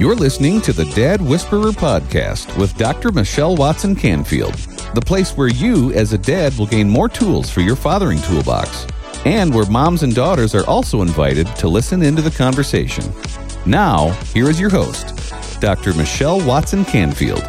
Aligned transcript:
You're 0.00 0.14
listening 0.14 0.62
to 0.62 0.72
the 0.72 0.90
Dad 0.94 1.20
Whisperer 1.20 1.72
podcast 1.72 2.56
with 2.56 2.74
Dr. 2.78 3.12
Michelle 3.12 3.54
Watson 3.54 3.94
Canfield, 3.94 4.54
the 4.94 5.02
place 5.02 5.36
where 5.36 5.48
you, 5.48 5.92
as 5.92 6.14
a 6.14 6.18
dad, 6.18 6.56
will 6.56 6.66
gain 6.66 6.88
more 6.88 7.06
tools 7.06 7.50
for 7.50 7.60
your 7.60 7.76
fathering 7.76 8.18
toolbox, 8.22 8.86
and 9.26 9.54
where 9.54 9.66
moms 9.66 10.02
and 10.02 10.14
daughters 10.14 10.54
are 10.54 10.66
also 10.66 11.02
invited 11.02 11.46
to 11.56 11.68
listen 11.68 12.02
into 12.02 12.22
the 12.22 12.30
conversation. 12.30 13.04
Now, 13.66 14.12
here 14.32 14.48
is 14.48 14.58
your 14.58 14.70
host, 14.70 15.09
Dr. 15.60 15.92
Michelle 15.92 16.44
Watson 16.46 16.86
Canfield. 16.86 17.42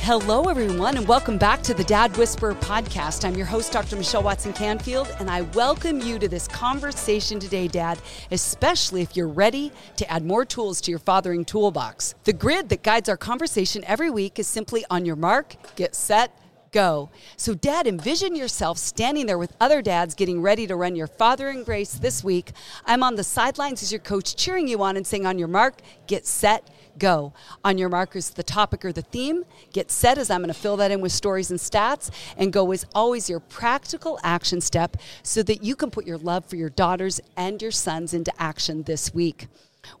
Hello, 0.00 0.48
everyone, 0.48 0.96
and 0.96 1.06
welcome 1.06 1.38
back 1.38 1.62
to 1.62 1.72
the 1.72 1.84
Dad 1.84 2.14
Whisperer 2.16 2.54
podcast. 2.56 3.24
I'm 3.24 3.36
your 3.36 3.46
host, 3.46 3.72
Dr. 3.72 3.94
Michelle 3.94 4.24
Watson 4.24 4.52
Canfield, 4.52 5.08
and 5.20 5.30
I 5.30 5.42
welcome 5.42 6.00
you 6.00 6.18
to 6.18 6.28
this 6.28 6.48
conversation 6.48 7.38
today, 7.38 7.68
Dad, 7.68 8.00
especially 8.32 9.00
if 9.00 9.16
you're 9.16 9.28
ready 9.28 9.70
to 9.96 10.10
add 10.10 10.24
more 10.24 10.44
tools 10.44 10.80
to 10.82 10.90
your 10.90 10.98
fathering 10.98 11.44
toolbox. 11.44 12.16
The 12.24 12.32
grid 12.32 12.68
that 12.70 12.82
guides 12.82 13.08
our 13.08 13.16
conversation 13.16 13.84
every 13.86 14.10
week 14.10 14.38
is 14.40 14.48
simply 14.48 14.84
on 14.90 15.06
your 15.06 15.16
mark, 15.16 15.54
get 15.76 15.94
set, 15.94 16.36
go. 16.74 17.08
So, 17.36 17.54
Dad, 17.54 17.86
envision 17.86 18.34
yourself 18.34 18.78
standing 18.78 19.26
there 19.26 19.38
with 19.38 19.54
other 19.60 19.80
dads 19.80 20.14
getting 20.14 20.42
ready 20.42 20.66
to 20.66 20.74
run 20.74 20.96
your 20.96 21.06
fathering 21.06 21.62
Grace 21.62 21.92
this 21.94 22.24
week. 22.24 22.50
I'm 22.84 23.04
on 23.04 23.14
the 23.14 23.22
sidelines 23.22 23.80
as 23.82 23.92
your 23.92 24.00
coach, 24.00 24.34
cheering 24.34 24.66
you 24.66 24.82
on 24.82 24.96
and 24.96 25.06
saying, 25.06 25.24
On 25.24 25.38
your 25.38 25.46
mark, 25.48 25.80
get 26.08 26.26
set, 26.26 26.68
go. 26.98 27.32
On 27.64 27.78
your 27.78 27.88
markers, 27.88 28.30
the 28.30 28.42
topic 28.42 28.84
or 28.84 28.92
the 28.92 29.02
theme. 29.02 29.44
Get 29.72 29.92
set 29.92 30.18
as 30.18 30.30
I'm 30.30 30.40
going 30.40 30.52
to 30.52 30.60
fill 30.60 30.76
that 30.78 30.90
in 30.90 31.00
with 31.00 31.12
stories 31.12 31.52
and 31.52 31.60
stats. 31.60 32.10
And 32.36 32.52
go 32.52 32.72
is 32.72 32.84
always 32.92 33.30
your 33.30 33.40
practical 33.40 34.18
action 34.24 34.60
step 34.60 34.96
so 35.22 35.44
that 35.44 35.62
you 35.62 35.76
can 35.76 35.92
put 35.92 36.06
your 36.06 36.18
love 36.18 36.44
for 36.44 36.56
your 36.56 36.70
daughters 36.70 37.20
and 37.36 37.62
your 37.62 37.70
sons 37.70 38.12
into 38.12 38.32
action 38.36 38.82
this 38.82 39.14
week. 39.14 39.46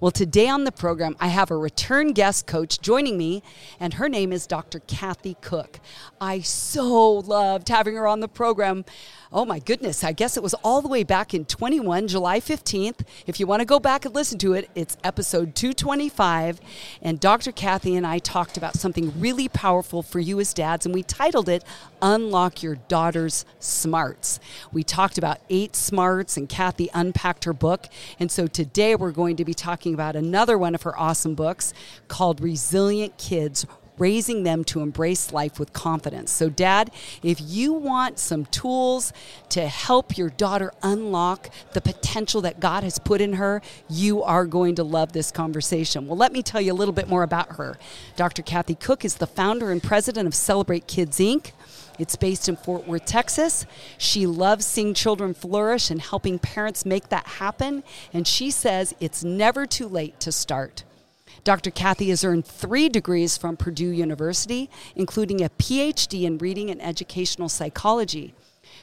Well, 0.00 0.10
today 0.10 0.48
on 0.48 0.64
the 0.64 0.72
program, 0.72 1.16
I 1.20 1.28
have 1.28 1.50
a 1.50 1.56
return 1.56 2.12
guest 2.12 2.46
coach 2.46 2.80
joining 2.80 3.16
me, 3.16 3.42
and 3.78 3.94
her 3.94 4.08
name 4.08 4.32
is 4.32 4.46
Dr. 4.46 4.80
Kathy 4.80 5.36
Koch. 5.40 5.78
I 6.20 6.40
so 6.40 7.12
loved 7.12 7.68
having 7.68 7.96
her 7.96 8.06
on 8.06 8.20
the 8.20 8.28
program 8.28 8.84
oh 9.34 9.44
my 9.44 9.58
goodness, 9.58 10.04
I 10.04 10.12
guess 10.12 10.36
it 10.36 10.44
was 10.44 10.54
all 10.62 10.80
the 10.80 10.86
way 10.86 11.02
back 11.02 11.34
in 11.34 11.44
21, 11.44 12.06
July 12.06 12.38
15th. 12.38 13.00
If 13.26 13.40
you 13.40 13.48
want 13.48 13.60
to 13.60 13.66
go 13.66 13.80
back 13.80 14.04
and 14.04 14.14
listen 14.14 14.38
to 14.38 14.52
it, 14.52 14.70
it's 14.76 14.96
episode 15.02 15.56
225. 15.56 16.60
And 17.02 17.18
Dr. 17.18 17.50
Kathy 17.50 17.96
and 17.96 18.06
I 18.06 18.20
talked 18.20 18.56
about 18.56 18.76
something 18.76 19.12
really 19.18 19.48
powerful 19.48 20.04
for 20.04 20.20
you 20.20 20.38
as 20.38 20.54
dads, 20.54 20.86
and 20.86 20.94
we 20.94 21.02
titled 21.02 21.48
it 21.48 21.64
Unlock 22.00 22.62
Your 22.62 22.76
Daughter's 22.76 23.44
Smarts. 23.58 24.38
We 24.72 24.84
talked 24.84 25.18
about 25.18 25.40
eight 25.50 25.74
smarts, 25.74 26.36
and 26.36 26.48
Kathy 26.48 26.88
unpacked 26.94 27.42
her 27.42 27.52
book. 27.52 27.88
And 28.20 28.30
so 28.30 28.46
today 28.46 28.94
we're 28.94 29.10
going 29.10 29.34
to 29.36 29.44
be 29.44 29.54
talking 29.54 29.94
about 29.94 30.14
another 30.14 30.56
one 30.56 30.76
of 30.76 30.82
her 30.82 30.96
awesome 30.96 31.34
books 31.34 31.74
called 32.06 32.40
Resilient 32.40 33.18
Kids 33.18 33.66
raising 33.98 34.42
them 34.42 34.64
to 34.64 34.80
embrace 34.80 35.32
life 35.32 35.58
with 35.58 35.72
confidence. 35.72 36.30
So, 36.30 36.48
Dad, 36.48 36.90
if 37.22 37.40
you 37.40 37.72
want 37.72 38.18
some 38.18 38.46
tools 38.46 39.12
to 39.50 39.68
help 39.68 40.18
your 40.18 40.30
daughter 40.30 40.72
unlock 40.82 41.50
the 41.72 41.80
potential 41.80 42.40
that 42.42 42.60
God 42.60 42.84
has 42.84 42.98
put 42.98 43.20
in 43.20 43.34
her, 43.34 43.62
you 43.88 44.22
are 44.22 44.46
going 44.46 44.74
to 44.76 44.84
love 44.84 45.12
this 45.12 45.30
conversation. 45.30 46.06
Well, 46.06 46.16
let 46.16 46.32
me 46.32 46.42
tell 46.42 46.60
you 46.60 46.72
a 46.72 46.74
little 46.74 46.94
bit 46.94 47.08
more 47.08 47.22
about 47.22 47.56
her. 47.56 47.78
Dr. 48.16 48.42
Kathy 48.42 48.74
Koch 48.74 49.04
is 49.04 49.16
the 49.16 49.26
founder 49.26 49.70
and 49.70 49.82
president 49.82 50.26
of 50.26 50.34
Celebrate 50.34 50.86
Kids 50.86 51.18
Inc. 51.18 51.52
It's 51.98 52.16
based 52.16 52.48
in 52.48 52.56
Fort 52.56 52.88
Worth, 52.88 53.04
Texas. 53.04 53.66
She 53.98 54.26
loves 54.26 54.66
seeing 54.66 54.94
children 54.94 55.32
flourish 55.32 55.90
and 55.90 56.00
helping 56.00 56.38
parents 56.38 56.84
make 56.84 57.08
that 57.10 57.26
happen. 57.26 57.84
And 58.12 58.26
she 58.26 58.50
says 58.50 58.94
it's 58.98 59.22
never 59.22 59.66
too 59.66 59.86
late 59.86 60.18
to 60.20 60.32
start. 60.32 60.82
Dr. 61.42 61.70
Kathy 61.70 62.10
has 62.10 62.24
earned 62.24 62.46
three 62.46 62.88
degrees 62.88 63.36
from 63.36 63.56
Purdue 63.56 63.90
University, 63.90 64.70
including 64.94 65.42
a 65.42 65.50
PhD 65.50 66.22
in 66.22 66.38
reading 66.38 66.70
and 66.70 66.80
educational 66.80 67.48
psychology. 67.48 68.34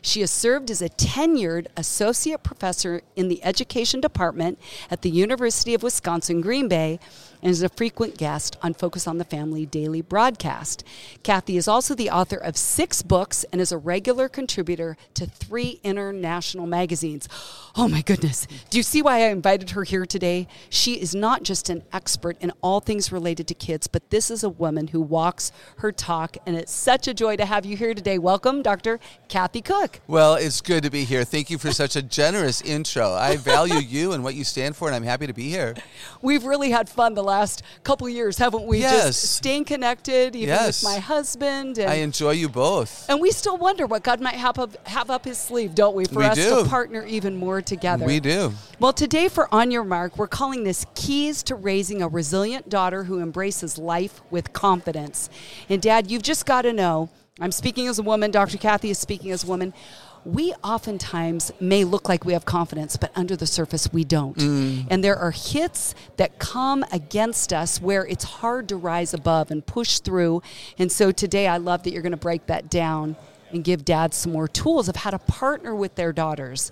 She 0.01 0.21
has 0.21 0.31
served 0.31 0.71
as 0.71 0.81
a 0.81 0.89
tenured 0.89 1.67
associate 1.77 2.43
professor 2.43 3.01
in 3.15 3.27
the 3.27 3.43
education 3.43 4.01
department 4.01 4.59
at 4.89 5.01
the 5.01 5.09
University 5.09 5.73
of 5.73 5.83
Wisconsin 5.83 6.41
Green 6.41 6.67
Bay 6.67 6.99
and 7.41 7.51
is 7.51 7.63
a 7.63 7.69
frequent 7.69 8.17
guest 8.17 8.57
on 8.61 8.73
Focus 8.73 9.07
on 9.07 9.17
the 9.17 9.25
Family 9.25 9.65
daily 9.65 10.01
broadcast. 10.01 10.83
Kathy 11.23 11.57
is 11.57 11.67
also 11.67 11.95
the 11.95 12.09
author 12.09 12.37
of 12.37 12.55
six 12.55 13.01
books 13.01 13.43
and 13.51 13.59
is 13.59 13.71
a 13.71 13.77
regular 13.77 14.29
contributor 14.29 14.97
to 15.15 15.25
three 15.25 15.79
international 15.83 16.67
magazines. 16.67 17.27
Oh 17.75 17.87
my 17.87 18.01
goodness. 18.01 18.47
Do 18.69 18.77
you 18.77 18.83
see 18.83 19.01
why 19.01 19.23
I 19.23 19.29
invited 19.29 19.71
her 19.71 19.83
here 19.83 20.05
today? 20.05 20.47
She 20.69 21.01
is 21.01 21.15
not 21.15 21.43
just 21.43 21.69
an 21.69 21.83
expert 21.93 22.37
in 22.39 22.51
all 22.61 22.79
things 22.79 23.11
related 23.11 23.47
to 23.47 23.53
kids, 23.53 23.87
but 23.87 24.09
this 24.09 24.29
is 24.29 24.43
a 24.43 24.49
woman 24.49 24.87
who 24.87 25.01
walks 25.01 25.51
her 25.77 25.91
talk, 25.91 26.37
and 26.45 26.55
it's 26.55 26.71
such 26.71 27.07
a 27.07 27.13
joy 27.13 27.37
to 27.37 27.45
have 27.45 27.65
you 27.65 27.77
here 27.77 27.93
today. 27.93 28.17
Welcome, 28.17 28.61
Dr. 28.61 28.99
Kathy 29.29 29.61
Koch. 29.61 29.99
Well, 30.07 30.35
it's 30.35 30.61
good 30.61 30.83
to 30.83 30.89
be 30.89 31.05
here. 31.05 31.23
Thank 31.23 31.49
you 31.49 31.57
for 31.57 31.71
such 31.71 31.95
a 31.95 32.01
generous 32.01 32.61
intro. 32.61 33.13
I 33.13 33.37
value 33.37 33.79
you 33.79 34.11
and 34.11 34.23
what 34.23 34.35
you 34.35 34.43
stand 34.43 34.75
for, 34.75 34.87
and 34.87 34.95
I'm 34.95 35.03
happy 35.03 35.27
to 35.27 35.33
be 35.33 35.49
here. 35.49 35.75
We've 36.21 36.43
really 36.43 36.71
had 36.71 36.89
fun 36.89 37.13
the 37.13 37.23
last 37.23 37.30
couple 37.83 38.07
years, 38.09 38.37
haven't 38.37 38.65
we? 38.65 38.79
Yes. 38.79 39.05
Just 39.05 39.35
staying 39.35 39.65
connected, 39.65 40.35
even 40.35 40.49
yes. 40.49 40.83
with 40.83 40.91
my 40.91 40.99
husband. 40.99 41.77
And, 41.77 41.89
I 41.89 41.95
enjoy 41.95 42.31
you 42.31 42.49
both. 42.49 43.09
And 43.09 43.19
we 43.19 43.31
still 43.31 43.57
wonder 43.57 43.85
what 43.87 44.03
God 44.03 44.21
might 44.21 44.35
have 44.35 44.59
up, 44.59 44.87
have 44.87 45.09
up 45.09 45.25
his 45.25 45.37
sleeve, 45.37 45.75
don't 45.75 45.95
we? 45.95 46.05
For 46.05 46.19
we 46.19 46.25
us 46.25 46.37
do. 46.37 46.63
to 46.63 46.69
partner 46.69 47.05
even 47.05 47.35
more 47.35 47.61
together. 47.61 48.05
We 48.05 48.19
do. 48.19 48.53
Well, 48.79 48.93
today 48.93 49.27
for 49.27 49.53
On 49.53 49.71
Your 49.71 49.83
Mark, 49.83 50.17
we're 50.17 50.27
calling 50.27 50.63
this 50.63 50.85
Keys 50.95 51.43
to 51.43 51.55
Raising 51.55 52.01
a 52.01 52.07
Resilient 52.07 52.69
Daughter 52.69 53.05
Who 53.05 53.19
Embraces 53.19 53.77
Life 53.77 54.21
with 54.29 54.53
Confidence. 54.53 55.29
And, 55.69 55.81
Dad, 55.81 56.09
you've 56.09 56.23
just 56.23 56.45
got 56.45 56.63
to 56.63 56.73
know 56.73 57.09
I'm 57.41 57.51
speaking 57.51 57.87
as 57.87 57.99
a 57.99 58.03
woman, 58.03 58.31
Dr. 58.31 58.57
Kathy 58.57 58.89
is 58.91 58.99
speaking 58.99 59.31
as 59.31 59.43
a 59.43 59.47
woman 59.47 59.73
we 60.23 60.53
oftentimes 60.63 61.51
may 61.59 61.83
look 61.83 62.07
like 62.07 62.25
we 62.25 62.33
have 62.33 62.45
confidence, 62.45 62.95
but 62.95 63.11
under 63.15 63.35
the 63.35 63.47
surface, 63.47 63.91
we 63.91 64.03
don't. 64.03 64.37
Mm. 64.37 64.87
And 64.89 65.03
there 65.03 65.15
are 65.17 65.31
hits 65.31 65.95
that 66.17 66.37
come 66.37 66.85
against 66.91 67.51
us 67.51 67.81
where 67.81 68.05
it's 68.05 68.23
hard 68.23 68.69
to 68.69 68.75
rise 68.75 69.13
above 69.13 69.51
and 69.51 69.65
push 69.65 69.99
through. 69.99 70.41
And 70.77 70.91
so 70.91 71.11
today, 71.11 71.47
I 71.47 71.57
love 71.57 71.83
that 71.83 71.91
you're 71.91 72.03
going 72.03 72.11
to 72.11 72.17
break 72.17 72.45
that 72.47 72.69
down 72.69 73.15
and 73.51 73.63
give 73.63 73.83
dads 73.83 74.15
some 74.15 74.31
more 74.31 74.47
tools 74.47 74.87
of 74.87 74.97
how 74.97 75.09
to 75.09 75.19
partner 75.19 75.75
with 75.75 75.95
their 75.95 76.13
daughters 76.13 76.71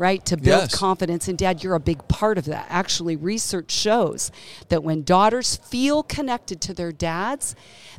right? 0.00 0.24
To 0.24 0.36
build 0.38 0.62
yes. 0.62 0.74
confidence. 0.74 1.28
And 1.28 1.36
dad, 1.36 1.62
you're 1.62 1.74
a 1.74 1.80
big 1.80 2.08
part 2.08 2.38
of 2.38 2.46
that. 2.46 2.64
Actually, 2.70 3.16
research 3.16 3.70
shows 3.70 4.32
that 4.70 4.82
when 4.82 5.02
daughters 5.02 5.56
feel 5.56 6.02
connected 6.02 6.62
to 6.62 6.72
their 6.72 6.90
dads, 6.90 7.54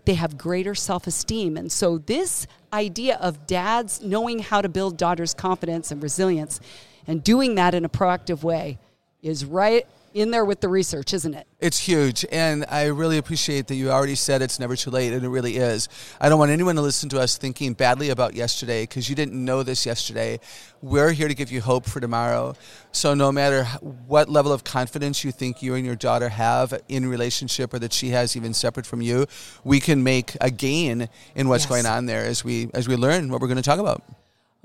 they 0.05 0.15
have 0.15 0.35
greater 0.35 0.73
self 0.73 1.05
esteem. 1.05 1.55
And 1.57 1.71
so, 1.71 1.99
this 1.99 2.47
idea 2.73 3.17
of 3.17 3.45
dads 3.45 4.01
knowing 4.01 4.39
how 4.39 4.63
to 4.63 4.67
build 4.67 4.97
daughters' 4.97 5.35
confidence 5.35 5.91
and 5.91 6.01
resilience 6.01 6.59
and 7.05 7.23
doing 7.23 7.53
that 7.55 7.75
in 7.75 7.85
a 7.85 7.89
proactive 7.89 8.41
way 8.41 8.79
is 9.21 9.45
right 9.45 9.85
in 10.13 10.31
there 10.31 10.43
with 10.45 10.59
the 10.61 10.67
research, 10.67 11.13
isn't 11.13 11.33
it? 11.33 11.47
It's 11.59 11.79
huge. 11.79 12.25
And 12.31 12.65
I 12.69 12.85
really 12.87 13.17
appreciate 13.17 13.67
that 13.67 13.75
you 13.75 13.91
already 13.91 14.15
said 14.15 14.41
it's 14.41 14.59
never 14.59 14.75
too 14.75 14.89
late, 14.89 15.13
and 15.13 15.23
it 15.23 15.29
really 15.29 15.57
is. 15.57 15.89
I 16.19 16.29
don't 16.29 16.39
want 16.39 16.51
anyone 16.51 16.75
to 16.75 16.81
listen 16.81 17.09
to 17.09 17.19
us 17.19 17.37
thinking 17.37 17.73
badly 17.73 18.09
about 18.09 18.33
yesterday 18.33 18.83
because 18.83 19.09
you 19.09 19.15
didn't 19.15 19.43
know 19.43 19.63
this 19.63 19.85
yesterday. 19.85 20.39
We're 20.81 21.11
here 21.11 21.27
to 21.27 21.35
give 21.35 21.51
you 21.51 21.61
hope 21.61 21.85
for 21.85 21.99
tomorrow. 21.99 22.55
So, 22.91 23.13
no 23.13 23.31
matter 23.31 23.63
what 24.07 24.29
level 24.29 24.51
of 24.51 24.63
confidence 24.63 25.23
you 25.23 25.31
think 25.31 25.61
you 25.61 25.75
and 25.75 25.85
your 25.85 25.95
daughter 25.95 26.29
have 26.29 26.81
in 26.89 27.07
relationship 27.07 27.73
or 27.73 27.79
that 27.79 27.93
she 27.93 28.09
has 28.09 28.35
even 28.35 28.53
separate 28.53 28.85
from 28.85 29.01
you, 29.01 29.27
we 29.63 29.79
can 29.79 30.03
make 30.03 30.35
a 30.41 30.51
gain 30.51 31.07
in 31.35 31.47
what's 31.47 31.63
Yes. 31.65 31.69
going 31.69 31.85
on 31.85 32.05
there 32.05 32.25
as 32.25 32.43
we 32.43 32.69
as 32.73 32.87
we 32.87 32.95
learn 32.95 33.31
what 33.31 33.41
we're 33.41 33.47
going 33.47 33.57
to 33.57 33.63
talk 33.63 33.79
about. 33.79 34.03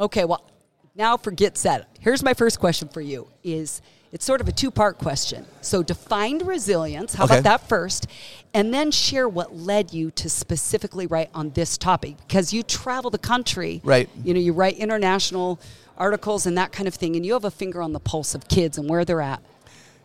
Okay, 0.00 0.24
well, 0.24 0.44
now 0.94 1.16
for 1.16 1.30
get 1.30 1.56
set. 1.58 1.88
Here's 2.00 2.22
my 2.22 2.34
first 2.34 2.58
question 2.58 2.88
for 2.88 3.00
you 3.00 3.28
is 3.44 3.82
it's 4.12 4.24
sort 4.24 4.40
of 4.40 4.48
a 4.48 4.52
two-part 4.52 4.98
question. 4.98 5.44
So 5.60 5.82
define 5.82 6.38
resilience. 6.38 7.14
How 7.14 7.24
Okay. 7.24 7.38
about 7.38 7.44
that 7.44 7.68
first? 7.68 8.06
And 8.54 8.72
then 8.72 8.90
share 8.90 9.28
what 9.28 9.54
led 9.56 9.92
you 9.92 10.10
to 10.12 10.30
specifically 10.30 11.06
write 11.06 11.30
on 11.34 11.50
this 11.50 11.76
topic 11.76 12.16
because 12.26 12.52
you 12.52 12.62
travel 12.62 13.10
the 13.10 13.18
country. 13.18 13.80
Right. 13.84 14.08
You 14.24 14.32
know, 14.34 14.40
you 14.40 14.52
write 14.52 14.76
international 14.78 15.58
articles 15.98 16.46
and 16.46 16.56
that 16.56 16.72
kind 16.72 16.86
of 16.88 16.94
thing 16.94 17.16
and 17.16 17.24
you 17.26 17.32
have 17.34 17.44
a 17.44 17.50
finger 17.50 17.82
on 17.82 17.92
the 17.92 18.00
pulse 18.00 18.34
of 18.34 18.48
kids 18.48 18.78
and 18.78 18.88
where 18.88 19.04
they're 19.04 19.20
at. 19.20 19.40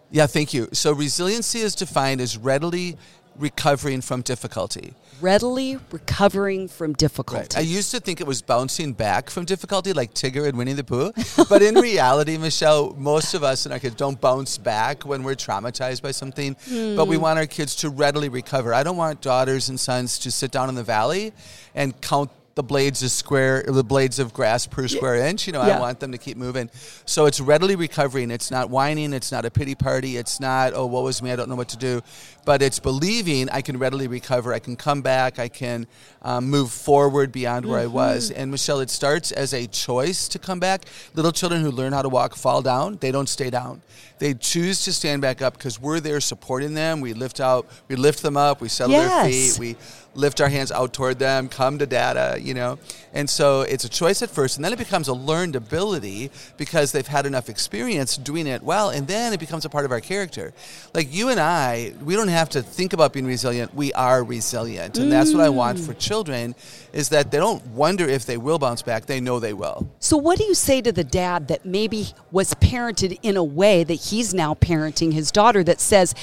Yeah, 0.09 0.27
thank 0.27 0.53
you. 0.53 0.68
So 0.74 0.92
resiliency 0.92 1.59
is 1.59 1.74
defined 1.75 2.19
as 2.19 2.38
readily 2.38 2.98
recovering 3.37 4.01
from 4.01 4.21
difficulty. 4.21 4.93
Readily 5.19 5.77
recovering 5.91 6.67
from 6.67 6.93
difficulty. 6.93 7.55
I 7.55 7.61
used 7.61 7.91
to 7.91 7.99
think 7.99 8.21
it 8.21 8.27
was 8.27 8.41
bouncing 8.41 8.93
back 8.93 9.29
from 9.29 9.45
difficulty, 9.45 9.93
like 9.93 10.13
Tigger 10.13 10.47
and 10.47 10.57
Winnie 10.57 10.73
the 10.73 10.83
Pooh. 10.83 11.11
But 11.49 11.61
in 11.61 11.75
reality, 11.75 12.37
Michelle, 12.37 12.93
most 12.97 13.33
of 13.33 13.43
us 13.43 13.65
and 13.65 13.73
our 13.73 13.79
kids 13.79 13.95
don't 13.95 14.19
bounce 14.19 14.57
back 14.57 15.05
when 15.05 15.23
we're 15.23 15.35
traumatized 15.35 16.01
by 16.01 16.11
something. 16.11 16.55
Hmm. 16.65 16.95
But 16.95 17.07
we 17.07 17.17
want 17.17 17.39
our 17.39 17.45
kids 17.45 17.75
to 17.77 17.89
readily 17.89 18.29
recover. 18.29 18.73
I 18.73 18.83
don't 18.83 18.97
want 18.97 19.21
daughters 19.21 19.69
and 19.69 19.79
sons 19.79 20.17
to 20.19 20.31
sit 20.31 20.51
down 20.51 20.69
in 20.69 20.75
the 20.75 20.83
valley 20.83 21.33
and 21.75 21.99
count 22.01 22.31
the 22.56 22.63
blades 22.63 23.01
of 23.01 23.12
square 23.12 23.63
the 23.65 23.83
blades 23.83 24.19
of 24.19 24.33
grass 24.33 24.68
per 24.68 24.88
square 24.88 25.15
inch 25.15 25.48
you 25.48 25.53
know 25.53 25.65
Yeah. 25.65 25.77
i 25.77 25.80
want 25.80 26.00
them 26.00 26.12
to 26.12 26.18
keep 26.18 26.38
moving. 26.38 26.69
So 27.06 27.25
it's 27.25 27.39
readily 27.39 27.75
recovering. 27.75 28.30
It's 28.31 28.51
not 28.51 28.69
whining. 28.69 29.13
It's 29.13 29.31
not 29.31 29.45
a 29.45 29.51
pity 29.51 29.75
party. 29.75 30.18
It's 30.18 30.39
not 30.39 30.74
oh 30.74 30.86
what 30.86 31.03
was 31.03 31.21
me 31.21 31.31
i 31.31 31.36
don't 31.36 31.50
know 31.50 31.56
what 31.56 31.69
to 31.69 31.77
do. 31.77 32.01
But 32.44 32.62
it's 32.62 32.80
believing 32.80 33.50
i 33.50 33.62
can 33.62 33.77
readily 33.80 34.07
recover. 34.07 34.53
I 34.53 34.59
can 34.59 34.75
come 34.75 35.01
back. 35.01 35.39
I 35.39 35.48
can 35.48 35.88
um, 36.24 36.50
move 36.50 36.71
forward 36.71 37.31
beyond 37.31 37.65
where 37.65 37.80
i 37.80 37.86
was. 37.88 38.31
And 38.31 38.51
michelle 38.51 38.80
it 38.81 38.89
starts 38.89 39.31
as 39.31 39.53
a 39.53 39.68
choice 39.68 40.27
to 40.30 40.39
come 40.39 40.59
back. 40.59 40.81
Little 41.13 41.31
children 41.31 41.62
who 41.62 41.71
learn 41.71 41.94
how 41.94 42.01
to 42.01 42.09
walk 42.09 42.36
fall 42.36 42.62
down 42.62 42.98
they 43.00 43.12
don't 43.12 43.30
stay 43.30 43.50
down 43.50 43.81
they 44.21 44.35
choose 44.35 44.83
to 44.85 44.94
stand 44.94 45.19
back 45.19 45.41
up 45.41 45.57
because 45.57 45.81
we're 45.81 46.00
there 46.00 46.21
supporting 46.21 46.75
them 46.75 47.01
we 47.01 47.13
lift 47.13 47.39
out 47.39 47.68
we 47.88 47.95
lift 47.95 48.21
them 48.21 48.38
up 48.38 48.62
we 48.62 48.69
settle 48.69 48.95
their 48.95 49.25
feet 49.25 49.57
we 49.59 49.75
lift 50.15 50.41
our 50.41 50.50
hands 50.50 50.71
out 50.71 50.94
toward 50.94 51.19
them, 51.19 51.47
come 51.47 51.79
to 51.79 51.85
data, 51.85 52.38
you 52.41 52.53
know. 52.53 52.77
And 53.13 53.29
so 53.29 53.62
it's 53.62 53.83
a 53.83 53.89
choice 53.89 54.21
at 54.21 54.29
first, 54.29 54.57
and 54.57 54.63
then 54.63 54.71
it 54.71 54.79
becomes 54.79 55.07
a 55.07 55.13
learned 55.13 55.56
ability 55.56 56.31
because 56.57 56.91
they've 56.91 57.07
had 57.07 57.25
enough 57.25 57.50
experience 57.50 58.18
doing 58.18 58.47
it 58.47 58.63
well, 58.63 58.89
and 58.89 59.07
then 59.07 59.33
it 59.33 59.39
becomes 59.39 59.65
a 59.65 59.69
part 59.69 59.85
of 59.85 59.91
our 59.91 60.00
character. 60.00 60.53
Like 60.94 61.13
you 61.13 61.29
and 61.29 61.39
I, 61.39 61.94
we 62.03 62.15
don't 62.15 62.29
have 62.29 62.50
to 62.50 62.62
think 62.62 62.94
about 62.94 63.13
being 63.13 63.25
resilient. 63.25 63.74
We 63.74 63.94
are 63.94 64.24
resilient. 64.24 64.97
And 64.97 65.12
that's 65.12 65.33
what 65.33 65.41
I 65.41 65.50
want 65.50 65.79
for 65.79 65.94
mm. 65.94 66.00
children 66.00 66.56
is 66.94 67.09
that 67.09 67.31
they 67.31 67.38
don't 67.38 67.65
wonder 67.67 68.07
if 68.07 68.25
they 68.25 68.38
will 68.38 68.59
bounce 68.59 68.81
back. 68.81 69.06
They 69.06 69.19
know 69.19 69.39
they 69.39 69.53
will. 69.53 69.89
So, 70.00 70.17
what 70.17 70.38
do 70.38 70.45
you 70.45 70.53
say 70.53 70.81
to 70.81 70.91
the 70.91 71.03
dad 71.03 71.47
that 71.50 71.65
maybe 71.65 72.09
was 72.31 72.53
parented 72.56 73.19
in 73.24 73.38
a 73.38 73.44
way 73.44 73.83
that 73.83 73.95
he's 74.11 74.33
now 74.33 74.53
parenting 74.53 75.13
his 75.13 75.31
daughter 75.31 75.63
that 75.63 75.79
says, 75.81 76.13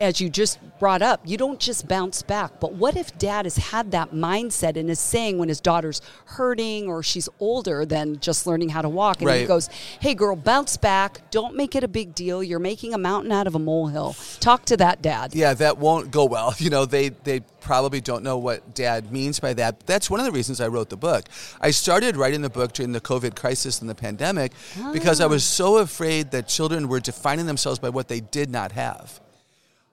as 0.00 0.20
you 0.20 0.30
just 0.30 0.58
brought 0.78 1.02
up, 1.02 1.20
you 1.24 1.36
don't 1.36 1.60
just 1.60 1.86
bounce 1.86 2.22
back. 2.22 2.58
But 2.58 2.72
what 2.72 2.96
if 2.96 3.16
dad 3.18 3.44
has 3.44 3.56
had 3.56 3.90
that 3.90 4.12
mindset 4.12 4.76
and 4.76 4.88
is 4.90 4.98
saying 4.98 5.36
when 5.36 5.48
his 5.48 5.60
daughter's 5.60 6.00
hurting 6.24 6.88
or 6.88 7.02
she's 7.02 7.28
older 7.38 7.84
than 7.84 8.18
just 8.20 8.46
learning 8.46 8.70
how 8.70 8.80
to 8.80 8.88
walk, 8.88 9.20
and 9.20 9.30
he 9.30 9.44
goes, 9.44 9.68
Hey, 10.00 10.14
girl, 10.14 10.36
bounce 10.36 10.78
back. 10.78 11.30
Don't 11.30 11.54
make 11.54 11.76
it 11.76 11.84
a 11.84 11.88
big 11.88 12.14
deal. 12.14 12.42
You're 12.42 12.58
making 12.58 12.94
a 12.94 12.98
mountain 12.98 13.30
out 13.30 13.46
of 13.46 13.54
a 13.54 13.58
molehill. 13.58 14.16
Talk 14.40 14.64
to 14.66 14.76
that 14.78 15.02
dad. 15.02 15.34
Yeah, 15.34 15.52
that 15.54 15.78
won't 15.78 16.10
go 16.10 16.24
well. 16.24 16.54
You 16.60 16.68
know, 16.68 16.84
they 16.84 17.08
they 17.08 17.40
probably 17.60 18.02
don't 18.02 18.22
know 18.22 18.36
what 18.36 18.74
dad 18.74 19.10
means 19.10 19.40
by 19.40 19.54
that. 19.54 19.80
That's 19.86 20.10
one 20.10 20.20
of 20.20 20.26
the 20.26 20.32
reasons 20.32 20.60
I 20.60 20.68
wrote 20.68 20.90
the 20.90 20.96
book. 20.96 21.24
I 21.60 21.70
started 21.70 22.16
writing 22.16 22.42
the 22.42 22.50
book 22.50 22.74
during 22.74 22.92
the 22.92 23.00
COVID 23.00 23.34
crisis 23.34 23.80
and 23.80 23.88
the 23.88 23.94
pandemic 23.94 24.52
because 24.92 25.20
I 25.22 25.26
was 25.26 25.42
ah. 25.42 25.56
so 25.56 25.78
afraid 25.78 26.32
that 26.32 26.48
children 26.48 26.86
were 26.86 27.00
defining 27.00 27.46
themselves 27.46 27.78
by 27.78 27.88
what 27.88 28.08
they 28.08 28.20
did 28.20 28.50
not 28.50 28.72
have. 28.72 29.20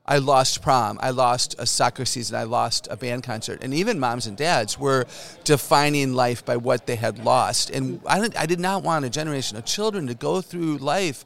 I 0.08 0.20
lost 0.20 0.62
prom, 0.62 0.98
I 1.02 1.10
lost 1.10 1.56
a 1.60 1.66
soccer 1.66 2.06
season, 2.06 2.38
I 2.38 2.44
lost 2.44 2.88
a 2.90 2.96
band 2.96 3.24
concert, 3.24 3.60
and 3.62 3.74
even 3.74 4.00
moms 4.00 4.26
and 4.26 4.38
dads 4.38 4.80
were 4.80 5.06
defining 5.44 6.14
life 6.14 6.46
by 6.46 6.56
what 6.58 6.88
they 6.88 6.96
had 6.96 7.24
lost. 7.24 7.70
And 7.70 8.00
I, 8.06 8.20
didn't- 8.22 8.38
I 8.38 8.46
did 8.46 8.60
not 8.60 8.84
want 8.84 9.04
a 9.04 9.10
generation 9.10 9.58
of 9.58 9.66
children 9.66 10.08
to 10.08 10.14
go 10.14 10.42
through 10.42 10.78
life 10.78 11.26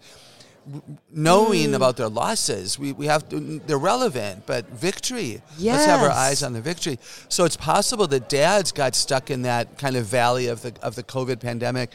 knowing 1.11 1.71
mm. 1.71 1.75
about 1.75 1.97
their 1.97 2.09
losses. 2.09 2.77
We, 2.77 2.91
we 2.93 3.07
have 3.07 3.27
to, 3.29 3.59
they're 3.65 3.77
relevant, 3.77 4.45
but 4.45 4.67
victory. 4.69 5.41
Let's 5.73 5.85
have 5.85 6.01
our 6.01 6.11
eyes 6.11 6.43
on 6.43 6.53
the 6.53 6.61
victory. 6.61 6.99
So 7.29 7.45
it's 7.45 7.57
possible 7.57 8.07
that 8.07 8.29
dads 8.29 8.71
got 8.71 8.95
stuck 8.95 9.31
in 9.31 9.41
that 9.43 9.77
kind 9.77 9.95
of 9.95 10.05
valley 10.05 10.47
of 10.47 10.61
the 10.61 10.73
of 10.81 10.95
the 10.95 11.03
COVID 11.03 11.39
pandemic, 11.39 11.91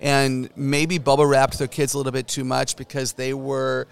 and 0.00 0.50
maybe 0.56 0.98
bubble 0.98 1.26
wrapped 1.26 1.58
their 1.58 1.68
kids 1.68 1.94
a 1.94 1.98
little 1.98 2.12
bit 2.12 2.28
too 2.28 2.44
much 2.44 2.76
because 2.76 3.12
they 3.12 3.34
were. 3.34 3.86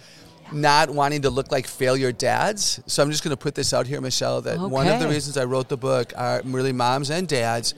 Not 0.52 0.90
wanting 0.90 1.22
to 1.22 1.30
look 1.30 1.50
like 1.50 1.66
failure 1.66 2.12
dads. 2.12 2.80
So 2.86 3.02
I'm 3.02 3.10
just 3.10 3.24
going 3.24 3.30
to 3.30 3.36
put 3.36 3.54
this 3.54 3.72
out 3.72 3.86
here, 3.86 4.00
Michelle, 4.00 4.40
that 4.42 4.58
one 4.58 4.86
of 4.86 5.00
the 5.00 5.08
reasons 5.08 5.36
I 5.36 5.44
wrote 5.44 5.68
the 5.68 5.76
book 5.76 6.12
are 6.16 6.40
really 6.44 6.72
moms 6.72 7.10
and 7.10 7.26
dads 7.26 7.74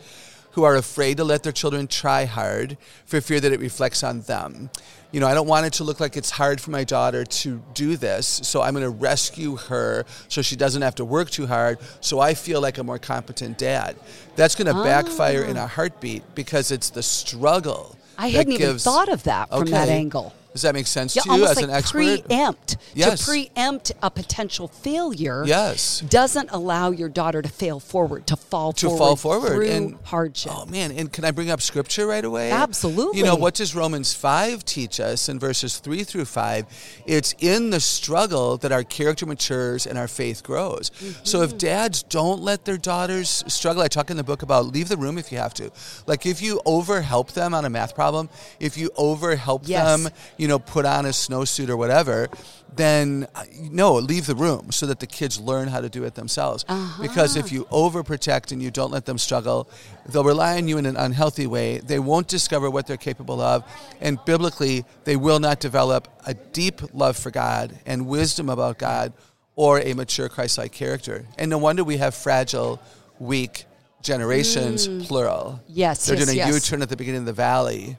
who 0.53 0.65
are 0.65 0.77
afraid 0.77 1.17
to 1.17 1.25
let 1.25 1.45
their 1.45 1.53
children 1.53 1.87
try 1.87 2.25
hard 2.25 2.77
for 3.07 3.21
fear 3.21 3.39
that 3.39 3.53
it 3.53 3.61
reflects 3.61 4.03
on 4.03 4.23
them. 4.23 4.71
You 5.13 5.21
know, 5.21 5.29
I 5.29 5.33
don't 5.33 5.47
want 5.47 5.67
it 5.67 5.73
to 5.75 5.85
look 5.85 6.01
like 6.01 6.17
it's 6.17 6.31
hard 6.31 6.61
for 6.61 6.71
my 6.73 6.83
daughter 6.85 7.25
to 7.25 7.63
do 7.75 7.97
this, 7.97 8.27
so 8.27 8.61
I'm 8.61 8.75
going 8.75 8.83
to 8.83 8.91
rescue 8.91 9.57
her 9.57 10.05
so 10.29 10.43
she 10.43 10.57
doesn't 10.57 10.83
have 10.83 10.97
to 10.97 11.05
work 11.05 11.31
too 11.31 11.47
hard, 11.47 11.79
so 12.01 12.19
I 12.19 12.35
feel 12.35 12.61
like 12.61 12.79
a 12.79 12.83
more 12.83 12.99
competent 12.99 13.57
dad. 13.57 13.97
That's 14.37 14.55
going 14.55 14.67
to 14.67 14.83
backfire 14.83 15.45
in 15.45 15.57
a 15.57 15.63
ah. 15.63 15.67
heartbeat 15.67 16.23
because 16.35 16.73
it's 16.73 16.91
the 16.91 17.03
struggle. 17.03 17.97
I 18.19 18.29
hadn't 18.29 18.55
even 18.55 18.79
thought 18.79 19.09
of 19.09 19.23
that 19.23 19.51
from 19.51 19.67
that 19.67 19.89
angle. 19.89 20.35
Does 20.53 20.63
that 20.63 20.75
make 20.75 20.87
sense 20.87 21.15
Yeah, 21.15 21.23
to 21.23 21.37
you 21.37 21.45
as 21.47 21.57
like 21.57 21.65
an 21.65 21.71
expert? 21.71 22.25
preempt. 22.27 22.79
Yes. 22.95 23.21
To 23.21 23.25
preempt 23.31 23.93
a 24.03 24.11
potential 24.11 24.67
failure 24.67 25.45
Yes. 25.47 26.01
doesn't 26.09 26.49
allow 26.51 26.91
your 26.91 27.09
daughter 27.09 27.43
to 27.43 27.49
fail 27.49 27.79
forward, 27.81 28.27
to 28.29 28.37
fall 28.37 28.73
to 28.73 28.87
forward 28.87 28.99
fall 28.99 29.17
forward 29.17 29.49
through 29.55 29.69
and 29.71 29.99
hardship. 30.05 30.53
Oh 30.55 30.65
man! 30.67 30.91
And 30.91 31.13
can 31.13 31.25
I 31.25 31.31
bring 31.31 31.51
up 31.51 31.61
scripture 31.61 32.07
right 32.07 32.25
away? 32.25 32.51
Absolutely. 32.51 33.19
You 33.19 33.25
know 33.25 33.37
what 33.37 33.55
does 33.55 33.75
Romans 33.75 34.15
five 34.15 34.65
teach 34.65 34.99
us 35.01 35.29
in 35.29 35.39
verses 35.39 35.79
three 35.79 36.03
through 36.03 36.25
five? 36.25 36.67
It's 37.07 37.35
in 37.39 37.71
the 37.71 37.81
struggle 37.81 38.57
that 38.59 38.73
our 38.73 38.83
character 38.85 39.27
matures 39.27 39.87
and 39.87 39.99
our 39.99 40.09
faith 40.09 40.43
grows. 40.43 40.91
So 41.25 41.39
Mm-hmm. 41.41 41.45
if 41.45 41.59
dads 41.59 42.03
don't 42.03 42.41
let 42.43 42.65
their 42.65 42.79
daughters 42.79 43.45
struggle, 43.49 43.83
I 43.83 43.89
talk 43.89 44.11
in 44.11 44.17
the 44.17 44.25
book 44.25 44.43
about 44.43 44.67
leave 44.67 44.89
the 44.89 44.97
room 44.97 45.19
if 45.19 45.31
you 45.31 45.39
have 45.39 45.55
to. 45.55 45.71
Like 46.07 46.27
if 46.27 46.41
you 46.43 46.61
overhelp 46.67 47.33
them 47.33 47.55
on 47.55 47.65
a 47.65 47.71
math 47.71 47.95
problem, 47.95 48.29
if 48.59 48.77
you 48.77 48.91
overhelp 48.97 49.63
Yes. 49.67 50.03
them, 50.03 50.13
you 50.39 50.49
know, 50.49 50.59
put 50.59 50.87
on 50.87 51.05
a 51.05 51.11
snowsuit 51.11 51.69
or 51.69 51.77
whatever. 51.77 52.29
Then 52.75 53.27
uh, 53.35 53.45
no, 53.71 53.95
leave 53.95 54.27
the 54.27 54.35
room 54.35 54.71
so 54.73 54.87
that 54.87 55.01
the 55.01 55.07
kids 55.07 55.41
learn 55.41 55.69
how 55.69 55.81
to 55.81 55.89
do 55.89 56.05
it 56.05 56.15
themselves. 56.15 56.65
Because 57.01 57.37
if 57.37 57.51
you 57.51 57.65
overprotect 57.67 58.53
and 58.53 58.63
you 58.63 58.71
don't 58.71 58.93
let 58.93 59.05
them 59.05 59.19
struggle, 59.19 59.69
they'll 60.09 60.25
rely 60.25 60.57
on 60.57 60.69
you 60.69 60.79
in 60.79 60.87
an 60.87 60.97
unhealthy 60.97 61.47
way. 61.47 61.79
They 61.79 61.99
won't 61.99 62.29
discover 62.29 62.71
what 62.71 62.87
they're 62.87 62.97
capable 62.97 63.41
of, 63.41 63.65
and 64.01 64.19
biblically, 64.25 64.85
they 65.05 65.17
will 65.17 65.41
not 65.41 65.61
develop 65.61 66.09
a 66.25 66.35
deep 66.35 66.95
love 66.95 67.17
for 67.17 67.31
God 67.31 67.77
and 67.85 68.07
wisdom 68.07 68.49
about 68.49 68.79
God 68.79 69.13
or 69.57 69.81
a 69.81 69.93
mature 69.95 70.29
Christ-like 70.29 70.71
character. 70.71 71.27
And 71.37 71.51
no 71.51 71.59
wonder 71.59 71.83
we 71.83 71.97
have 71.97 72.15
fragile, 72.15 72.81
weak 73.19 73.65
generations, 74.03 74.87
plural. 75.09 75.61
Yes, 75.67 76.07
they're 76.07 76.17
yes, 76.17 76.27
doing 76.27 76.39
a 76.39 76.39
yes. 76.39 76.55
U-turn 76.55 76.83
at 76.83 76.89
the 76.89 76.97
beginning 76.97 77.23
of 77.23 77.27
the 77.27 77.33
valley, 77.33 77.97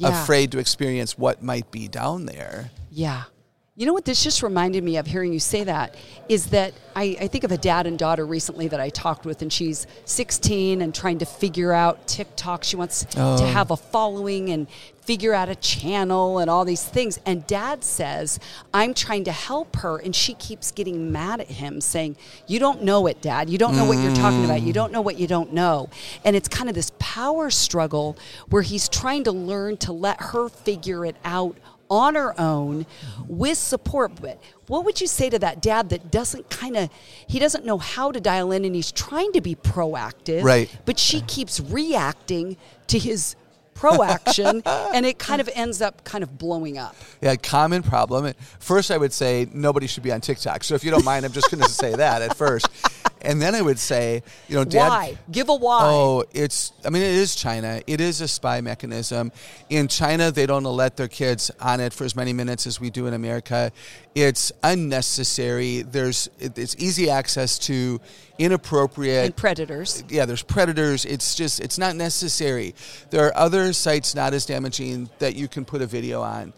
Yeah. 0.00 0.22
afraid 0.22 0.52
to 0.52 0.58
experience 0.58 1.18
what 1.18 1.42
might 1.42 1.70
be 1.70 1.88
down 1.88 2.26
there. 2.26 2.70
Yeah. 2.90 3.24
You 3.80 3.86
know 3.86 3.94
what 3.94 4.04
this 4.04 4.22
just 4.22 4.42
reminded 4.42 4.84
me 4.84 4.98
of 4.98 5.06
hearing 5.06 5.32
you 5.32 5.40
say 5.40 5.64
that 5.64 5.94
is 6.28 6.48
that 6.48 6.74
I, 6.94 7.16
I 7.18 7.28
think 7.28 7.44
of 7.44 7.50
a 7.50 7.56
dad 7.56 7.86
and 7.86 7.98
daughter 7.98 8.26
recently 8.26 8.68
that 8.68 8.78
I 8.78 8.90
talked 8.90 9.24
with, 9.24 9.40
and 9.40 9.50
she's 9.50 9.86
16 10.04 10.82
and 10.82 10.94
trying 10.94 11.16
to 11.20 11.24
figure 11.24 11.72
out 11.72 12.06
TikTok. 12.06 12.62
She 12.62 12.76
wants 12.76 13.06
Oh. 13.16 13.38
to 13.38 13.46
have 13.46 13.70
a 13.70 13.78
following 13.78 14.50
and 14.50 14.68
figure 15.00 15.32
out 15.32 15.48
a 15.48 15.54
channel 15.54 16.40
and 16.40 16.50
all 16.50 16.66
these 16.66 16.84
things. 16.84 17.18
And 17.24 17.46
dad 17.46 17.82
says, 17.82 18.38
I'm 18.74 18.92
trying 18.92 19.24
to 19.24 19.32
help 19.32 19.74
her, 19.76 19.96
and 19.96 20.14
she 20.14 20.34
keeps 20.34 20.72
getting 20.72 21.10
mad 21.10 21.40
at 21.40 21.48
him, 21.48 21.80
saying, 21.80 22.18
You 22.46 22.58
don't 22.58 22.82
know 22.82 23.06
it, 23.06 23.22
dad. 23.22 23.48
You 23.48 23.56
don't 23.56 23.74
know 23.74 23.86
what 23.86 23.96
you're 23.96 24.14
talking 24.14 24.44
about. 24.44 24.60
You 24.60 24.72
mm. 24.72 24.74
don't 24.74 24.92
know 24.92 25.00
what 25.00 25.18
you 25.18 25.26
don't 25.26 25.54
know. 25.54 25.88
And 26.22 26.36
it's 26.36 26.48
kind 26.48 26.68
of 26.68 26.74
this 26.74 26.92
power 26.98 27.48
struggle 27.48 28.18
where 28.50 28.60
he's 28.60 28.90
trying 28.90 29.24
to 29.24 29.32
learn 29.32 29.78
to 29.78 29.92
let 29.92 30.20
her 30.20 30.50
figure 30.50 31.06
it 31.06 31.16
out 31.24 31.56
on 31.90 32.14
her 32.14 32.38
own 32.40 32.86
with 33.26 33.58
support. 33.58 34.20
But 34.20 34.40
what 34.68 34.84
would 34.84 35.00
you 35.00 35.06
say 35.06 35.28
to 35.30 35.38
that 35.40 35.60
dad 35.60 35.90
that 35.90 36.10
doesn't 36.10 36.48
kind 36.48 36.76
of, 36.76 36.90
he 37.26 37.38
doesn't 37.38 37.64
know 37.64 37.78
how 37.78 38.12
to 38.12 38.20
dial 38.20 38.52
in 38.52 38.64
and 38.64 38.74
he's 38.74 38.92
trying 38.92 39.32
to 39.32 39.40
be 39.40 39.54
proactive, 39.54 40.42
Right. 40.42 40.74
But 40.84 40.98
she 40.98 41.20
keeps 41.22 41.60
reacting 41.60 42.56
to 42.86 42.98
his 42.98 43.34
proaction 43.74 44.62
and 44.66 45.06
it 45.06 45.18
kind 45.18 45.40
of 45.40 45.48
ends 45.54 45.80
up 45.80 46.04
kind 46.04 46.22
of 46.22 46.38
blowing 46.38 46.78
up. 46.78 46.94
Yeah, 47.20 47.34
common 47.36 47.82
problem. 47.82 48.32
First, 48.58 48.90
I 48.90 48.98
would 48.98 49.12
say 49.12 49.48
nobody 49.52 49.86
should 49.86 50.02
be 50.02 50.12
on 50.12 50.20
TikTok. 50.20 50.64
So 50.64 50.74
if 50.74 50.84
you 50.84 50.90
don't 50.90 51.04
mind, 51.04 51.24
I'm 51.24 51.32
just 51.32 51.50
going 51.50 51.62
to 51.62 51.68
say 51.68 51.94
that 51.94 52.22
at 52.22 52.36
first. 52.36 52.68
And 53.22 53.40
then 53.40 53.54
I 53.54 53.62
would 53.62 53.78
say, 53.78 54.22
you 54.48 54.56
know, 54.56 54.64
dad. 54.64 54.88
why? 54.88 55.18
Give 55.30 55.48
a 55.48 55.54
why. 55.54 55.80
Oh, 55.82 56.24
it's, 56.32 56.72
I 56.84 56.90
mean, 56.90 57.02
it 57.02 57.14
is 57.14 57.34
China. 57.34 57.80
It 57.86 58.00
is 58.00 58.20
a 58.20 58.28
spy 58.28 58.60
mechanism. 58.60 59.32
In 59.68 59.88
China, 59.88 60.30
they 60.30 60.46
don't 60.46 60.64
let 60.64 60.96
their 60.96 61.08
kids 61.08 61.50
on 61.60 61.80
it 61.80 61.92
for 61.92 62.04
as 62.04 62.16
many 62.16 62.32
minutes 62.32 62.66
as 62.66 62.80
we 62.80 62.90
do 62.90 63.06
in 63.06 63.14
America. 63.14 63.72
It's 64.14 64.52
unnecessary. 64.62 65.82
There's, 65.82 66.28
it's 66.38 66.76
easy 66.78 67.10
access 67.10 67.58
to 67.60 68.00
inappropriate 68.38 69.26
and 69.26 69.36
predators. 69.36 70.02
yeah, 70.08 70.24
there's 70.24 70.42
predators. 70.42 71.04
It's 71.04 71.34
just, 71.34 71.60
it's 71.60 71.78
not 71.78 71.94
necessary. 71.94 72.74
There 73.10 73.26
are 73.26 73.36
other 73.36 73.72
sites 73.72 74.14
not 74.14 74.32
as 74.32 74.46
damaging 74.46 75.10
that 75.18 75.36
you 75.36 75.46
can 75.46 75.64
put 75.64 75.82
a 75.82 75.86
video 75.86 76.22
on. 76.22 76.54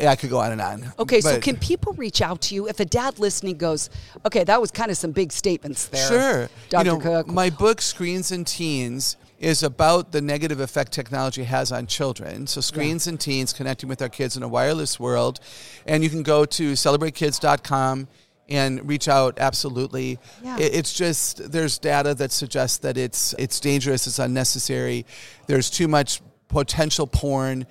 I 0.00 0.16
could 0.16 0.30
go 0.30 0.38
on 0.38 0.52
and 0.52 0.60
on. 0.60 0.92
Okay, 0.98 1.20
so 1.20 1.40
can 1.40 1.56
people 1.56 1.92
reach 1.94 2.22
out 2.22 2.40
to 2.42 2.54
you 2.54 2.68
if 2.68 2.80
a 2.80 2.84
dad 2.84 3.18
listening 3.18 3.56
goes, 3.58 3.90
okay, 4.24 4.44
that 4.44 4.60
was 4.60 4.70
kind 4.70 4.90
of 4.90 4.96
some 4.96 5.12
big 5.12 5.32
statements 5.32 5.86
there. 5.88 6.08
Sure. 6.08 6.48
Dr. 6.68 6.84
You 6.84 6.92
know, 6.92 7.00
Koch. 7.00 7.26
my 7.26 7.50
book, 7.50 7.80
Screens 7.80 8.32
and 8.32 8.46
Teens, 8.46 9.16
is 9.38 9.64
about 9.64 10.12
the 10.12 10.20
negative 10.20 10.60
effect 10.60 10.92
technology 10.92 11.42
has 11.42 11.72
on 11.72 11.86
children. 11.86 12.46
So, 12.46 12.60
Screens 12.60 13.08
and 13.08 13.18
Teens, 13.18 13.52
connecting 13.52 13.88
with 13.88 14.00
our 14.00 14.08
kids 14.08 14.36
in 14.36 14.44
a 14.44 14.48
wireless 14.48 15.00
world. 15.00 15.40
And 15.84 16.04
you 16.04 16.10
can 16.10 16.22
go 16.22 16.44
to 16.44 16.72
celebratekids.com 16.72 18.06
and 18.48 18.88
reach 18.88 19.08
out 19.08 19.38
absolutely 19.38 20.18
Yeah. 20.42 20.58
It's 20.58 20.92
just 20.92 21.50
there's 21.50 21.78
data 21.78 22.14
that 22.14 22.32
suggests 22.32 22.78
that 22.78 22.96
it's 22.96 23.34
it's 23.38 23.60
dangerous 23.60 24.06
it's 24.06 24.18
unnecessary 24.18 25.06
there's 25.46 25.70
too 25.70 25.86
much 25.86 26.20
potential 26.48 27.06
porn 27.06 27.66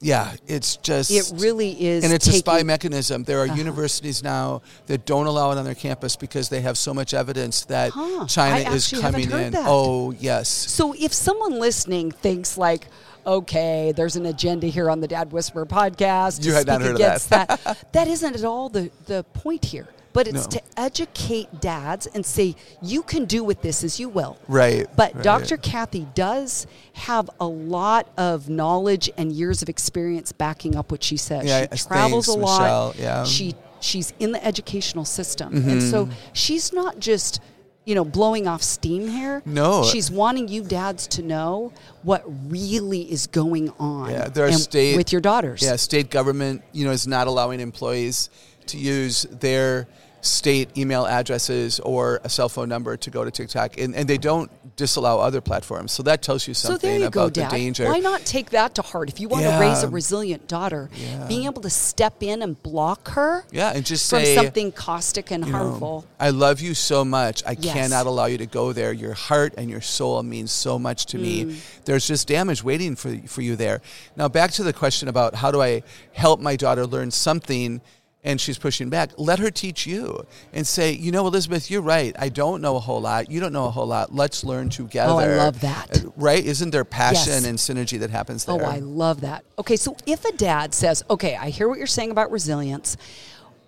yeah 0.00 0.34
it's 0.46 0.76
just 0.76 1.10
it 1.10 1.32
really 1.40 1.72
is. 1.86 2.04
and 2.04 2.12
it's 2.12 2.26
a 2.26 2.32
spy 2.32 2.62
mechanism. 2.62 3.24
There 3.24 3.40
are 3.40 3.46
Uh-huh. 3.46 3.54
universities 3.54 4.22
now 4.22 4.60
that 4.86 5.06
don't 5.06 5.26
allow 5.26 5.52
it 5.52 5.58
on 5.58 5.64
their 5.64 5.74
campus 5.74 6.16
because 6.16 6.48
they 6.50 6.60
have 6.60 6.76
so 6.76 6.92
much 6.92 7.14
evidence 7.14 7.64
that 7.66 7.92
Huh. 7.92 8.26
China 8.26 8.70
is 8.70 8.88
coming 8.88 9.30
in. 9.30 9.52
that. 9.52 9.64
Oh, 9.66 10.12
yes. 10.12 10.48
So 10.48 10.94
if 10.98 11.12
someone 11.14 11.58
listening 11.58 12.10
thinks 12.10 12.58
like, 12.58 12.88
okay, 13.26 13.92
there's 13.96 14.16
an 14.16 14.26
agenda 14.26 14.66
here 14.66 14.90
on 14.90 15.00
the 15.00 15.08
Dad 15.08 15.32
Whisperer 15.32 15.66
podcast, 15.66 16.44
You 16.44 16.52
had 16.52 16.66
not 16.66 16.82
heard 16.82 16.92
of 16.92 16.98
that. 16.98 17.20
that. 17.64 17.92
that 17.92 18.06
isn't 18.08 18.34
at 18.36 18.44
all 18.44 18.68
the 18.68 18.90
the 19.06 19.24
point 19.32 19.64
here. 19.64 19.88
But 20.16 20.28
it's 20.28 20.44
No. 20.44 20.58
to 20.58 20.62
educate 20.78 21.60
dads 21.60 22.06
and 22.06 22.24
say 22.24 22.56
you 22.80 23.02
can 23.02 23.26
do 23.26 23.44
with 23.44 23.60
this 23.62 23.84
as 23.84 24.00
you 24.00 24.08
will. 24.08 24.38
Right. 24.48 24.86
But 24.96 25.14
right. 25.14 25.22
Dr. 25.22 25.56
Kathy 25.58 26.06
does 26.14 26.66
have 26.94 27.28
a 27.38 27.46
lot 27.46 28.08
of 28.16 28.48
knowledge 28.48 29.10
and 29.18 29.30
years 29.30 29.60
of 29.62 29.68
experience 29.68 30.32
backing 30.32 30.74
up 30.74 30.90
what 30.90 31.04
she 31.04 31.16
says. 31.18 31.44
Yeah, 31.44 31.60
she 31.62 31.66
thanks, 31.68 31.86
travels 31.86 32.28
a 32.28 32.32
lot. 32.32 32.60
Michelle. 32.60 32.94
Yeah. 32.98 33.24
She 33.24 33.54
she's 33.80 34.14
in 34.18 34.32
the 34.32 34.42
educational 34.44 35.04
system. 35.04 35.52
Mm-hmm. 35.52 35.68
And 35.70 35.82
so 35.82 36.08
she's 36.32 36.72
not 36.72 36.98
just, 36.98 37.40
you 37.84 37.94
know, 37.94 38.04
blowing 38.04 38.48
off 38.48 38.62
steam 38.62 39.06
here. 39.06 39.42
No. 39.44 39.84
She's 39.84 40.10
wanting 40.10 40.48
you 40.48 40.62
dads 40.64 41.06
to 41.08 41.22
know 41.22 41.72
what 42.02 42.24
really 42.50 43.02
is 43.12 43.26
going 43.26 43.70
on 43.78 44.10
Yeah, 44.10 44.28
there 44.28 44.46
are 44.46 44.52
state- 44.52 44.96
with 44.96 45.12
your 45.12 45.20
daughters. 45.20 45.60
Yeah, 45.62 45.76
state 45.76 46.08
government, 46.10 46.62
you 46.72 46.86
know, 46.86 46.90
is 46.90 47.06
not 47.06 47.26
allowing 47.26 47.60
employees 47.60 48.30
to 48.68 48.78
use 48.78 49.26
their 49.30 49.86
state 50.20 50.76
email 50.76 51.06
addresses 51.06 51.78
or 51.80 52.20
a 52.24 52.28
cell 52.28 52.48
phone 52.48 52.68
number 52.68 52.96
to 52.96 53.10
go 53.10 53.24
to 53.24 53.30
TikTok, 53.30 53.78
and, 53.78 53.94
and 53.94 54.08
they 54.08 54.18
don't 54.18 54.50
disallow 54.76 55.20
other 55.20 55.40
platforms. 55.40 55.92
So 55.92 56.02
that 56.02 56.20
tells 56.22 56.48
you 56.48 56.54
something 56.54 56.90
there 56.90 56.98
you 56.98 57.06
about 57.06 57.12
go, 57.12 57.26
the 57.28 57.40
Dad. 57.42 57.50
danger. 57.50 57.84
Why 57.86 57.98
not 58.00 58.24
take 58.24 58.50
that 58.50 58.74
to 58.74 58.82
heart? 58.82 59.08
If 59.08 59.20
you 59.20 59.28
want 59.28 59.44
to 59.44 59.58
raise 59.60 59.82
a 59.82 59.88
resilient 59.88 60.48
daughter, 60.48 60.90
Yeah. 60.94 61.26
being 61.28 61.44
able 61.44 61.62
to 61.62 61.70
step 61.70 62.22
in 62.22 62.42
and 62.42 62.60
block 62.62 63.08
her 63.10 63.44
Yeah, 63.52 63.72
and 63.74 63.84
just 63.86 64.10
from 64.10 64.20
say 64.20 64.34
something 64.34 64.72
caustic 64.72 65.30
and 65.30 65.46
you 65.46 65.52
know, 65.52 65.58
harmful. 65.58 66.04
I 66.18 66.30
love 66.30 66.60
you 66.60 66.74
so 66.74 67.04
much. 67.04 67.42
I 67.46 67.56
Yes. 67.58 67.72
cannot 67.74 68.06
allow 68.06 68.26
you 68.26 68.38
to 68.38 68.46
go 68.46 68.72
there. 68.72 68.92
Your 68.92 69.14
heart 69.14 69.54
and 69.56 69.70
your 69.70 69.80
soul 69.80 70.22
means 70.22 70.50
so 70.50 70.78
much 70.78 71.06
to 71.06 71.18
Mm. 71.18 71.22
me. 71.22 71.56
There's 71.84 72.06
just 72.06 72.26
damage 72.26 72.64
waiting 72.64 72.96
for 72.96 73.16
for 73.26 73.42
you 73.42 73.54
there. 73.56 73.80
Now 74.16 74.28
back 74.28 74.50
to 74.52 74.62
the 74.64 74.72
question 74.72 75.08
about 75.08 75.36
how 75.36 75.50
do 75.50 75.62
I 75.62 75.82
help 76.12 76.40
my 76.40 76.56
daughter 76.56 76.86
learn 76.86 77.10
something 77.10 77.80
and 78.26 78.38
she's 78.40 78.58
pushing 78.58 78.90
back. 78.90 79.12
Let 79.16 79.38
her 79.38 79.50
teach 79.50 79.86
you 79.86 80.26
and 80.52 80.66
say, 80.66 80.92
"You 80.92 81.12
know, 81.12 81.26
Elizabeth, 81.26 81.70
you're 81.70 81.80
right. 81.80 82.14
I 82.18 82.28
don't 82.28 82.60
know 82.60 82.76
a 82.76 82.80
whole 82.80 83.00
lot. 83.00 83.30
You 83.30 83.40
don't 83.40 83.52
know 83.52 83.66
a 83.66 83.70
whole 83.70 83.86
lot. 83.86 84.14
Let's 84.14 84.44
learn 84.44 84.68
together." 84.68 85.12
Oh, 85.12 85.18
I 85.18 85.28
love 85.28 85.60
that. 85.60 86.04
Right? 86.16 86.44
Isn't 86.44 86.70
there 86.70 86.84
passion 86.84 87.44
Yes. 87.44 87.44
and 87.44 87.56
synergy 87.58 87.98
that 88.00 88.10
happens 88.10 88.44
oh, 88.48 88.58
there? 88.58 88.66
Oh, 88.66 88.70
I 88.70 88.80
love 88.80 89.22
that. 89.22 89.44
Okay, 89.58 89.76
so 89.76 89.96
if 90.06 90.24
a 90.24 90.32
dad 90.32 90.74
says, 90.74 91.02
okay, 91.08 91.36
I 91.36 91.50
hear 91.50 91.68
what 91.68 91.78
you're 91.78 91.86
saying 91.86 92.10
about 92.10 92.30
resilience, 92.30 92.96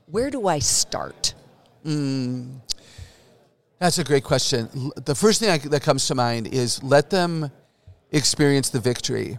where 0.07 0.31
do 0.31 0.49
I 0.49 0.59
start? 0.59 1.35
Hmm. 1.85 2.57
That's 3.79 3.99
a 3.99 4.05
great 4.05 4.25
question. 4.25 4.91
The 4.97 5.15
first 5.15 5.41
thing 5.41 5.51
I, 5.51 5.59
that 5.59 5.83
comes 5.83 6.07
to 6.09 6.15
mind 6.15 6.49
is 6.49 6.83
let 6.83 7.11
them 7.11 7.51
experience 8.11 8.71
the 8.71 8.81
victory. 8.81 9.39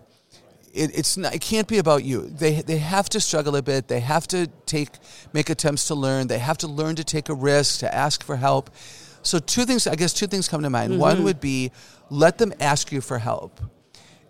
It, 0.73 0.97
it's 0.97 1.17
not, 1.17 1.33
it 1.33 1.41
can't 1.41 1.67
be 1.67 1.77
about 1.77 2.03
you. 2.03 2.29
They, 2.29 2.61
they 2.61 2.77
have 2.77 3.09
to 3.09 3.19
struggle 3.19 3.55
a 3.55 3.61
bit. 3.61 3.87
They 3.87 3.99
have 3.99 4.27
to 4.27 4.47
take 4.65 4.89
make 5.33 5.49
attempts 5.49 5.87
to 5.87 5.95
learn. 5.95 6.27
They 6.27 6.39
have 6.39 6.57
to 6.59 6.67
learn 6.67 6.95
to 6.95 7.03
take 7.03 7.29
a 7.29 7.33
risk, 7.33 7.79
to 7.79 7.93
ask 7.93 8.23
for 8.23 8.35
help. 8.35 8.69
So 9.21 9.39
two 9.39 9.65
things, 9.65 9.87
I 9.87 9.95
guess, 9.95 10.13
two 10.13 10.27
things 10.27 10.47
come 10.47 10.61
to 10.63 10.69
mind. 10.69 10.91
Mm-hmm. 10.91 11.01
One 11.01 11.23
would 11.23 11.39
be 11.39 11.71
let 12.09 12.37
them 12.37 12.53
ask 12.59 12.91
you 12.91 13.01
for 13.01 13.17
help. 13.17 13.59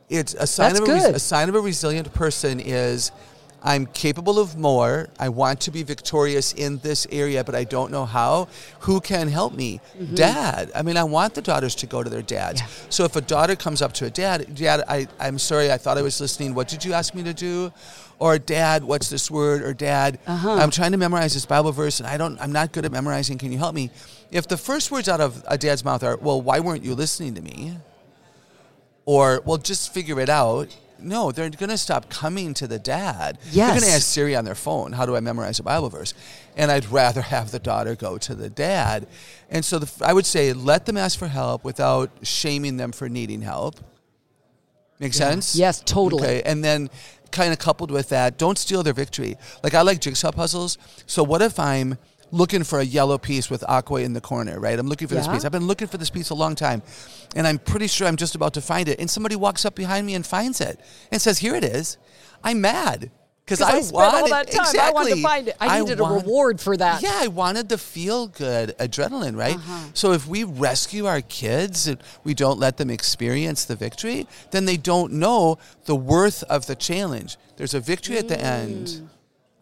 It's 0.09 0.33
a 0.33 0.47
sign 0.47 0.73
That's 0.73 0.79
of 0.79 0.95
a, 0.95 0.99
good. 0.99 1.15
a 1.15 1.19
sign 1.19 1.49
of 1.49 1.55
a 1.55 1.61
resilient 1.61 2.11
person 2.13 2.59
is 2.59 3.11
I'm 3.61 3.87
capable 3.87 4.39
of 4.39 4.57
more. 4.57 5.09
I 5.19 5.27
want 5.29 5.59
to 5.61 5.71
be 5.71 5.83
victorious 5.83 6.53
in 6.53 6.77
this 6.79 7.05
area, 7.11 7.43
but 7.43 7.55
I 7.55 7.65
don't 7.65 7.91
know 7.91 8.05
how. 8.05 8.47
Who 8.81 9.01
can 9.01 9.27
help 9.27 9.53
me? 9.53 9.81
Dad. 10.13 10.71
I 10.73 10.81
mean, 10.81 10.95
I 10.95 11.03
want 11.03 11.33
the 11.35 11.41
daughters 11.41 11.75
to 11.75 11.85
go 11.85 12.01
to 12.01 12.09
their 12.09 12.21
dads. 12.21 12.61
Mm-hmm. 12.61 12.83
Yeah. 12.85 12.89
So 12.89 13.03
if 13.03 13.15
a 13.17 13.21
daughter 13.21 13.55
comes 13.57 13.81
up 13.81 13.91
to 13.93 14.05
a 14.05 14.09
dad, 14.09 14.55
Dad, 14.55 14.83
I, 14.87 15.07
I'm 15.19 15.37
sorry, 15.37 15.71
I 15.71 15.77
thought 15.77 15.97
I 15.97 16.01
was 16.01 16.21
listening. 16.21 16.53
What 16.53 16.69
did 16.69 16.85
you 16.85 16.93
ask 16.93 17.13
me 17.13 17.23
to 17.23 17.33
do? 17.33 17.73
Or 18.17 18.37
Dad, 18.37 18.83
what's 18.83 19.09
this 19.09 19.29
word? 19.31 19.61
Or 19.61 19.73
Dad, 19.73 20.19
Uh-huh. 20.25 20.53
I'm 20.53 20.71
trying 20.71 20.91
to 20.91 20.97
memorize 20.97 21.33
this 21.33 21.45
Bible 21.45 21.71
verse 21.71 21.99
and 21.99 22.07
I 22.07 22.17
don't 22.17 22.39
I'm 22.41 22.51
not 22.51 22.71
good 22.71 22.85
at 22.85 22.91
memorizing. 22.91 23.37
Can 23.37 23.51
you 23.51 23.57
help 23.57 23.73
me? 23.75 23.91
If 24.31 24.47
the 24.47 24.57
first 24.57 24.91
words 24.91 25.07
out 25.09 25.21
of 25.21 25.43
a 25.47 25.57
dad's 25.57 25.83
mouth 25.83 26.03
are, 26.03 26.15
Well, 26.17 26.41
why 26.41 26.59
weren't 26.59 26.83
you 26.83 26.95
listening 26.95 27.33
to 27.35 27.41
me? 27.41 27.77
Or, 29.05 29.41
well, 29.45 29.57
just 29.57 29.93
figure 29.93 30.19
it 30.19 30.29
out. 30.29 30.75
No, 31.01 31.31
they're 31.31 31.49
going 31.49 31.69
to 31.69 31.77
stop 31.77 32.09
coming 32.09 32.53
to 32.55 32.67
the 32.67 32.79
dad. 32.79 33.37
They're 33.67 33.79
going 33.79 33.89
to 33.89 33.95
ask 33.95 34.03
Siri 34.03 34.35
on 34.35 34.45
their 34.45 34.55
phone, 34.55 34.93
how 34.93 35.05
do 35.05 35.15
I 35.15 35.19
memorize 35.19 35.59
a 35.59 35.63
Bible 35.63 35.89
verse? 35.89 36.13
And 36.55 36.71
I'd 36.71 36.85
rather 36.87 37.21
have 37.35 37.51
the 37.51 37.59
daughter 37.59 37.95
go 37.95 38.17
to 38.17 38.35
the 38.35 38.49
dad. 38.49 39.07
And 39.49 39.63
so 39.63 39.79
the, 39.79 40.05
I 40.05 40.13
would 40.13 40.25
say 40.25 40.53
let 40.53 40.85
them 40.85 40.97
ask 40.97 41.17
for 41.17 41.27
help 41.27 41.63
without 41.63 42.11
shaming 42.23 42.77
them 42.77 42.91
for 42.91 43.09
needing 43.09 43.41
help. 43.41 43.75
Make 44.99 45.13
sense? 45.13 45.55
Yes, 45.55 45.81
totally. 45.85 46.23
Okay, 46.23 46.41
and 46.43 46.63
then 46.63 46.89
kind 47.31 47.53
of 47.53 47.59
coupled 47.59 47.91
with 47.91 48.09
that, 48.09 48.37
don't 48.37 48.57
steal 48.57 48.83
their 48.83 48.93
victory. 48.93 49.37
Like 49.63 49.73
I 49.73 49.81
like 49.81 50.01
jigsaw 50.01 50.31
puzzles. 50.31 50.77
So 51.05 51.23
what 51.23 51.41
if 51.41 51.59
I'm 51.59 51.97
looking 52.31 52.63
for 52.63 52.79
a 52.79 52.83
yellow 52.83 53.17
piece 53.17 53.49
with 53.49 53.63
aqua 53.67 54.01
in 54.01 54.13
the 54.13 54.21
corner, 54.21 54.59
right? 54.59 54.77
I'm 54.77 54.87
looking 54.87 55.07
for 55.07 55.15
this 55.15 55.27
piece. 55.27 55.45
I've 55.45 55.51
been 55.51 55.67
looking 55.67 55.87
for 55.87 55.97
this 55.97 56.09
piece 56.09 56.29
a 56.29 56.35
long 56.35 56.55
time. 56.55 56.81
And 57.35 57.45
I'm 57.47 57.57
pretty 57.59 57.87
sure 57.87 58.07
I'm 58.07 58.15
just 58.17 58.35
about 58.35 58.53
to 58.55 58.61
find 58.61 58.87
it. 58.87 58.99
And 58.99 59.09
somebody 59.09 59.35
walks 59.35 59.65
up 59.65 59.75
behind 59.75 60.05
me 60.07 60.15
and 60.15 60.25
finds 60.25 60.61
it 60.61 60.79
and 61.11 61.21
says, 61.21 61.39
Here 61.39 61.55
it 61.55 61.63
is. 61.63 61.97
I'm 62.43 62.61
mad. 62.61 63.11
Because 63.45 63.61
I, 63.61 63.77
I, 63.77 63.81
spent 63.81 63.93
wanted, 63.95 64.21
all 64.21 64.29
that 64.29 64.51
time. 64.51 64.59
Exactly. 64.61 64.79
I 64.79 64.91
wanted 64.91 65.15
to 65.15 65.21
find 65.23 65.47
it. 65.47 65.55
I 65.59 65.79
needed 65.79 65.99
a 65.99 66.03
want- 66.03 66.23
reward 66.23 66.61
for 66.61 66.77
that. 66.77 67.01
Yeah, 67.01 67.13
I 67.15 67.29
wanted 67.29 67.67
the 67.67 67.79
feel 67.79 68.27
good 68.27 68.77
adrenaline, 68.77 69.35
right? 69.35 69.55
Uh-huh. 69.55 69.89
So 69.95 70.11
if 70.11 70.27
we 70.27 70.43
rescue 70.43 71.07
our 71.07 71.21
kids 71.21 71.87
and 71.87 71.97
we 72.23 72.35
don't 72.35 72.59
let 72.59 72.77
them 72.77 72.91
experience 72.91 73.65
the 73.65 73.75
victory, 73.75 74.27
then 74.51 74.65
they 74.65 74.77
don't 74.77 75.13
know 75.13 75.57
the 75.85 75.95
worth 75.95 76.43
of 76.43 76.67
the 76.67 76.75
challenge. 76.75 77.37
There's 77.57 77.73
a 77.73 77.79
victory 77.79 78.19
at 78.19 78.27
the 78.27 78.35
Mm. 78.35 78.43
end. 78.43 79.09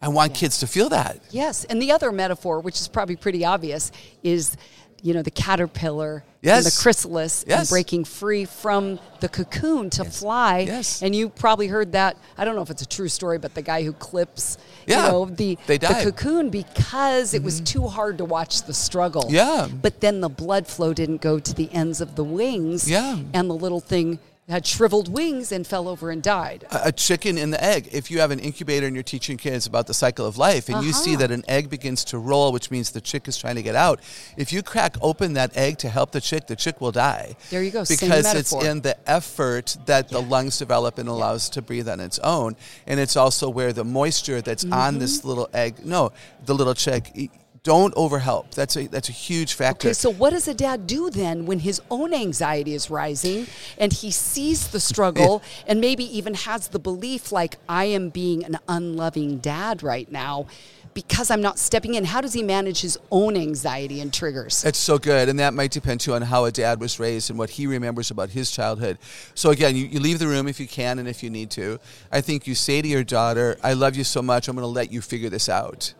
I 0.00 0.08
want 0.08 0.34
kids 0.34 0.58
to 0.60 0.66
feel 0.66 0.88
that. 0.90 1.18
Yes, 1.30 1.64
and 1.64 1.82
the 1.82 1.90
other 1.92 2.12
metaphor, 2.12 2.60
which 2.60 2.80
is 2.80 2.88
probably 2.88 3.16
pretty 3.16 3.44
obvious, 3.44 3.90
is 4.22 4.56
you 5.02 5.14
know 5.14 5.22
the 5.22 5.30
caterpillar 5.30 6.24
and 6.42 6.64
the 6.64 6.68
Yes. 6.70 6.82
chrysalis 6.82 7.44
and 7.44 7.68
breaking 7.68 8.04
free 8.04 8.44
from 8.44 8.98
the 9.20 9.28
cocoon 9.28 9.90
to 9.90 10.04
fly. 10.04 10.60
Yes. 10.60 11.02
And 11.02 11.14
you 11.14 11.28
probably 11.28 11.66
heard 11.68 11.92
that. 11.92 12.16
I 12.36 12.44
don't 12.44 12.54
know 12.56 12.62
if 12.62 12.70
it's 12.70 12.82
a 12.82 12.86
true 12.86 13.08
story, 13.08 13.38
but 13.38 13.54
the 13.54 13.62
guy 13.62 13.82
who 13.84 13.92
clips, 13.92 14.56
Yeah. 14.86 15.06
you 15.06 15.12
know, 15.12 15.24
the 15.26 15.58
the. 15.66 15.78
Mm-hmm. 15.78 16.02
cocoon 16.10 16.50
because 16.50 17.34
it 17.34 17.42
was 17.42 17.60
too 17.60 17.86
hard 17.88 18.18
to 18.18 18.24
watch 18.24 18.62
the 18.62 18.74
struggle. 18.74 19.26
Yeah. 19.28 19.68
But 19.82 20.00
then 20.00 20.20
the 20.20 20.28
blood 20.28 20.66
flow 20.68 20.92
didn't 20.94 21.20
go 21.20 21.38
to 21.40 21.54
the 21.54 21.72
ends 21.72 22.00
of 22.00 22.14
the 22.16 22.24
wings. 22.24 22.88
Yeah. 22.90 23.18
And 23.34 23.48
the 23.50 23.54
little 23.54 23.80
thing 23.80 24.18
had 24.48 24.66
shriveled 24.66 25.12
wings 25.12 25.52
and 25.52 25.66
fell 25.66 25.86
over 25.88 26.10
and 26.10 26.22
died. 26.22 26.64
a 26.70 26.90
chicken 26.90 27.36
and 27.36 27.52
the 27.52 27.62
egg. 27.62 27.88
If 27.92 28.10
you 28.10 28.20
have 28.20 28.30
an 28.30 28.38
incubator 28.38 28.86
and 28.86 28.96
you're 28.96 29.02
teaching 29.02 29.36
kids 29.36 29.66
about 29.66 29.86
the 29.86 29.92
cycle 29.94 30.24
of 30.24 30.38
life, 30.38 30.68
and 30.70 30.82
you 30.84 30.92
see 30.92 31.10
Uh-huh. 31.14 31.26
that 31.26 31.30
an 31.30 31.44
egg 31.48 31.68
begins 31.68 32.02
to 32.06 32.18
roll, 32.18 32.50
which 32.52 32.70
means 32.70 32.90
the 32.90 33.00
chick 33.00 33.28
is 33.28 33.36
trying 33.36 33.56
to 33.56 33.62
get 33.62 33.74
out, 33.74 34.00
if 34.36 34.52
you 34.52 34.62
crack 34.62 34.96
open 35.02 35.34
that 35.34 35.54
egg 35.56 35.76
to 35.78 35.88
help 35.90 36.12
the 36.12 36.20
chick, 36.20 36.46
the 36.46 36.56
chick 36.56 36.80
will 36.80 36.92
die. 36.92 37.36
There 37.50 37.62
you 37.62 37.70
go, 37.70 37.84
same 37.84 37.96
Because 38.08 38.34
it's 38.34 38.52
in 38.52 38.80
the 38.80 38.96
effort 39.08 39.76
that 39.86 40.08
the 40.08 40.20
lungs 40.22 40.58
develop 40.58 40.98
and 40.98 41.08
allows 41.08 41.48
to 41.50 41.62
breathe 41.62 41.88
on 41.88 42.00
its 42.00 42.18
own, 42.20 42.56
and 42.86 42.98
it's 42.98 43.16
also 43.16 43.50
where 43.50 43.72
the 43.74 43.84
moisture 43.84 44.40
that's 44.40 44.64
on 44.64 44.70
Mm-hmm. 44.70 44.98
this 45.00 45.24
little 45.24 45.50
egg, 45.52 45.84
no, 45.84 46.12
the 46.46 46.54
little 46.54 46.74
chick. 46.74 47.30
Don't 47.62 47.94
overhelp. 47.94 48.52
That's 48.54 48.76
a 48.76 48.86
that's 48.86 49.08
a 49.08 49.12
huge 49.12 49.54
factor. 49.54 49.88
Okay, 49.88 49.92
so 49.94 50.10
what 50.10 50.30
does 50.30 50.48
a 50.48 50.54
dad 50.54 50.86
do 50.86 51.10
then 51.10 51.46
when 51.46 51.60
his 51.60 51.80
own 51.90 52.14
anxiety 52.14 52.74
is 52.74 52.90
rising 52.90 53.46
and 53.78 53.92
he 53.92 54.10
sees 54.10 54.68
the 54.68 54.80
struggle 54.80 55.42
and 55.66 55.80
maybe 55.80 56.04
even 56.16 56.34
has 56.34 56.68
the 56.68 56.78
belief 56.78 57.32
like 57.32 57.56
I 57.68 57.84
am 57.86 58.10
being 58.10 58.44
an 58.44 58.58
unloving 58.68 59.38
dad 59.38 59.82
right 59.82 60.10
now 60.10 60.46
because 60.94 61.30
I'm 61.30 61.40
not 61.40 61.60
stepping 61.60 61.94
in? 61.94 62.04
How 62.04 62.20
does 62.20 62.32
he 62.32 62.42
manage 62.42 62.80
his 62.80 62.98
own 63.12 63.36
anxiety 63.36 64.00
and 64.00 64.12
triggers? 64.12 64.62
That's 64.62 64.78
so 64.78 64.98
good. 64.98 65.28
And 65.28 65.38
that 65.38 65.54
might 65.54 65.70
depend 65.70 66.00
too 66.00 66.14
on 66.14 66.22
how 66.22 66.44
a 66.44 66.50
dad 66.50 66.80
was 66.80 66.98
raised 66.98 67.30
and 67.30 67.38
what 67.38 67.50
he 67.50 67.68
remembers 67.68 68.10
about 68.10 68.30
his 68.30 68.50
childhood. 68.50 68.98
So 69.34 69.50
again, 69.50 69.76
you, 69.76 69.86
you 69.86 70.00
leave 70.00 70.18
the 70.18 70.26
room 70.26 70.48
if 70.48 70.58
you 70.58 70.66
can 70.66 70.98
and 70.98 71.06
if 71.06 71.22
you 71.22 71.30
need 71.30 71.50
to. 71.52 71.78
I 72.10 72.20
think 72.20 72.46
you 72.46 72.56
say 72.56 72.82
to 72.82 72.88
your 72.88 73.04
daughter, 73.04 73.56
I 73.62 73.74
love 73.74 73.94
you 73.94 74.02
so 74.02 74.22
much, 74.22 74.48
I'm 74.48 74.56
going 74.56 74.64
to 74.64 74.66
let 74.66 74.90
you 74.90 75.00
figure 75.00 75.30
this 75.30 75.48
out. 75.48 75.94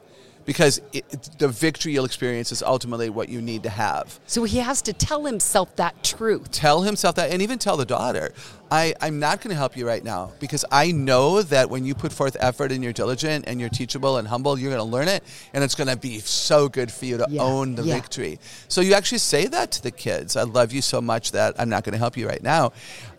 Because 0.49 0.81
it, 0.95 1.05
the 1.39 1.47
victory 1.49 1.93
you'll 1.93 2.07
experience 2.07 2.53
is 2.53 2.63
ultimately 2.63 3.11
what 3.11 3.29
you 3.29 3.43
need 3.43 3.65
to 3.65 3.69
have. 3.69 4.19
So 4.27 4.45
he 4.45 4.57
has 4.61 4.81
to 4.81 4.95
tell 4.95 5.27
himself 5.27 5.77
that 5.77 6.03
truth. 6.03 6.51
Tell 6.51 6.81
himself 6.81 7.17
that, 7.17 7.31
and 7.31 7.43
even 7.43 7.59
tell 7.59 7.77
the 7.77 7.85
daughter, 7.85 8.33
I, 8.71 8.95
I'm 9.03 9.19
not 9.19 9.43
going 9.43 9.51
to 9.51 9.57
help 9.59 9.77
you 9.77 9.87
right 9.87 10.03
now 10.03 10.33
because 10.41 10.65
I 10.73 10.91
know 10.91 11.43
that 11.43 11.69
when 11.69 11.85
you 11.85 11.95
put 11.95 12.15
forth 12.15 12.35
effort 12.41 12.73
and 12.73 12.83
you're 12.83 12.95
diligent 12.95 13.45
and 13.47 13.61
you're 13.61 13.69
teachable 13.69 14.17
and 14.17 14.27
humble, 14.27 14.59
you're 14.59 14.71
going 14.71 14.81
to 14.81 14.91
learn 14.91 15.09
it, 15.09 15.23
and 15.53 15.63
it's 15.63 15.75
going 15.75 15.89
to 15.89 15.99
be 15.99 16.19
so 16.21 16.67
good 16.67 16.91
for 16.91 17.05
you 17.05 17.19
to 17.19 17.27
Yeah, 17.29 17.43
own 17.43 17.75
the 17.75 17.83
yeah. 17.83 17.97
victory. 17.97 18.41
So 18.69 18.81
you 18.81 18.95
actually 18.95 19.19
say 19.19 19.49
that 19.49 19.71
to 19.73 19.83
the 19.83 19.91
kids. 19.91 20.35
I 20.35 20.45
love 20.45 20.73
you 20.73 20.81
so 20.81 21.03
much 21.03 21.33
that 21.33 21.57
I'm 21.61 21.69
not 21.69 21.85
going 21.85 21.93
to 21.93 21.99
help 21.99 22.17
you 22.17 22.27
right 22.27 22.43
now. 22.43 22.73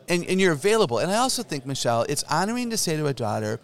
And, 0.08 0.26
and 0.26 0.42
you're 0.42 0.54
available. 0.54 0.98
And 0.98 1.12
I 1.12 1.18
also 1.18 1.44
think, 1.44 1.68
Michelle, 1.68 2.08
it's 2.10 2.24
honoring 2.24 2.72
to 2.72 2.78
say 2.78 2.98
to 2.98 3.06
a 3.06 3.14
daughter, 3.14 3.60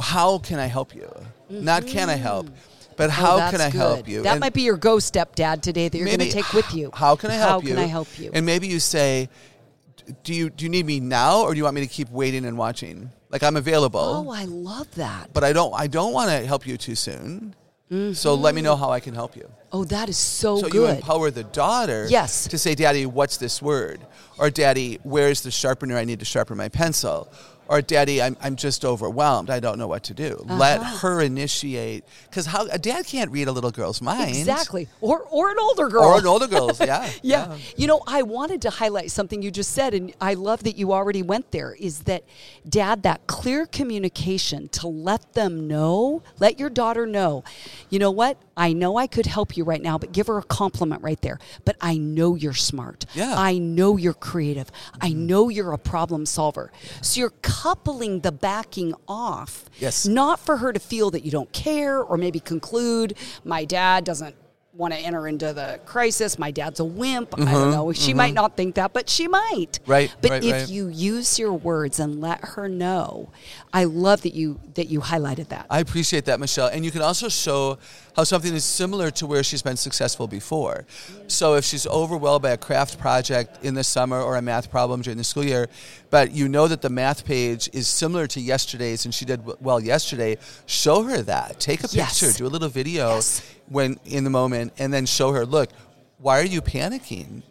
How 0.00 0.38
can 0.38 0.58
I 0.58 0.66
help 0.66 0.94
you? 0.94 1.12
Not 1.50 1.86
can 1.86 2.10
I 2.10 2.16
help, 2.16 2.46
mm-hmm. 2.46 2.54
but 2.96 3.08
oh, 3.08 3.12
how 3.12 3.34
Oh, 3.34 3.36
that's 3.38 3.52
can 3.52 3.60
I 3.60 3.70
good. 3.70 3.78
help 3.78 4.08
you? 4.08 4.22
That 4.22 4.32
And- 4.32 4.40
might 4.40 4.54
be 4.54 4.62
your 4.62 4.76
go 4.76 4.96
stepdad 4.96 5.62
today 5.62 5.88
that 5.88 5.96
you're 5.96 6.06
going 6.06 6.18
to 6.18 6.30
take 6.30 6.52
with 6.52 6.74
you. 6.74 6.90
How 6.94 7.16
can 7.16 7.30
I 7.30 7.34
help 7.34 7.62
How 7.62 7.68
you? 7.68 7.74
How 7.74 7.80
can 7.80 7.84
I 7.84 7.86
help 7.86 8.18
you? 8.18 8.30
And 8.32 8.44
maybe 8.44 8.68
you 8.68 8.80
say, 8.80 9.28
do 10.22 10.32
you 10.32 10.48
do 10.50 10.64
you 10.64 10.70
need 10.70 10.86
me 10.86 11.00
now, 11.00 11.42
or 11.42 11.52
do 11.52 11.58
you 11.58 11.64
want 11.64 11.74
me 11.74 11.82
to 11.82 11.86
keep 11.86 12.08
waiting 12.10 12.44
and 12.46 12.56
watching? 12.56 13.10
Like 13.30 13.42
I'm 13.42 13.56
available, 13.56 14.00
oh, 14.00 14.30
I 14.30 14.44
love 14.44 14.90
that. 14.94 15.34
but 15.34 15.44
I 15.44 15.52
don't 15.52 15.74
I 15.74 15.86
don't 15.86 16.14
want 16.14 16.30
to 16.30 16.46
help 16.46 16.66
you 16.66 16.78
too 16.78 16.94
soon. 16.94 17.54
So 18.12 18.34
let 18.34 18.54
me 18.54 18.60
mm-hmm. 18.60 18.66
know 18.66 18.76
how 18.76 18.90
I 18.90 19.00
can 19.00 19.14
help 19.14 19.34
you. 19.34 19.50
Oh, 19.72 19.84
that 19.84 20.10
is 20.10 20.18
so, 20.18 20.60
good. 20.60 20.72
So 20.72 20.78
you 20.78 20.86
empower 20.88 21.30
the 21.30 21.44
daughter 21.44 22.06
Yes. 22.10 22.46
to 22.48 22.58
say, 22.58 22.74
Daddy, 22.74 23.06
what's 23.06 23.38
this 23.38 23.62
word? 23.62 24.06
Or 24.38 24.50
Daddy, 24.50 24.98
where's 25.04 25.40
the 25.40 25.50
sharpener 25.50 25.96
I 25.96 26.04
need 26.04 26.18
to 26.18 26.26
sharpen 26.26 26.58
my 26.58 26.68
pencil? 26.68 27.32
Or 27.68 27.82
Daddy, 27.82 28.22
I'm, 28.22 28.36
I'm 28.40 28.56
just 28.56 28.84
overwhelmed. 28.84 29.50
I 29.50 29.60
don't 29.60 29.78
know 29.78 29.86
what 29.88 30.04
to 30.04 30.14
do. 30.14 30.42
Let 30.48 30.80
Uh-huh. 30.80 30.96
her 30.98 31.20
initiate. 31.20 32.04
Because 32.30 32.46
how 32.46 32.66
a 32.66 32.78
dad 32.78 33.06
can't 33.06 33.30
read 33.30 33.46
a 33.48 33.52
little 33.52 33.70
girl's 33.70 34.00
mind. 34.00 34.30
Exactly. 34.36 34.88
Or 35.02 35.20
or 35.30 35.50
an 35.50 35.56
older 35.60 35.88
girl. 35.88 36.02
Or 36.04 36.18
an 36.18 36.26
older 36.26 36.46
girl's, 36.46 36.80
yeah. 36.92 37.10
yeah. 37.22 37.56
You 37.76 37.86
know, 37.86 38.00
I 38.06 38.22
wanted 38.22 38.62
to 38.62 38.70
highlight 38.70 39.10
something 39.10 39.42
you 39.42 39.50
just 39.50 39.72
said, 39.72 39.92
and 39.94 40.14
I 40.20 40.34
love 40.34 40.62
that 40.64 40.76
you 40.76 40.92
already 40.92 41.22
went 41.22 41.50
there. 41.50 41.74
Is 41.74 42.00
that, 42.04 42.24
Dad, 42.68 43.02
that 43.02 43.26
clear 43.26 43.66
communication 43.66 44.68
to 44.70 44.88
let 44.88 45.34
them 45.34 45.66
know, 45.68 46.22
let 46.38 46.58
your 46.58 46.70
daughter 46.70 47.06
know, 47.06 47.44
you 47.90 47.98
know 47.98 48.10
what? 48.10 48.38
I 48.56 48.72
know 48.72 48.96
I 48.96 49.06
could 49.06 49.26
help 49.26 49.56
you 49.56 49.62
right 49.64 49.80
now, 49.82 49.98
but 49.98 50.10
give 50.12 50.26
her 50.26 50.38
a 50.38 50.42
compliment 50.42 51.02
right 51.02 51.20
there. 51.20 51.38
But 51.64 51.76
I 51.80 51.96
know 51.98 52.34
you're 52.34 52.54
smart. 52.54 53.04
Yeah. 53.14 53.34
I 53.36 53.58
know 53.58 53.96
you're 53.96 54.14
creative. 54.14 54.70
I 55.00 55.10
know 55.12 55.48
you're 55.48 55.72
a 55.72 55.78
problem 55.78 56.26
solver. 56.26 56.72
So 57.02 57.20
you're 57.20 57.30
coupling 57.62 58.20
the 58.20 58.30
backing 58.30 58.94
off. 59.08 59.64
Yes. 59.80 60.06
Not 60.06 60.38
for 60.38 60.58
her 60.58 60.72
to 60.72 60.78
feel 60.78 61.10
that 61.10 61.24
you 61.24 61.32
don't 61.32 61.52
care 61.52 62.00
or 62.00 62.16
maybe 62.16 62.38
conclude 62.38 63.16
my 63.44 63.64
dad 63.64 64.04
doesn't 64.04 64.36
want 64.72 64.94
to 64.94 65.00
enter 65.00 65.26
into 65.26 65.52
the 65.52 65.80
crisis. 65.84 66.38
My 66.38 66.52
dad's 66.52 66.78
a 66.78 66.84
wimp. 66.84 67.34
I 67.36 67.50
don't 67.52 67.72
know. 67.72 67.92
She 67.92 68.14
might 68.14 68.32
not 68.32 68.56
think 68.56 68.76
that, 68.76 68.92
but 68.92 69.10
she 69.10 69.26
might. 69.26 69.72
Mm-hmm. 69.72 69.90
Right, 69.90 70.14
But 70.20 70.30
right, 70.30 70.44
if 70.44 70.52
right. 70.52 70.68
you 70.68 70.86
use 70.86 71.36
your 71.36 71.52
words 71.52 71.98
and 71.98 72.20
let 72.20 72.44
her 72.44 72.68
know, 72.68 73.30
I 73.72 73.84
love 73.84 74.22
that 74.22 74.34
you 74.34 74.60
that 74.74 74.86
you 74.86 75.00
highlighted 75.00 75.48
that. 75.48 75.66
I 75.68 75.80
appreciate 75.80 76.26
that, 76.26 76.38
Michelle. 76.38 76.68
And 76.68 76.84
you 76.84 76.92
can 76.92 77.02
also 77.02 77.28
show 77.28 77.78
how 78.18 78.24
something 78.24 78.52
is 78.52 78.64
similar 78.64 79.12
to 79.12 79.28
where 79.28 79.44
she's 79.44 79.62
been 79.62 79.76
successful 79.76 80.26
before. 80.26 80.84
So 81.28 81.54
if 81.54 81.64
she's 81.64 81.86
overwhelmed 81.86 82.42
by 82.42 82.50
a 82.50 82.56
craft 82.56 82.98
project 82.98 83.64
in 83.64 83.74
the 83.74 83.84
summer 83.84 84.20
or 84.20 84.34
a 84.34 84.42
math 84.42 84.72
problem 84.72 85.02
during 85.02 85.18
the 85.18 85.22
school 85.22 85.44
year, 85.44 85.68
but 86.10 86.32
you 86.32 86.48
know 86.48 86.66
that 86.66 86.82
the 86.82 86.90
math 86.90 87.24
page 87.24 87.70
is 87.72 87.86
similar 87.86 88.26
to 88.26 88.40
yesterday's 88.40 89.04
and 89.04 89.14
she 89.14 89.24
did 89.24 89.40
well 89.60 89.78
yesterday, 89.80 90.36
show 90.66 91.04
her 91.04 91.22
that. 91.22 91.60
Take 91.60 91.84
a 91.84 91.88
Yes. 91.92 92.18
picture, 92.18 92.36
do 92.36 92.46
a 92.46 92.48
little 92.48 92.68
video 92.68 93.14
Yes. 93.14 93.40
when 93.68 94.00
in 94.04 94.24
the 94.24 94.30
moment, 94.30 94.72
and 94.78 94.92
then 94.92 95.06
show 95.06 95.30
her, 95.30 95.46
look. 95.46 95.70
Why 96.20 96.40
are 96.40 96.44
you 96.44 96.60
panicking? 96.60 97.42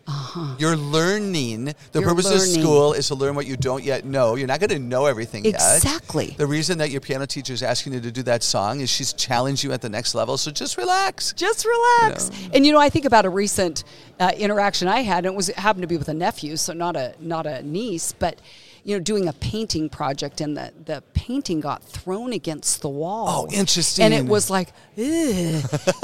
You're 0.59 0.75
learning. 0.75 1.65
The 1.65 1.71
Uh-huh. 1.71 1.89
You're 1.93 2.03
purpose 2.03 2.25
learning. 2.25 2.41
of 2.57 2.61
school 2.63 2.93
is 2.93 3.07
to 3.07 3.15
learn 3.15 3.33
what 3.33 3.45
you 3.47 3.55
don't 3.55 3.81
yet 3.81 4.03
know. 4.03 4.35
You're 4.35 4.47
not 4.47 4.59
going 4.59 4.71
to 4.71 4.79
know 4.79 5.05
everything 5.05 5.45
yet. 5.45 5.53
Exactly. 5.55 6.35
The 6.37 6.45
reason 6.47 6.77
that 6.79 6.89
your 6.89 6.99
piano 6.99 7.25
teacher 7.25 7.53
is 7.53 7.63
asking 7.63 7.93
you 7.93 8.01
to 8.01 8.11
do 8.11 8.23
that 8.23 8.43
song 8.43 8.81
is 8.81 8.89
she's 8.89 9.13
challenged 9.13 9.63
you 9.63 9.71
at 9.71 9.81
the 9.81 9.87
next 9.89 10.15
level. 10.15 10.37
So 10.37 10.51
just 10.51 10.75
relax. 10.75 11.31
Just 11.31 11.65
relax. 11.65 12.29
And 12.53 12.65
you 12.65 12.73
know, 12.73 12.79
I 12.79 12.89
think 12.89 13.05
about 13.05 13.23
a 13.23 13.29
recent 13.29 13.85
uh, 14.19 14.31
interaction 14.37 14.89
I 14.89 14.99
had, 15.01 15.19
and 15.25 15.27
it 15.33 15.35
was 15.35 15.47
it 15.47 15.55
happened 15.55 15.83
to 15.83 15.87
be 15.87 15.97
with 15.97 16.09
a 16.09 16.13
nephew, 16.13 16.57
so 16.57 16.73
not 16.73 16.97
a 16.97 17.13
not 17.21 17.45
a 17.45 17.63
niece, 17.63 18.11
but 18.11 18.37
you 18.83 18.95
know, 18.97 19.03
doing 19.03 19.27
a 19.27 19.33
painting 19.33 19.89
project, 19.89 20.41
and 20.41 20.57
the 20.57 20.71
the 20.85 21.03
painting 21.13 21.59
got 21.61 21.83
thrown 21.83 22.33
against 22.33 22.81
the 22.81 22.89
wall. 22.89 23.47
Oh, 23.49 23.53
interesting. 23.55 24.05
And 24.05 24.13
it 24.13 24.25
was 24.25 24.49
like, 24.49 24.69
Ugh. 24.97 25.03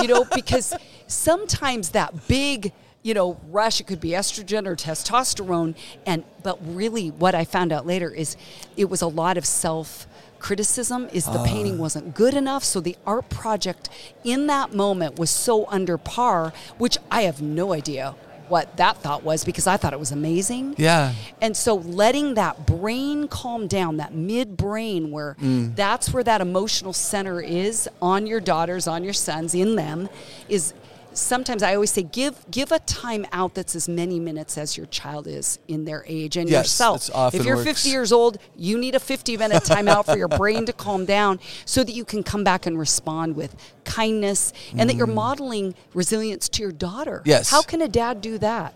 you 0.02 0.08
know, 0.08 0.26
because 0.36 0.74
sometimes 1.08 1.90
that 1.90 2.28
big 2.28 2.72
you 3.02 3.14
know 3.14 3.40
rush 3.50 3.80
it 3.80 3.88
could 3.88 4.00
be 4.00 4.10
estrogen 4.10 4.66
or 4.66 4.76
testosterone 4.76 5.76
and 6.06 6.24
but 6.42 6.58
really 6.64 7.10
what 7.10 7.36
i 7.36 7.44
found 7.44 7.72
out 7.72 7.86
later 7.86 8.10
is 8.10 8.36
it 8.78 8.90
was 8.90 9.02
a 9.02 9.08
lot 9.08 9.38
of 9.38 9.46
self 9.46 10.08
criticism 10.40 11.08
is 11.14 11.26
the 11.26 11.44
painting 11.46 11.76
ah. 11.76 11.82
wasn't 11.82 12.16
good 12.16 12.34
enough 12.34 12.64
so 12.64 12.80
the 12.80 12.98
art 13.06 13.30
project 13.30 13.90
in 14.24 14.48
that 14.48 14.74
moment 14.74 15.18
was 15.18 15.30
so 15.30 15.66
under 15.68 15.98
par 15.98 16.52
which 16.78 16.98
i 17.12 17.22
have 17.22 17.42
no 17.42 17.74
idea 17.74 18.16
what 18.50 18.76
that 18.78 18.98
thought 18.98 19.24
was 19.24 19.44
because 19.44 19.68
i 19.68 19.78
thought 19.78 19.94
it 19.94 20.00
was 20.00 20.12
amazing 20.12 20.76
Yeah. 20.78 21.14
and 21.42 21.56
so 21.56 21.76
letting 21.76 22.34
that 22.36 22.66
brain 22.66 23.28
calm 23.28 23.68
down, 23.68 23.98
that 23.98 24.14
midbrain 24.14 25.10
where 25.10 25.36
mm. 25.42 25.76
that's 25.76 26.14
where 26.14 26.24
that 26.24 26.42
emotional 26.42 26.94
center 26.94 27.42
is 27.42 27.90
on 28.02 28.28
your 28.28 28.40
daughters, 28.40 28.88
on 28.88 29.04
your 29.04 29.14
sons, 29.14 29.54
in 29.56 29.76
them, 29.76 30.10
is 30.50 30.74
sometimes 31.14 31.64
I 31.64 31.76
always 31.76 31.92
say 31.92 32.04
give 32.04 32.46
give 32.52 32.72
a 32.72 32.80
time 32.80 33.26
out 33.32 33.56
that's 33.56 33.76
as 33.76 33.88
many 33.88 34.20
minutes 34.20 34.58
as 34.58 34.78
your 34.78 34.86
child 34.88 35.28
is 35.28 35.60
in 35.68 35.86
their 35.86 36.04
age 36.08 36.38
and 36.38 36.50
Yes, 36.50 36.66
yourself. 36.66 37.10
if 37.34 37.46
you're 37.46 37.56
works. 37.56 37.68
50 37.68 37.90
years 37.90 38.12
old, 38.12 38.38
you 38.56 38.78
need 38.78 38.96
a 38.96 39.00
50 39.00 39.38
minute 39.38 39.64
time 39.66 39.88
out 39.88 40.06
for 40.06 40.18
your 40.18 40.28
brain 40.28 40.66
to 40.66 40.74
calm 40.74 41.06
down 41.06 41.40
so 41.66 41.84
that 41.84 41.94
you 41.94 42.06
can 42.06 42.24
come 42.24 42.44
back 42.44 42.66
and 42.66 42.78
respond 42.78 43.36
with 43.36 43.56
kindness 43.86 44.54
and 44.78 44.90
that 44.90 44.96
you're 44.96 45.08
mm. 45.08 45.16
modeling 45.16 45.76
resilience 45.94 46.50
to 46.50 46.62
your 46.62 46.72
daughter. 46.72 47.22
Yes. 47.26 47.50
How 47.50 47.62
can 47.62 47.82
a 47.82 47.88
dad 47.88 48.22
do 48.22 48.38
that? 48.40 48.74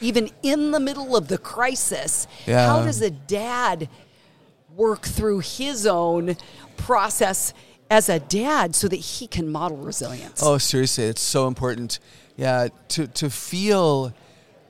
Even 0.00 0.30
in 0.42 0.70
the 0.70 0.80
middle 0.80 1.14
of 1.16 1.28
the 1.28 1.38
crisis, 1.38 2.26
Yeah. 2.46 2.66
how 2.66 2.82
does 2.82 3.02
a 3.02 3.10
dad 3.10 3.88
work 4.74 5.02
through 5.02 5.40
his 5.40 5.86
own 5.86 6.36
process 6.76 7.52
as 7.90 8.08
a 8.08 8.20
dad 8.20 8.74
so 8.74 8.88
that 8.88 8.96
he 8.96 9.26
can 9.26 9.50
model 9.50 9.76
resilience? 9.76 10.42
Oh, 10.42 10.58
seriously, 10.58 11.04
it's 11.04 11.20
so 11.20 11.46
important. 11.46 11.98
Yeah, 12.36 12.68
to 12.90 13.06
to 13.08 13.28
feel 13.28 14.12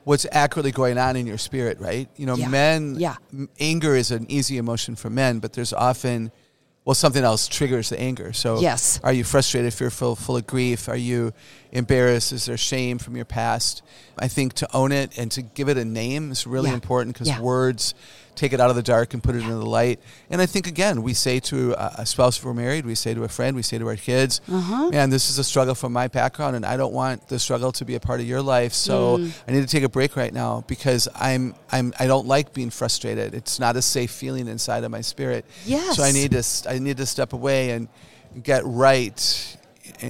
what's 0.05 0.27
accurately 0.33 0.73
going 0.73 0.99
on 0.99 1.15
in 1.15 1.27
your 1.27 1.39
spirit, 1.39 1.79
right? 1.79 2.09
You 2.17 2.27
know, 2.27 2.35
Yeah. 2.37 2.49
men. 2.49 2.97
Yeah. 2.99 3.17
m- 3.33 3.49
Anger 3.61 3.95
is 3.95 4.11
an 4.11 4.27
easy 4.29 4.57
emotion 4.57 4.97
for 4.97 5.11
men, 5.11 5.39
but 5.41 5.53
there's 5.53 5.75
often, 5.75 6.33
well, 6.87 6.95
something 6.95 7.23
else 7.23 7.47
triggers 7.47 7.91
the 7.91 8.01
anger. 8.01 8.33
So, 8.33 8.61
Yes. 8.61 8.99
Are 9.05 9.13
you 9.13 9.23
frustrated, 9.25 9.75
fearful, 9.75 10.17
full 10.17 10.39
of 10.39 10.47
grief? 10.47 10.89
Are 10.89 10.97
you 10.97 11.33
embarrassed? 11.71 12.33
Is 12.33 12.47
there 12.47 12.57
shame 12.57 12.99
from 12.99 13.15
your 13.15 13.27
past? 13.27 13.83
I 14.19 14.27
think 14.27 14.55
to 14.55 14.69
own 14.75 14.91
it 14.91 15.17
and 15.19 15.31
to 15.33 15.43
give 15.43 15.69
it 15.69 15.77
a 15.77 15.85
name 15.85 16.33
is 16.33 16.47
really 16.47 16.71
Yeah. 16.71 16.75
important 16.77 17.17
because 17.17 17.39
words 17.39 17.95
take 18.41 18.53
it 18.55 18.61
out 18.61 18.71
of 18.71 18.77
the 18.77 18.83
dark 18.95 19.13
and 19.15 19.23
put 19.23 19.35
it 19.35 19.43
into 19.43 19.55
the 19.67 19.73
light. 19.81 19.99
And 20.31 20.41
I 20.41 20.47
think 20.47 20.67
again, 20.67 21.03
we 21.03 21.13
say 21.15 21.41
to 21.53 21.59
a 22.03 22.07
spouse 22.07 22.39
if 22.39 22.45
we're 22.45 22.55
married, 22.55 22.87
we 22.87 22.95
say 22.95 23.13
to 23.15 23.23
a 23.25 23.29
friend, 23.29 23.53
we 23.55 23.63
say 23.71 23.77
to 23.79 23.87
our 23.93 23.97
kids, 23.97 24.41
Uh-huh. 24.51 24.89
"Man, 24.91 25.11
this 25.11 25.29
is 25.31 25.39
a 25.39 25.45
struggle 25.45 25.75
from 25.75 25.93
my 25.93 26.09
background, 26.09 26.57
and 26.57 26.65
I 26.65 26.77
don't 26.81 26.95
want 27.03 27.29
the 27.29 27.39
struggle 27.39 27.71
to 27.73 27.85
be 27.85 27.95
a 27.97 28.01
part 28.09 28.19
of 28.23 28.27
your 28.27 28.43
life. 28.57 28.73
So 28.73 29.19
Mm. 29.19 29.33
I 29.47 29.53
need 29.53 29.61
to 29.69 29.73
take 29.77 29.85
a 29.85 29.89
break 29.99 30.17
right 30.17 30.33
now 30.33 30.65
because 30.67 31.03
I'm 31.15 31.55
I'm 31.71 31.93
I 32.03 32.07
don't 32.07 32.27
like 32.27 32.47
being 32.53 32.71
frustrated. 32.71 33.35
It's 33.35 33.59
not 33.61 33.77
a 33.77 33.83
safe 33.83 34.11
feeling 34.11 34.49
inside 34.49 34.83
of 34.85 34.91
my 34.91 35.03
spirit. 35.03 35.45
Yes. 35.67 35.97
So 35.97 36.03
I 36.03 36.13
need 36.13 36.31
to 36.33 36.43
I 36.75 36.79
need 36.79 36.97
to 36.97 37.07
step 37.07 37.33
away 37.33 37.71
and 37.75 37.89
get 38.43 38.63
right." 38.65 39.21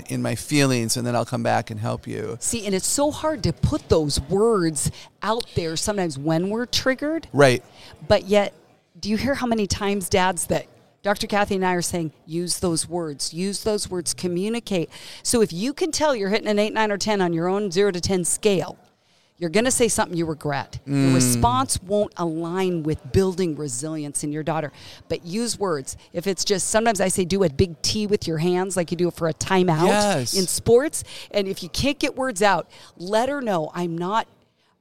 In- 0.09 0.23
my 0.23 0.35
feelings, 0.35 0.97
and 0.97 1.07
then 1.07 1.15
I'll 1.17 1.25
come 1.25 1.43
back 1.43 1.71
and 1.71 1.81
help 1.81 2.07
you. 2.07 2.37
See, 2.41 2.67
and 2.67 2.75
it's 2.75 2.87
so 2.87 3.11
hard 3.11 3.43
to 3.45 3.53
put 3.53 3.89
those 3.89 4.21
words 4.23 4.91
out 5.23 5.47
there 5.55 5.77
sometimes 5.77 6.19
when 6.19 6.51
we're 6.51 6.67
triggered, 6.67 7.29
Right. 7.33 7.63
but 8.07 8.27
yet, 8.27 8.53
do 8.99 9.09
you 9.09 9.17
hear 9.17 9.35
how 9.35 9.47
many 9.47 9.67
times 9.67 10.09
dads 10.09 10.47
that 10.47 10.67
Dr. 11.03 11.27
Kathy 11.27 11.55
and 11.55 11.65
I 11.65 11.73
are 11.73 11.81
saying 11.83 12.13
use 12.27 12.59
those 12.59 12.87
words, 12.87 13.33
use 13.33 13.63
those 13.63 13.89
words, 13.89 14.13
communicate. 14.13 14.91
So 15.23 15.41
if 15.41 15.51
you 15.51 15.73
can 15.73 15.93
tell 15.93 16.15
you're 16.15 16.29
hitting 16.29 16.47
an 16.49 16.59
8, 16.59 16.75
9, 16.75 16.93
or 16.93 16.99
10 16.99 17.23
on 17.23 17.33
your 17.33 17.49
own 17.49 17.71
0 17.71 17.91
to 17.93 18.01
10 18.03 18.25
scale, 18.27 18.77
you're 19.41 19.51
going 19.51 19.65
to 19.65 19.71
say 19.71 19.89
something 19.89 20.17
you 20.17 20.27
regret. 20.27 20.79
Mm. 20.87 21.09
The 21.09 21.15
response 21.15 21.83
won't 21.83 22.13
align 22.19 22.83
with 22.83 23.11
building 23.11 23.57
resilience 23.57 24.23
in 24.23 24.33
your 24.33 24.43
daughter. 24.43 24.71
But 25.09 25.25
use 25.25 25.59
words. 25.59 25.97
If 26.13 26.27
it's 26.27 26.45
just 26.45 26.69
sometimes 26.69 27.01
I 27.01 27.09
say 27.09 27.25
do 27.25 27.43
a 27.43 27.49
big 27.49 27.81
T 27.81 28.07
with 28.07 28.29
your 28.29 28.37
hands 28.37 28.77
like 28.77 28.91
you 28.91 28.99
do 28.99 29.11
for 29.11 29.29
a 29.29 29.35
timeout 29.35 29.87
Yes. 29.87 30.35
in 30.35 30.47
sports. 30.47 31.05
And 31.31 31.49
if 31.49 31.63
you 31.63 31.71
can't 31.71 31.99
get 31.99 32.17
words 32.17 32.43
out, 32.43 32.71
let 32.99 33.31
her 33.31 33.41
know 33.41 33.71
I'm 33.75 33.97
not 33.97 34.29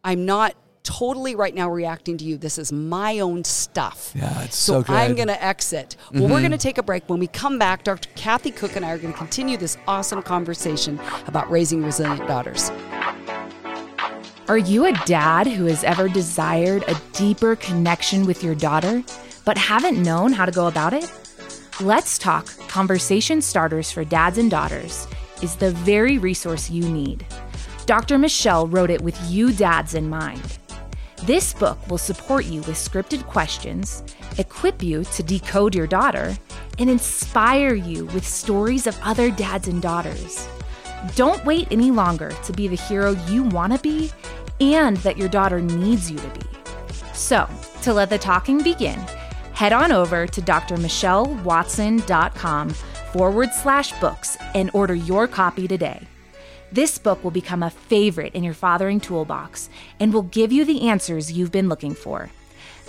I'm 0.04 0.26
not 0.26 0.56
totally 0.84 1.36
right 1.36 1.54
now 1.54 1.69
reacting 1.69 2.17
to 2.17 2.26
you. 2.26 2.38
This 2.38 2.58
is 2.58 2.72
my 2.72 3.19
own 3.19 3.43
stuff. 3.43 4.12
Yeah, 4.15 4.43
it's 4.43 4.58
so, 4.58 4.84
so 4.84 4.93
I'm 4.93 5.13
going 5.15 5.28
to 5.28 5.41
exit. 5.43 5.95
Well, 6.12 6.24
we're 6.24 6.39
going 6.39 6.52
to 6.52 6.58
take 6.58 6.78
a 6.78 6.84
break. 6.84 7.08
When 7.08 7.19
we 7.19 7.28
come 7.28 7.60
back, 7.60 7.84
Dr. 7.84 8.10
Kathy 8.15 8.50
Koch 8.52 8.76
and 8.76 8.86
I 8.86 8.91
are 8.91 8.98
going 8.98 9.13
to 9.13 9.17
continue 9.17 9.58
this 9.58 9.78
awesome 9.88 10.22
conversation 10.24 11.00
about 11.28 11.50
raising 11.52 11.84
resilient 11.84 12.28
daughters. 12.28 12.72
Are 14.49 14.57
you 14.57 14.88
a 14.88 14.93
dad 15.05 15.45
who 15.45 15.65
has 15.65 15.83
ever 15.83 16.09
desired 16.09 16.83
a 16.88 16.99
deeper 17.13 17.55
connection 17.55 18.25
with 18.25 18.43
your 18.43 18.55
daughter, 18.55 19.03
but 19.45 19.59
haven't 19.59 20.01
known 20.01 20.33
how 20.33 20.43
to 20.43 20.51
go 20.51 20.65
about 20.65 20.91
it? 20.91 21.07
Let's 21.79 22.17
Talk 22.17 22.47
Conversation 22.67 23.43
Starters 23.43 23.91
for 23.91 24.03
Dads 24.03 24.39
and 24.39 24.49
Daughters 24.49 25.07
is 25.43 25.55
the 25.55 25.69
very 25.69 26.17
resource 26.17 26.67
you 26.67 26.89
need. 26.89 27.27
Dr. 27.85 28.17
Michelle 28.17 28.65
wrote 28.65 28.89
it 28.89 29.03
with 29.03 29.15
you 29.29 29.53
dads 29.53 29.93
in 29.93 30.09
mind. 30.09 30.57
This 31.25 31.53
book 31.53 31.77
will 31.88 31.99
support 31.99 32.45
you 32.45 32.62
with 32.62 32.69
scripted 32.69 33.27
questions, 33.27 34.01
equip 34.39 34.81
you 34.81 35.03
to 35.03 35.21
decode 35.21 35.75
your 35.75 35.85
daughter, 35.85 36.35
and 36.79 36.89
inspire 36.89 37.75
you 37.75 38.05
with 38.07 38.25
stories 38.25 38.88
of 38.88 38.99
other 39.03 39.29
dads 39.29 39.67
and 39.67 39.79
daughters. 39.79 40.49
Don't 41.15 41.43
wait 41.45 41.67
any 41.71 41.91
longer 41.91 42.31
to 42.43 42.51
be 42.51 42.67
the 42.67 42.75
hero 42.75 43.12
you 43.27 43.43
want 43.43 43.73
to 43.73 43.79
be 43.79 44.12
and 44.60 44.98
that 44.98 45.17
your 45.17 45.30
daughter 45.30 45.62
needs 45.62 46.12
you 46.12 46.17
to 46.17 46.28
be. 46.30 46.41
So, 47.13 47.48
to 47.82 47.93
let 47.93 48.10
the 48.10 48.17
talking 48.17 48.63
begin, 48.63 49.00
head 49.54 49.72
on 49.74 49.91
over 49.91 50.26
to 50.28 50.41
drmichellewatson.com 50.41 52.69
forward 52.69 53.50
slash 53.54 54.00
books 54.00 54.38
and 54.56 54.72
order 54.74 54.95
your 54.95 55.28
copy 55.28 55.67
today. 55.67 56.08
This 56.72 56.98
book 56.98 57.24
will 57.24 57.32
become 57.32 57.63
a 57.63 57.69
favorite 57.69 58.36
in 58.36 58.43
your 58.43 58.54
fathering 58.54 59.00
toolbox 59.00 59.69
and 60.00 60.13
will 60.13 60.24
give 60.24 60.52
you 60.52 60.65
the 60.65 60.88
answers 60.88 61.32
you've 61.32 61.52
been 61.52 61.69
looking 61.69 61.95
for. 61.95 62.30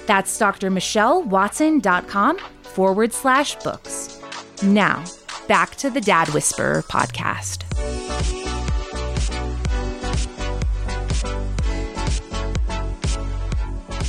That's 0.06 0.38
drmichellewatson.com 0.38 2.38
forward 2.62 3.12
slash 3.12 3.56
books. 3.56 4.20
Now, 4.62 5.04
back 5.48 5.76
to 5.76 5.90
the 5.90 6.00
Dad 6.00 6.28
Whisperer 6.28 6.82
podcast. 6.82 8.49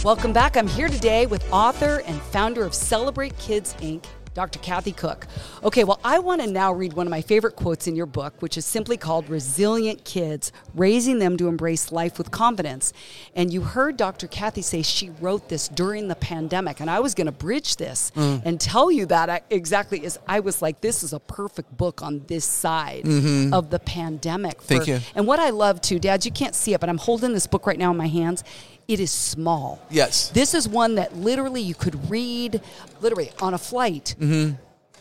Welcome 0.03 0.33
back. 0.33 0.57
I'm 0.57 0.65
here 0.65 0.87
today 0.87 1.27
with 1.27 1.47
author 1.53 2.01
and 2.07 2.19
founder 2.19 2.65
of 2.65 2.73
Celebrate 2.73 3.37
Kids 3.37 3.75
Inc., 3.81 4.03
Dr. 4.33 4.57
Kathy 4.57 4.93
Koch. 4.93 5.27
Okay, 5.63 5.83
well, 5.83 5.99
I 6.03 6.17
want 6.17 6.41
to 6.41 6.47
now 6.47 6.73
read 6.73 6.93
one 6.93 7.05
of 7.05 7.11
my 7.11 7.21
favorite 7.21 7.55
quotes 7.55 7.85
in 7.85 7.95
your 7.95 8.07
book, 8.07 8.33
which 8.41 8.57
is 8.57 8.65
simply 8.65 8.97
called 8.97 9.29
Resilient 9.29 10.03
Kids 10.03 10.51
Raising 10.73 11.19
Them 11.19 11.37
to 11.37 11.47
Embrace 11.47 11.91
Life 11.91 12.17
with 12.17 12.31
Confidence. 12.31 12.93
And 13.35 13.53
you 13.53 13.61
heard 13.61 13.95
Dr. 13.95 14.27
Kathy 14.27 14.63
say 14.63 14.81
she 14.81 15.11
wrote 15.21 15.49
this 15.49 15.67
during 15.67 16.07
the 16.07 16.15
pandemic. 16.15 16.79
And 16.79 16.89
I 16.89 16.99
was 16.99 17.13
going 17.13 17.25
to 17.25 17.31
bridge 17.31 17.75
this 17.75 18.11
mm. 18.15 18.41
and 18.43 18.59
tell 18.59 18.91
you 18.91 19.05
that 19.07 19.29
I- 19.29 19.41
exactly 19.51 20.03
is 20.03 20.17
I 20.27 20.39
was 20.39 20.63
like, 20.63 20.81
this 20.81 21.03
is 21.03 21.13
a 21.13 21.19
perfect 21.19 21.77
book 21.77 22.01
on 22.01 22.23
this 22.25 22.45
side 22.45 23.03
mm-hmm. 23.03 23.53
of 23.53 23.69
the 23.69 23.79
pandemic. 23.79 24.61
Thank 24.63 24.87
you. 24.87 24.99
And 25.13 25.27
what 25.27 25.39
I 25.39 25.51
love 25.51 25.79
too, 25.79 25.99
Dads, 25.99 26.25
you 26.25 26.31
can't 26.31 26.55
see 26.55 26.73
it, 26.73 26.79
but 26.79 26.89
I'm 26.89 26.97
holding 26.97 27.33
this 27.33 27.45
book 27.45 27.67
right 27.67 27.77
now 27.77 27.91
in 27.91 27.97
my 27.97 28.07
hands. 28.07 28.43
It 28.91 28.99
is 28.99 29.09
small. 29.11 29.79
Yes. 29.89 30.27
This 30.29 30.53
is 30.53 30.67
one 30.67 30.95
that 30.95 31.15
literally 31.15 31.61
you 31.61 31.73
could 31.75 32.09
read 32.11 32.59
literally 32.99 33.31
on 33.41 33.53
a 33.53 33.57
flight, 33.57 34.15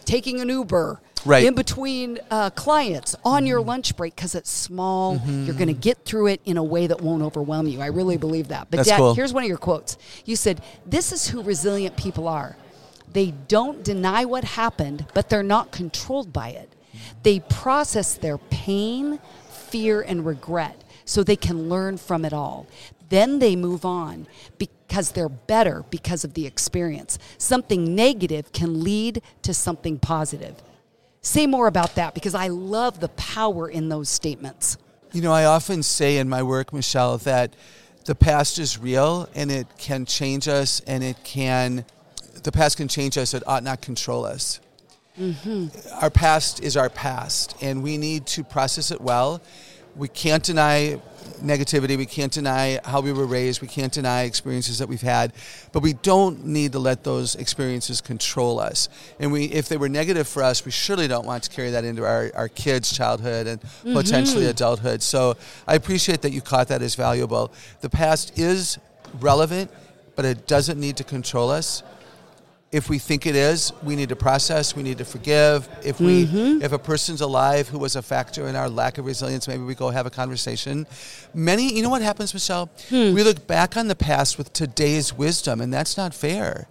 taking 0.04 0.40
an 0.40 0.48
Uber, 0.48 1.00
Mm-hmm. 1.20 1.28
Right. 1.30 1.44
in 1.44 1.54
between 1.54 2.18
uh, 2.30 2.48
clients, 2.48 3.14
on 3.26 3.44
your 3.44 3.60
lunch 3.60 3.94
break, 3.94 4.16
because 4.16 4.34
it's 4.34 4.48
small. 4.50 5.18
Mm-hmm. 5.18 5.44
You're 5.44 5.54
going 5.54 5.66
to 5.68 5.74
get 5.74 6.02
through 6.06 6.28
it 6.28 6.40
in 6.46 6.56
a 6.56 6.62
way 6.64 6.86
that 6.86 7.02
won't 7.02 7.22
overwhelm 7.22 7.66
you. 7.66 7.82
I 7.82 7.88
really 7.88 8.16
believe 8.16 8.48
that. 8.48 8.68
But 8.70 8.78
That's 8.78 8.88
Dad, 8.88 8.96
cool. 8.96 9.12
here's 9.14 9.34
one 9.34 9.42
of 9.42 9.48
your 9.48 9.58
quotes. 9.58 9.98
You 10.24 10.34
said, 10.34 10.62
This 10.86 11.12
is 11.12 11.28
who 11.28 11.42
resilient 11.42 11.98
people 11.98 12.26
are. 12.26 12.56
They 13.12 13.32
don't 13.48 13.84
deny 13.84 14.24
what 14.24 14.44
happened, 14.44 15.04
but 15.12 15.28
they're 15.28 15.42
not 15.42 15.72
controlled 15.72 16.32
by 16.32 16.50
it. 16.50 16.72
They 17.22 17.40
process 17.40 18.14
their 18.14 18.38
pain, 18.38 19.18
fear, 19.50 20.00
and 20.00 20.24
regret 20.24 20.82
so 21.04 21.22
they 21.22 21.36
can 21.36 21.68
learn 21.68 21.98
from 21.98 22.24
it 22.24 22.32
all. 22.32 22.66
Then 23.10 23.40
they 23.40 23.56
move 23.56 23.84
on 23.84 24.26
because 24.56 25.12
they're 25.12 25.28
better 25.28 25.84
because 25.90 26.24
of 26.24 26.34
the 26.34 26.46
experience. 26.46 27.18
Something 27.38 27.94
negative 27.94 28.52
can 28.52 28.82
lead 28.82 29.20
to 29.42 29.52
something 29.52 29.98
positive. 29.98 30.56
Say 31.20 31.46
more 31.46 31.66
about 31.66 31.96
that 31.96 32.14
because 32.14 32.34
I 32.34 32.48
love 32.48 33.00
the 33.00 33.08
power 33.10 33.68
in 33.68 33.88
those 33.90 34.08
statements. 34.08 34.78
You 35.12 35.22
know, 35.22 35.32
I 35.32 35.44
often 35.44 35.82
say 35.82 36.16
in 36.16 36.28
my 36.28 36.42
work, 36.42 36.72
Michelle, 36.72 37.18
that 37.18 37.54
the 38.04 38.14
past 38.14 38.58
is 38.58 38.78
real 38.78 39.28
and 39.34 39.50
it 39.50 39.66
can 39.76 40.06
change 40.06 40.48
us 40.48 40.80
and 40.86 41.02
it 41.02 41.22
can, 41.24 41.84
the 42.42 42.52
past 42.52 42.76
can 42.76 42.88
change 42.88 43.18
us, 43.18 43.34
it 43.34 43.42
ought 43.46 43.64
not 43.64 43.82
control 43.82 44.24
us. 44.24 44.60
Mm-hmm. 45.18 45.66
Our 46.00 46.10
past 46.10 46.62
is 46.62 46.76
our 46.76 46.88
past 46.88 47.56
and 47.60 47.82
we 47.82 47.98
need 47.98 48.26
to 48.28 48.44
process 48.44 48.92
it 48.92 49.00
well. 49.00 49.42
We 49.96 50.08
can't 50.08 50.44
deny 50.44 51.00
negativity, 51.40 51.96
we 51.96 52.06
can't 52.06 52.32
deny 52.32 52.80
how 52.84 53.00
we 53.00 53.12
were 53.12 53.26
raised, 53.26 53.60
we 53.60 53.68
can't 53.68 53.92
deny 53.92 54.22
experiences 54.22 54.78
that 54.78 54.88
we've 54.88 55.00
had, 55.00 55.32
but 55.72 55.82
we 55.82 55.92
don't 55.92 56.44
need 56.46 56.72
to 56.72 56.78
let 56.78 57.04
those 57.04 57.34
experiences 57.34 58.00
control 58.00 58.60
us. 58.60 58.88
And 59.18 59.32
we 59.32 59.44
if 59.44 59.68
they 59.68 59.76
were 59.76 59.88
negative 59.88 60.28
for 60.28 60.42
us, 60.42 60.64
we 60.64 60.70
surely 60.70 61.08
don't 61.08 61.26
want 61.26 61.44
to 61.44 61.50
carry 61.50 61.70
that 61.70 61.84
into 61.84 62.04
our, 62.04 62.30
our 62.34 62.48
kids' 62.48 62.94
childhood 62.96 63.46
and 63.46 63.60
mm-hmm. 63.60 63.94
potentially 63.94 64.46
adulthood. 64.46 65.02
So 65.02 65.36
I 65.66 65.74
appreciate 65.74 66.22
that 66.22 66.32
you 66.32 66.40
caught 66.40 66.68
that 66.68 66.82
as 66.82 66.94
valuable. 66.94 67.52
The 67.80 67.90
past 67.90 68.38
is 68.38 68.78
relevant, 69.18 69.70
but 70.16 70.24
it 70.24 70.46
doesn't 70.46 70.78
need 70.78 70.96
to 70.98 71.04
control 71.04 71.50
us 71.50 71.82
if 72.72 72.88
we 72.88 72.98
think 72.98 73.26
it 73.26 73.34
is, 73.34 73.72
we 73.82 73.96
need 73.96 74.10
to 74.10 74.16
process, 74.16 74.76
we 74.76 74.84
need 74.84 74.98
to 74.98 75.04
forgive. 75.04 75.68
If 75.84 75.98
we 75.98 76.26
mm-hmm. 76.26 76.62
if 76.62 76.70
a 76.70 76.78
person's 76.78 77.20
alive 77.20 77.68
who 77.68 77.78
was 77.78 77.96
a 77.96 78.02
factor 78.02 78.46
in 78.46 78.54
our 78.54 78.68
lack 78.68 78.98
of 78.98 79.06
resilience, 79.06 79.48
maybe 79.48 79.64
we 79.64 79.74
go 79.74 79.90
have 79.90 80.06
a 80.06 80.10
conversation. 80.10 80.86
Many 81.34 81.74
you 81.74 81.82
know 81.82 81.90
what 81.90 82.02
happens, 82.02 82.32
Michelle? 82.32 82.70
Hmm. 82.88 83.12
We 83.12 83.24
look 83.24 83.46
back 83.48 83.76
on 83.76 83.88
the 83.88 83.96
past 83.96 84.38
with 84.38 84.52
today's 84.52 85.12
wisdom, 85.12 85.60
and 85.60 85.72
that's 85.72 85.96
not 85.96 86.14
fair. 86.14 86.68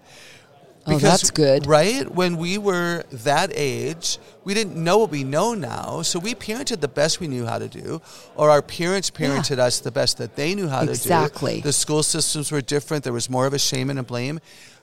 Oh, 0.87 0.97
that's 0.97 1.29
good. 1.31 1.67
Right? 1.67 2.09
When 2.09 2.37
we 2.37 2.57
were 2.57 3.03
that 3.11 3.51
age, 3.53 4.17
we 4.43 4.53
didn't 4.53 4.75
know 4.81 4.97
what 4.97 5.11
we 5.11 5.23
know 5.23 5.53
now. 5.53 6.01
So 6.01 6.17
we 6.17 6.33
parented 6.33 6.79
the 6.79 6.87
best 6.87 7.19
we 7.19 7.27
knew 7.27 7.45
how 7.45 7.59
to 7.59 7.67
do, 7.67 8.01
or 8.35 8.49
our 8.49 8.61
parents 8.61 9.11
parented 9.11 9.59
us 9.59 9.79
the 9.79 9.91
best 9.91 10.17
that 10.17 10.35
they 10.35 10.55
knew 10.55 10.67
how 10.67 10.81
Exactly. 10.81 10.87
to 10.87 10.95
do. 10.95 11.13
Exactly. 11.13 11.61
The 11.61 11.73
school 11.73 12.03
systems 12.03 12.51
were 12.51 12.61
different. 12.61 13.03
There 13.03 13.13
was 13.13 13.29
more 13.29 13.45
of 13.45 13.53
a 13.53 13.59
shame 13.59 13.89
and 13.89 13.99
a 13.99 14.03
blame. 14.03 14.39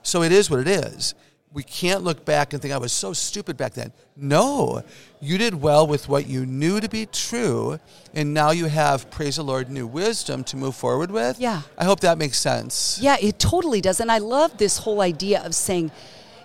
So 0.07 0.23
it 0.23 0.31
is 0.31 0.49
what 0.49 0.61
it 0.61 0.69
is. 0.69 1.15
We 1.53 1.65
can't 1.65 2.05
look 2.05 2.25
back 2.25 2.53
and 2.53 2.63
think 2.63 2.73
I 2.73 2.79
was 2.79 2.93
so 2.93 3.13
stupid 3.13 3.57
back 3.57 3.73
then. 3.75 3.93
No, 4.17 4.85
you 5.21 5.37
did 5.37 5.61
well 5.61 5.85
with 5.85 6.09
what 6.09 6.29
you 6.29 6.47
knew 6.47 6.81
to 6.81 6.89
be 6.89 7.07
true, 7.07 7.81
and 8.15 8.33
now 8.33 8.51
you 8.53 8.67
have, 8.67 9.11
praise 9.11 9.37
the 9.37 9.43
Lord, 9.43 9.69
new 9.69 9.87
wisdom 9.87 10.45
to 10.45 10.57
move 10.57 10.77
forward 10.77 11.11
with. 11.11 11.41
Yeah. 11.41 11.63
I 11.77 11.85
hope 11.85 12.01
that 12.01 12.19
makes 12.19 12.39
sense. 12.39 12.99
Yeah, 13.03 13.17
it 13.21 13.41
totally 13.41 13.81
does. 13.81 13.99
And 13.99 14.13
I 14.13 14.19
love 14.19 14.59
this 14.59 14.79
whole 14.79 15.01
idea 15.01 15.43
of 15.43 15.55
saying, 15.57 15.91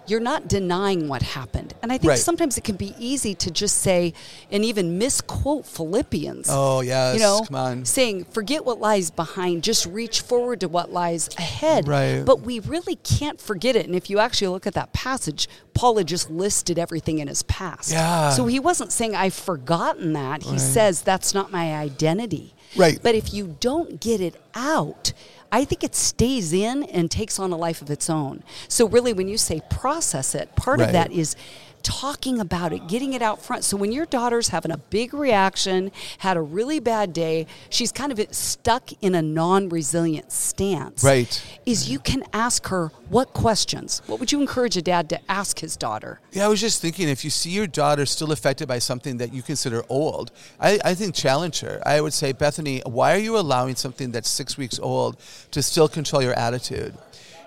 you're 0.08 0.20
not 0.20 0.48
denying 0.48 1.08
what 1.08 1.22
happened. 1.22 1.74
And 1.82 1.92
I 1.92 1.98
think 1.98 2.10
Right. 2.10 2.20
sometimes 2.20 2.58
it 2.58 2.64
can 2.64 2.76
be 2.76 2.94
easy 3.00 3.34
to 3.36 3.52
just 3.52 3.78
say 3.78 4.14
and 4.52 4.66
even 4.66 4.98
misquote 4.98 5.66
Philippians. 5.66 6.48
Oh, 6.50 6.82
yes. 6.82 7.16
You 7.16 7.22
know, 7.22 7.42
Come 7.48 7.56
on. 7.56 7.86
saying, 7.86 8.26
forget 8.26 8.66
what 8.66 8.80
lies 8.80 9.12
behind, 9.12 9.64
just 9.64 9.86
reach 9.86 10.22
forward 10.22 10.60
to 10.62 10.68
what 10.68 10.92
lies 10.92 11.30
ahead. 11.38 11.88
Right. 11.88 12.24
But 12.26 12.42
we 12.42 12.60
really 12.60 12.96
can't 12.98 13.40
forget 13.40 13.76
it. 13.76 13.86
And 13.86 13.96
if 13.96 14.10
you 14.10 14.20
actually 14.20 14.48
look 14.50 14.68
at 14.68 14.74
that 14.74 14.92
passage, 14.94 15.48
Paul 15.74 15.98
had 15.98 16.08
just 16.08 16.30
listed 16.30 16.78
everything 16.78 17.20
in 17.20 17.28
his 17.28 17.44
past. 17.44 17.92
Yeah. 17.92 18.32
So 18.32 18.48
he 18.48 18.60
wasn't 18.60 18.92
saying, 18.92 19.16
I've 19.16 19.34
forgotten 19.34 20.14
that. 20.14 20.44
He 20.44 20.60
says, 20.60 21.02
that's 21.02 21.34
not 21.34 21.52
my 21.52 21.76
identity. 21.76 22.54
Right. 22.76 23.00
But 23.02 23.16
if 23.16 23.34
you 23.34 23.56
don't 23.60 24.00
get 24.00 24.22
it 24.22 24.36
out, 24.56 25.14
I 25.52 25.66
think 25.66 25.84
it 25.84 25.96
stays 25.96 26.54
in 26.54 26.84
and 26.84 27.12
takes 27.12 27.38
on 27.38 27.52
a 27.52 27.58
life 27.58 27.82
of 27.82 27.90
its 27.90 28.10
own. 28.10 28.44
So 28.68 28.88
really 28.88 29.14
when 29.14 29.28
you 29.28 29.38
say 29.38 29.62
process 29.70 30.34
it, 30.34 30.56
part 30.56 30.80
of 30.80 30.92
that 30.94 31.12
is 31.12 31.36
talking 31.84 32.40
about 32.40 32.74
it, 32.74 32.88
getting 32.88 33.14
it 33.14 33.22
out 33.22 33.42
front. 33.42 33.64
So 33.64 33.78
when 33.78 33.92
your 33.92 34.06
daughter's 34.06 34.50
having 34.50 34.72
a 34.72 34.78
big 34.78 35.14
reaction, 35.14 35.92
had 36.20 36.38
a 36.38 36.42
really 36.42 36.80
bad 36.80 37.14
day, 37.14 37.48
she's 37.70 37.92
kind 37.92 38.12
of 38.12 38.20
stuck 38.34 38.92
in 39.02 39.16
a 39.16 39.22
non-resilient 39.22 40.32
stance. 40.32 41.04
Right. 41.04 41.44
Is 41.66 41.90
you 41.90 42.00
can 42.00 42.24
ask 42.34 42.68
her 42.68 42.92
what 43.10 43.34
questions. 43.34 44.02
What 44.08 44.20
would 44.20 44.32
you 44.32 44.42
encourage 44.42 44.78
a 44.78 44.82
dad 44.82 45.10
to 45.10 45.20
ask 45.32 45.60
his 45.60 45.76
daughter? 45.76 46.20
Yeah, 46.32 46.46
I 46.46 46.48
was 46.48 46.62
just 46.62 46.82
thinking 46.82 47.10
if 47.10 47.24
you 47.24 47.30
see 47.30 47.50
your 47.50 47.68
daughter 47.68 48.06
still 48.06 48.32
affected 48.32 48.68
by 48.68 48.80
something 48.80 49.18
that 49.18 49.34
you 49.34 49.42
consider 49.42 49.84
old, 49.90 50.32
I, 50.60 50.80
I 50.84 50.94
think 50.94 51.16
challenge 51.16 51.60
her. 51.62 51.82
I 51.86 52.02
would 52.02 52.14
say, 52.14 52.32
Bethany, 52.32 52.82
why 52.86 53.14
are 53.14 53.20
you 53.20 53.38
allowing 53.38 53.76
something 53.76 54.12
that's 54.12 54.30
six 54.30 54.58
weeks 54.58 54.80
old 54.80 55.18
to 55.52 55.62
still 55.62 55.88
control 55.88 56.22
your 56.22 56.34
attitude? 56.34 56.94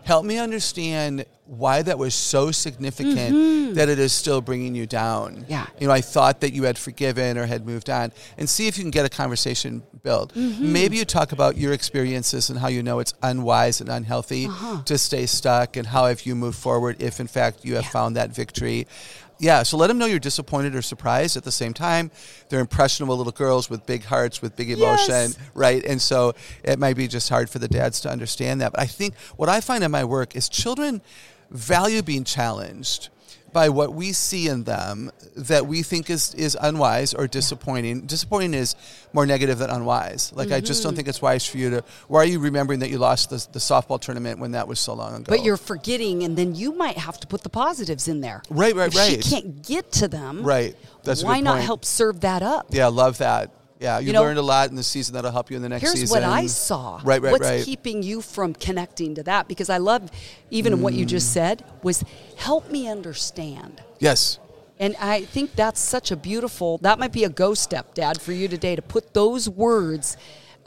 Help 0.05 0.25
me 0.25 0.39
understand 0.39 1.25
why 1.47 1.83
that 1.83 1.99
was 1.99 2.15
so 2.15 2.51
significant 2.51 3.35
mm-hmm. 3.35 3.75
that 3.75 3.89
it 3.89 3.99
is 3.99 4.13
still 4.13 4.41
bringing 4.41 4.75
you 4.75 4.87
down. 4.87 5.45
Yeah. 5.49 5.67
You 5.79 5.89
know, 5.89 5.93
I 5.93 6.01
thought 6.01 6.41
that 6.41 6.53
you 6.53 6.63
had 6.63 6.79
forgiven 6.79 7.37
or 7.37 7.47
had 7.47 7.67
moved 7.67 7.91
on, 7.91 8.13
and 8.39 8.49
see 8.49 8.67
if 8.67 8.79
you 8.79 8.85
can 8.85 8.91
get 8.91 9.05
a 9.05 9.11
conversation 9.11 9.83
built. 10.03 10.35
Mm-hmm. 10.35 10.73
Maybe 10.73 10.97
you 10.97 11.05
talk 11.05 11.33
about 11.33 11.57
your 11.57 11.73
experiences 11.73 12.49
and 12.51 12.59
how 12.59 12.69
you 12.69 12.83
know 12.83 12.99
it's 12.99 13.15
unwise 13.23 13.81
and 13.81 13.91
unhealthy 13.91 14.47
uh-huh. 14.47 14.83
to 14.85 14.97
stay 14.97 15.27
stuck, 15.27 15.77
and 15.77 15.87
how 15.87 16.07
have 16.07 16.25
you 16.25 16.35
moved 16.35 16.59
forward 16.59 17.03
if, 17.03 17.21
in 17.21 17.27
fact, 17.27 17.65
you 17.65 17.75
have 17.75 17.87
found 17.87 18.17
that 18.17 18.31
victory. 18.31 18.87
Yeah, 19.39 19.63
so 19.65 19.77
let 19.77 19.89
them 19.89 19.99
know 19.99 20.07
you're 20.07 20.19
disappointed 20.21 20.75
or 20.75 20.83
surprised. 20.83 21.37
At 21.37 21.45
the 21.45 21.53
same 21.53 21.75
time, 21.75 22.11
they're 22.49 22.61
impressionable 22.61 23.17
little 23.17 23.33
girls 23.33 23.69
with 23.69 23.85
big 23.85 24.05
hearts, 24.05 24.41
with 24.41 24.55
big 24.57 24.71
emotion, 24.71 25.09
Yes. 25.09 25.39
right? 25.55 25.85
And 25.85 26.01
so 26.01 26.35
it 26.63 26.79
might 26.79 26.97
be 26.97 27.09
just 27.09 27.29
hard 27.29 27.51
for 27.51 27.59
the 27.59 27.69
dads 27.69 28.01
to 28.03 28.11
understand 28.11 28.61
that. 28.61 28.73
But 28.73 28.81
I 28.81 28.87
think 28.87 29.15
what 29.37 29.49
I 29.49 29.61
find 29.61 29.83
in 29.83 29.91
my 29.91 30.05
work 30.05 30.37
is 30.37 30.49
children 30.49 31.03
value 31.51 32.03
being 32.03 32.25
challenged 32.25 33.09
by 33.55 33.71
what 33.71 33.95
we 33.95 34.13
see 34.13 34.49
in 34.49 34.65
them 34.65 35.11
that 35.37 35.67
we 35.67 35.83
think 35.83 36.11
is, 36.11 36.35
is 36.35 36.59
unwise 36.61 37.15
or 37.15 37.27
disappointing. 37.27 38.03
Disappointing 38.03 38.53
is 38.53 38.77
more 39.15 39.25
negative 39.25 39.59
than 39.59 39.71
unwise. 39.71 40.33
Like, 40.35 40.53
I 40.53 40.61
just 40.61 40.81
Mm-hmm. 40.81 40.89
don't 40.89 40.97
think 40.97 41.09
it's 41.09 41.23
wise 41.23 41.47
for 41.47 41.57
you 41.57 41.71
to. 41.71 41.85
Why 42.09 42.21
are 42.23 42.27
you 42.27 42.41
remembering 42.41 42.81
that 42.81 42.91
you 42.91 42.99
lost 42.99 43.31
the, 43.31 43.37
the 43.53 43.61
softball 43.61 44.01
tournament 44.01 44.41
when 44.41 44.51
that 44.51 44.67
was 44.69 44.81
so 44.81 44.93
long 44.93 45.15
ago? 45.15 45.25
But 45.29 45.45
you're 45.45 45.57
forgetting, 45.57 46.25
and 46.25 46.37
then 46.37 46.55
you 46.57 46.75
might 46.75 46.99
have 46.99 47.19
to 47.21 47.27
put 47.29 47.43
the 47.45 47.49
positives 47.49 48.09
in 48.09 48.21
there. 48.21 48.43
Right, 48.51 48.75
right, 48.75 48.93
if 48.93 49.25
She 49.25 49.31
can't 49.31 49.63
get 49.63 49.93
to 49.93 50.09
them. 50.09 50.43
Right. 50.43 50.77
That's 51.05 51.23
why 51.23 51.41
not 51.41 51.61
help 51.61 51.85
serve 51.85 52.21
that 52.21 52.43
up? 52.43 52.67
Yeah, 52.71 52.89
love 52.89 53.19
that. 53.19 53.53
Yeah, 53.81 53.99
you, 53.99 54.07
You 54.09 54.13
know- 54.13 54.23
learned 54.23 54.39
a 54.39 54.43
lot 54.43 54.71
in 54.71 54.77
the 54.77 54.83
season 54.83 55.15
that'll 55.15 55.33
help 55.33 55.51
you 55.51 55.57
in 55.57 55.63
the 55.63 55.69
next 55.69 55.83
Here's 55.83 55.95
season. 56.01 56.19
Here's 56.23 56.29
what 56.31 56.39
I 56.39 56.47
saw. 56.47 57.01
Right, 57.05 57.21
right, 57.21 57.33
What's 57.33 57.45
right. 57.45 57.65
keeping 57.65 58.03
you 58.03 58.21
from 58.21 58.55
connecting 58.55 59.15
to 59.17 59.23
that? 59.25 59.49
Because 59.49 59.69
I 59.69 59.79
love, 59.79 60.11
even 60.51 60.73
in 60.73 60.81
what 60.81 60.95
you 60.95 61.05
just 61.05 61.29
Mm. 61.31 61.33
said, 61.33 61.65
was 61.83 62.05
help 62.37 62.71
me 62.71 62.89
understand. 62.89 63.83
yes. 63.99 64.39
And 64.81 64.97
I 65.01 65.25
think 65.25 65.55
that's 65.55 65.81
such 65.81 66.11
a 66.11 66.17
beautiful, 66.17 66.79
that 66.79 66.99
might 66.99 67.13
be 67.13 67.23
a 67.23 67.29
go 67.29 67.55
step, 67.55 67.95
Dad, 67.95 68.21
for 68.21 68.33
you 68.33 68.49
today 68.49 68.75
to 68.75 68.83
put 68.83 69.15
those 69.15 69.49
words 69.49 70.17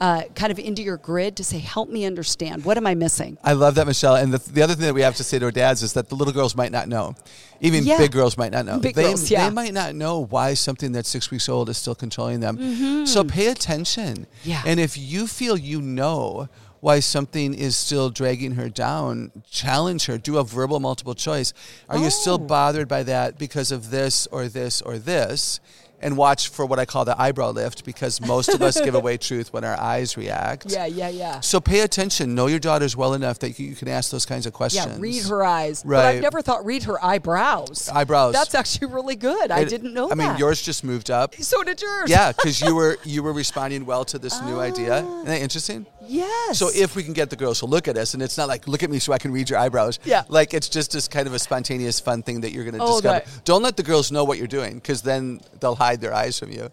uh, 0.00 0.22
kind 0.34 0.52
of 0.52 0.58
into 0.58 0.82
your 0.82 0.96
grid 0.96 1.36
to 1.36 1.44
say, 1.44 1.58
help 1.58 1.88
me 1.88 2.04
understand. 2.04 2.64
What 2.64 2.76
am 2.76 2.86
I 2.86 2.94
missing? 2.94 3.36
I 3.42 3.54
love 3.54 3.74
that, 3.74 3.86
Michelle. 3.86 4.14
And 4.14 4.32
the, 4.32 4.38
the 4.52 4.62
other 4.62 4.74
thing 4.74 4.84
that 4.86 4.94
we 4.94 5.02
have 5.02 5.16
to 5.16 5.24
say 5.24 5.38
to 5.38 5.46
our 5.46 5.50
dads 5.50 5.82
is 5.82 5.92
that 5.94 6.08
the 6.08 6.14
little 6.14 6.32
girls 6.32 6.54
might 6.54 6.70
not 6.70 6.88
know. 6.88 7.14
Even 7.60 7.84
Yeah. 7.84 7.98
big 7.98 8.12
girls 8.12 8.38
might 8.38 8.52
not 8.52 8.64
know. 8.64 8.78
Big 8.78 8.94
they, 8.94 9.02
girls, 9.04 9.28
yeah. 9.30 9.48
they 9.48 9.54
might 9.54 9.74
not 9.74 9.94
know 9.96 10.20
why 10.24 10.54
something 10.54 10.92
that's 10.92 11.08
six 11.08 11.30
weeks 11.32 11.48
old 11.48 11.68
is 11.68 11.76
still 11.78 11.96
controlling 11.96 12.38
them. 12.40 13.06
So 13.06 13.24
pay 13.24 13.48
attention. 13.48 14.18
Mm-hmm. 14.18 14.48
Yeah. 14.48 14.62
And 14.66 14.78
if 14.78 14.96
you 14.96 15.26
feel 15.26 15.56
you 15.58 15.80
know 15.82 16.48
why 16.80 17.00
something 17.00 17.52
is 17.54 17.76
still 17.76 18.08
dragging 18.08 18.52
her 18.52 18.68
down, 18.68 19.32
challenge 19.50 20.06
her. 20.06 20.16
Do 20.16 20.38
a 20.38 20.44
verbal 20.44 20.78
multiple 20.78 21.16
choice. 21.16 21.52
Are 21.88 21.98
you 21.98 22.08
still 22.10 22.34
Oh. 22.34 22.38
bothered 22.38 22.86
by 22.86 23.02
that 23.02 23.36
because 23.36 23.72
of 23.72 23.90
this 23.90 24.28
or 24.28 24.46
this 24.46 24.80
or 24.82 24.96
this? 24.96 25.58
And 26.00 26.16
watch 26.16 26.48
for 26.48 26.64
what 26.64 26.78
I 26.78 26.84
call 26.84 27.04
the 27.04 27.20
eyebrow 27.20 27.50
lift 27.50 27.84
because 27.84 28.20
most 28.20 28.48
of 28.48 28.62
us 28.62 28.80
give 28.80 28.94
away 28.94 29.16
truth 29.28 29.52
when 29.52 29.64
our 29.64 29.78
eyes 29.78 30.16
react. 30.16 30.70
Yeah, 30.70 30.86
yeah, 30.86 31.08
yeah. 31.08 31.40
So 31.40 31.60
pay 31.60 31.80
attention. 31.80 32.36
Know 32.36 32.46
your 32.46 32.60
daughters 32.60 32.96
well 32.96 33.14
enough 33.14 33.40
that 33.40 33.58
you 33.58 33.74
can 33.74 33.88
ask 33.88 34.10
those 34.12 34.24
kinds 34.24 34.46
of 34.46 34.52
questions. 34.52 34.86
Yeah, 34.86 34.96
read 35.00 35.24
her 35.24 35.44
eyes. 35.44 35.82
But 35.82 36.04
I've 36.04 36.22
never 36.22 36.40
thought 36.40 36.64
read 36.64 36.84
her 36.84 37.04
eyebrows. 37.04 37.88
Eyebrows. 37.92 38.32
That's 38.32 38.54
actually 38.54 38.92
really 38.92 39.16
good. 39.16 39.50
I 39.50 39.64
didn't 39.64 39.92
know 39.92 40.08
that. 40.08 40.18
I 40.20 40.28
mean, 40.28 40.38
yours 40.38 40.62
just 40.62 40.84
moved 40.84 41.10
up. 41.10 41.34
So 41.34 41.62
did 41.64 41.82
yours. 41.82 42.08
Yeah, 42.10 42.32
because 42.32 42.60
you 42.60 42.74
were 42.76 42.98
you 43.04 43.22
were 43.22 43.32
responding 43.32 43.84
well 43.84 44.04
to 44.06 44.18
this 44.18 44.40
new 44.42 44.60
idea. 44.60 45.02
Ah. 45.04 45.14
Isn't 45.18 45.24
that 45.26 45.40
interesting? 45.40 45.86
Yes. 46.08 46.58
So 46.58 46.70
if 46.74 46.96
we 46.96 47.02
can 47.04 47.12
get 47.12 47.30
the 47.30 47.36
girls 47.36 47.58
to 47.60 47.66
look 47.66 47.86
at 47.88 47.96
us, 47.96 48.14
and 48.14 48.22
it's 48.22 48.36
not 48.38 48.48
like 48.48 48.66
look 48.66 48.82
at 48.82 48.90
me 48.90 48.98
so 48.98 49.12
I 49.12 49.18
can 49.18 49.30
read 49.32 49.50
your 49.50 49.58
eyebrows. 49.58 49.98
Yeah. 50.04 50.24
Like 50.28 50.54
it's 50.54 50.68
just 50.68 50.92
this 50.92 51.06
kind 51.08 51.26
of 51.26 51.34
a 51.34 51.38
spontaneous, 51.38 52.00
fun 52.00 52.22
thing 52.22 52.40
that 52.40 52.52
you're 52.52 52.64
going 52.64 52.78
to 52.78 52.82
Oh, 52.82 53.00
discover. 53.00 53.24
that- 53.24 53.44
Don't 53.44 53.62
let 53.62 53.76
the 53.76 53.82
girls 53.82 54.10
know 54.10 54.24
what 54.24 54.38
you're 54.38 54.46
doing, 54.46 54.74
because 54.76 55.02
then 55.02 55.40
they'll 55.60 55.74
hide 55.76 56.00
their 56.00 56.14
eyes 56.14 56.38
from 56.38 56.50
you. 56.50 56.70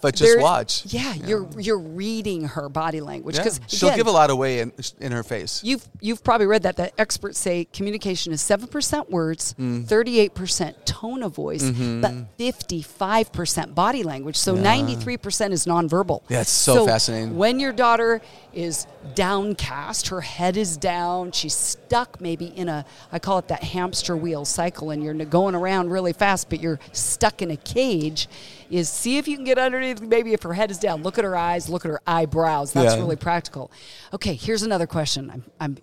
But 0.00 0.14
just 0.14 0.32
There- 0.32 0.40
watch. 0.42 0.82
Yeah, 0.86 1.14
you're 1.14 1.48
you're 1.58 1.78
reading 1.78 2.44
her 2.44 2.68
body 2.68 3.00
language 3.00 3.36
Yeah. 3.36 3.42
because 3.44 3.60
She'll 3.66 3.94
give 3.96 4.06
a 4.06 4.10
lot 4.12 4.30
away 4.30 4.60
in, 4.60 4.72
in 5.00 5.12
her 5.12 5.22
face. 5.22 5.60
You've 5.64 5.86
you've 6.00 6.22
probably 6.22 6.46
read 6.46 6.62
that 6.62 6.76
the 6.76 6.98
experts 7.00 7.38
say 7.38 7.66
communication 7.72 8.32
is 8.32 8.40
seven 8.40 8.68
percent 8.68 9.10
words, 9.10 9.54
Mm. 9.58 9.86
thirty 9.86 10.18
eight 10.20 10.34
percent 10.34 10.86
tone 10.86 11.22
of 11.22 11.34
voice, 11.34 11.62
Mm-hmm. 11.62 12.00
but 12.00 12.12
fifty 12.36 12.82
five 12.82 13.32
percent 13.32 13.74
body 13.74 14.02
language. 14.02 14.36
So 14.36 14.54
ninety 14.54 14.94
three 14.94 15.16
percent 15.16 15.52
is 15.52 15.64
nonverbal. 15.66 16.22
Yeah, 16.28 16.40
it's 16.42 16.50
so 16.50 16.86
fascinating. 16.86 17.36
When 17.36 17.58
your 17.60 17.72
daughter 17.72 18.20
is 18.52 18.86
downcast, 19.14 20.08
her 20.08 20.20
head 20.20 20.56
is 20.56 20.76
down, 20.76 21.32
she's 21.32 21.54
stuck 21.54 22.20
maybe 22.20 22.46
in 22.46 22.68
a 22.68 22.84
I 23.12 23.18
call 23.18 23.38
it 23.38 23.48
that 23.48 23.62
hamster 23.62 24.16
wheel 24.16 24.44
cycle, 24.44 24.90
and 24.90 25.02
you're 25.02 25.14
going 25.14 25.54
around 25.54 25.90
really 25.90 26.12
fast, 26.12 26.48
but 26.48 26.60
you're 26.60 26.78
stuck 26.92 27.42
in 27.42 27.50
a 27.50 27.56
cage. 27.56 28.28
Is 28.70 28.90
see 28.90 29.16
if 29.16 29.26
you 29.26 29.34
can 29.36 29.46
get 29.46 29.56
underneath. 29.58 29.87
Maybe 29.94 30.32
if 30.32 30.42
her 30.42 30.52
head 30.52 30.70
is 30.70 30.78
down, 30.78 31.02
look 31.02 31.18
at 31.18 31.24
her 31.24 31.36
eyes, 31.36 31.68
look 31.68 31.84
at 31.84 31.90
her 31.90 32.00
eyebrows. 32.06 32.72
That's 32.72 32.94
Yeah. 32.94 33.00
really 33.00 33.16
practical. 33.16 33.70
Okay, 34.12 34.34
here's 34.34 34.62
another 34.62 34.86
question. 34.86 35.30
I'm, 35.30 35.44
I'm 35.60 35.76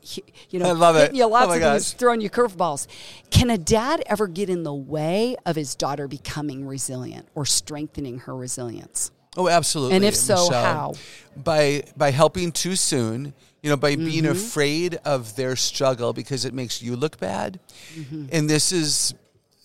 you 0.49 0.59
know, 0.59 0.69
I 0.69 0.71
love 0.71 0.95
it. 0.95 1.13
you 1.13 1.25
lots 1.25 1.51
Oh 1.51 1.55
of 1.61 1.73
these, 1.73 1.93
throwing 1.93 2.21
you 2.21 2.29
curveballs. 2.29 2.87
Can 3.29 3.49
a 3.49 3.57
dad 3.57 4.03
ever 4.07 4.27
get 4.27 4.49
in 4.49 4.63
the 4.63 4.73
way 4.73 5.35
of 5.45 5.55
his 5.55 5.75
daughter 5.75 6.07
becoming 6.07 6.65
resilient 6.65 7.27
or 7.35 7.45
strengthening 7.45 8.19
her 8.19 8.35
resilience? 8.35 9.11
Oh, 9.37 9.49
absolutely. 9.49 9.97
And 9.97 10.05
if 10.05 10.15
so, 10.15 10.35
Michelle. 10.47 10.63
how? 10.63 10.93
By 11.35 11.83
by 11.97 12.11
helping 12.11 12.51
too 12.53 12.75
soon. 12.75 13.33
You 13.61 13.71
know, 13.71 13.77
by 13.77 13.95
being 13.95 14.23
Mm-hmm. 14.25 14.31
afraid 14.31 14.99
of 15.05 15.35
their 15.35 15.55
struggle 15.55 16.13
because 16.13 16.45
it 16.45 16.53
makes 16.53 16.83
you 16.83 16.95
look 16.95 17.19
bad. 17.19 17.59
Mm-hmm. 17.95 18.27
And 18.31 18.47
this 18.47 18.71
is 18.71 19.15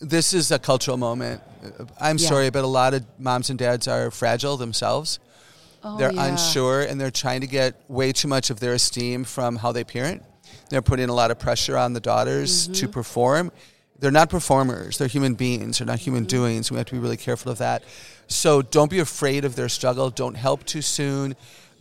this 0.00 0.32
is 0.32 0.50
a 0.50 0.58
cultural 0.58 0.96
moment. 0.96 1.42
I'm 2.00 2.16
Yeah. 2.18 2.28
sorry, 2.28 2.50
but 2.50 2.64
a 2.64 2.66
lot 2.66 2.94
of 2.94 3.04
moms 3.18 3.50
and 3.50 3.58
dads 3.58 3.86
are 3.88 4.10
fragile 4.10 4.56
themselves. 4.56 5.18
they're 5.96 6.10
Oh, 6.10 6.14
yeah. 6.14 6.26
unsure 6.26 6.82
and 6.82 7.00
they're 7.00 7.10
trying 7.10 7.40
to 7.40 7.46
get 7.46 7.74
way 7.88 8.12
too 8.12 8.28
much 8.28 8.50
of 8.50 8.60
their 8.60 8.74
esteem 8.74 9.24
from 9.24 9.56
how 9.56 9.72
they 9.72 9.82
parent. 9.82 10.22
They're 10.68 10.82
putting 10.82 11.08
a 11.08 11.14
lot 11.14 11.30
of 11.30 11.38
pressure 11.38 11.74
on 11.78 11.94
the 11.94 12.00
daughters 12.00 12.66
to 12.66 12.72
Mm-hmm. 12.72 12.90
perform. 12.90 13.52
They're 13.98 14.10
not 14.10 14.28
performers, 14.28 14.98
they're 14.98 15.08
human 15.08 15.34
beings, 15.34 15.78
they're 15.78 15.86
not 15.86 15.98
human 16.00 16.24
Mm-hmm. 16.24 16.36
doings. 16.36 16.70
We 16.70 16.76
have 16.76 16.84
to 16.86 16.92
be 16.92 16.98
really 16.98 17.16
careful 17.16 17.50
of 17.50 17.56
that. 17.58 17.82
So 18.28 18.60
don't 18.60 18.90
be 18.90 18.98
afraid 18.98 19.44
of 19.46 19.56
their 19.56 19.70
struggle. 19.70 20.10
Don't 20.10 20.34
help 20.36 20.64
too 20.64 20.82
soon. 20.82 21.34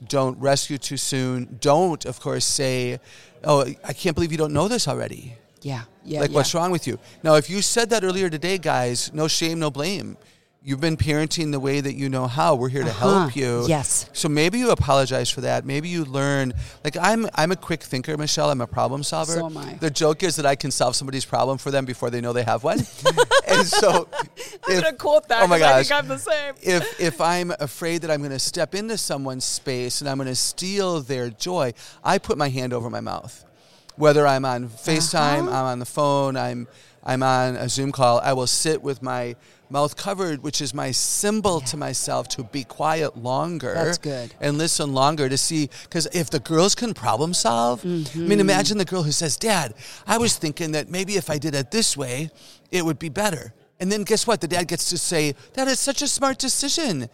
Don't 0.08 0.39
rescue 0.39 0.77
too 0.77 0.95
soon. 0.97 1.58
Don't, 1.60 2.05
of 2.05 2.21
course, 2.21 2.45
say, 2.45 2.99
Oh, 3.43 3.65
I 3.84 3.91
can't 3.93 4.15
believe 4.15 4.32
you 4.32 4.38
don't 4.38 4.53
know 4.53 4.67
this 4.69 4.88
already. 4.88 5.36
Yeah, 5.62 5.84
yeah. 6.06 6.22
like, 6.22 6.30
yeah. 6.32 6.36
what's 6.36 6.54
wrong 6.54 6.72
with 6.72 6.88
you? 6.88 7.00
Now, 7.24 7.36
if 7.36 7.50
you 7.50 7.62
said 7.62 7.89
that 7.91 8.04
earlier 8.04 8.30
today, 8.30 8.58
guys, 8.58 9.12
no 9.13 9.28
shame, 9.28 9.60
no 9.60 9.69
blame. 9.69 10.17
You've 10.62 10.82
been 10.82 10.98
parenting 10.98 11.52
the 11.54 11.60
way 11.60 11.80
that 11.80 11.93
you 11.95 12.10
know 12.10 12.28
how. 12.28 12.54
We're 12.56 12.67
here 12.67 12.84
to 12.84 12.89
Uh-huh. 12.89 13.19
help 13.22 13.36
you. 13.36 13.65
Yes. 13.65 14.10
So 14.12 14.28
maybe 14.28 14.60
you 14.60 14.72
apologize 14.72 15.30
for 15.30 15.39
that. 15.41 15.65
Maybe 15.65 15.88
you 15.88 16.04
learn. 16.04 16.54
Like 16.84 16.98
I'm, 16.98 17.28
I'm 17.36 17.54
a 17.54 17.56
quick 17.56 17.82
thinker, 17.82 18.17
Michelle. 18.17 18.50
I'm 18.50 18.60
a 18.60 18.67
problem 18.67 19.02
solver. 19.04 19.32
So 19.34 19.45
am 19.45 19.58
I. 19.58 19.76
The 19.76 19.89
joke 19.89 20.22
is 20.22 20.36
that 20.36 20.45
I 20.45 20.56
can 20.56 20.69
solve 20.72 20.98
somebody's 20.98 21.24
problem 21.24 21.58
for 21.60 21.72
them 21.72 21.86
before 21.86 22.10
they 22.10 22.19
know 22.19 22.34
they 22.34 22.43
have 22.43 22.65
one. 22.65 22.80
and 23.48 23.65
so, 23.65 24.10
I'm 24.67 24.82
gonna 24.82 24.93
quote 24.93 25.30
that. 25.30 25.43
Oh 25.43 25.48
my 25.48 25.60
'cause 25.60 25.72
I 25.72 25.84
think 25.84 25.91
I'm 26.04 26.08
the 26.10 26.17
same. 26.19 26.54
if 26.62 27.00
if 27.00 27.22
I'm 27.22 27.52
afraid 27.60 28.02
that 28.02 28.12
I'm 28.12 28.19
going 28.19 28.32
to 28.32 28.38
step 28.39 28.76
into 28.76 28.98
someone's 28.98 29.45
space 29.45 30.02
and 30.02 30.10
I'm 30.10 30.17
going 30.17 30.28
to 30.28 30.36
steal 30.36 31.00
their 31.02 31.30
joy, 31.30 31.74
I 32.04 32.17
put 32.17 32.38
my 32.38 32.50
hand 32.50 32.74
over 32.74 32.89
my 32.89 33.02
mouth. 33.02 33.45
Whether 33.99 34.25
I'm 34.25 34.45
on 34.45 34.69
FaceTime, 34.69 35.47
Uh-huh. 35.47 35.57
I'm 35.57 35.65
on 35.65 35.79
the 35.79 35.85
phone, 35.85 36.38
I'm 36.38 36.67
I'm 37.03 37.21
on 37.23 37.55
a 37.57 37.67
Zoom 37.67 37.91
call, 37.91 38.19
I 38.23 38.31
will 38.33 38.47
sit 38.47 38.81
with 38.81 39.01
my 39.01 39.35
mouth 39.69 39.95
covered, 39.97 40.41
which 40.43 40.62
is 40.62 40.73
my 40.73 40.91
symbol 40.91 41.59
to 41.62 41.75
myself 41.77 42.27
to 42.29 42.43
be 42.43 42.63
quiet 42.63 43.17
longer. 43.17 43.73
That's 43.73 43.97
good. 43.97 44.33
And 44.39 44.57
listen 44.57 44.93
longer 44.93 45.27
to 45.27 45.38
see 45.38 45.69
because 45.83 46.07
if 46.13 46.29
the 46.29 46.39
girls 46.39 46.75
can 46.75 46.93
problem 46.93 47.33
solve, 47.33 47.83
I 47.83 47.88
Mm-hmm. 47.88 48.27
mean, 48.29 48.39
imagine 48.39 48.77
the 48.77 48.85
girl 48.85 49.03
who 49.03 49.12
says, 49.12 49.35
"Dad, 49.38 49.73
I 50.07 50.17
was 50.17 50.38
thinking 50.38 50.71
that 50.73 50.89
maybe 50.89 51.13
if 51.17 51.29
I 51.29 51.38
did 51.38 51.53
it 51.53 51.71
this 51.71 51.97
way, 51.97 52.31
it 52.71 52.85
would 52.85 52.99
be 52.99 53.09
better." 53.09 53.53
And 53.81 53.91
then 53.91 54.03
guess 54.03 54.25
what? 54.27 54.39
The 54.39 54.47
dad 54.47 54.67
gets 54.69 54.89
to 54.89 54.97
say, 54.97 55.35
"That 55.55 55.67
is 55.67 55.77
such 55.79 56.01
a 56.01 56.07
smart 56.07 56.38
decision." 56.39 57.09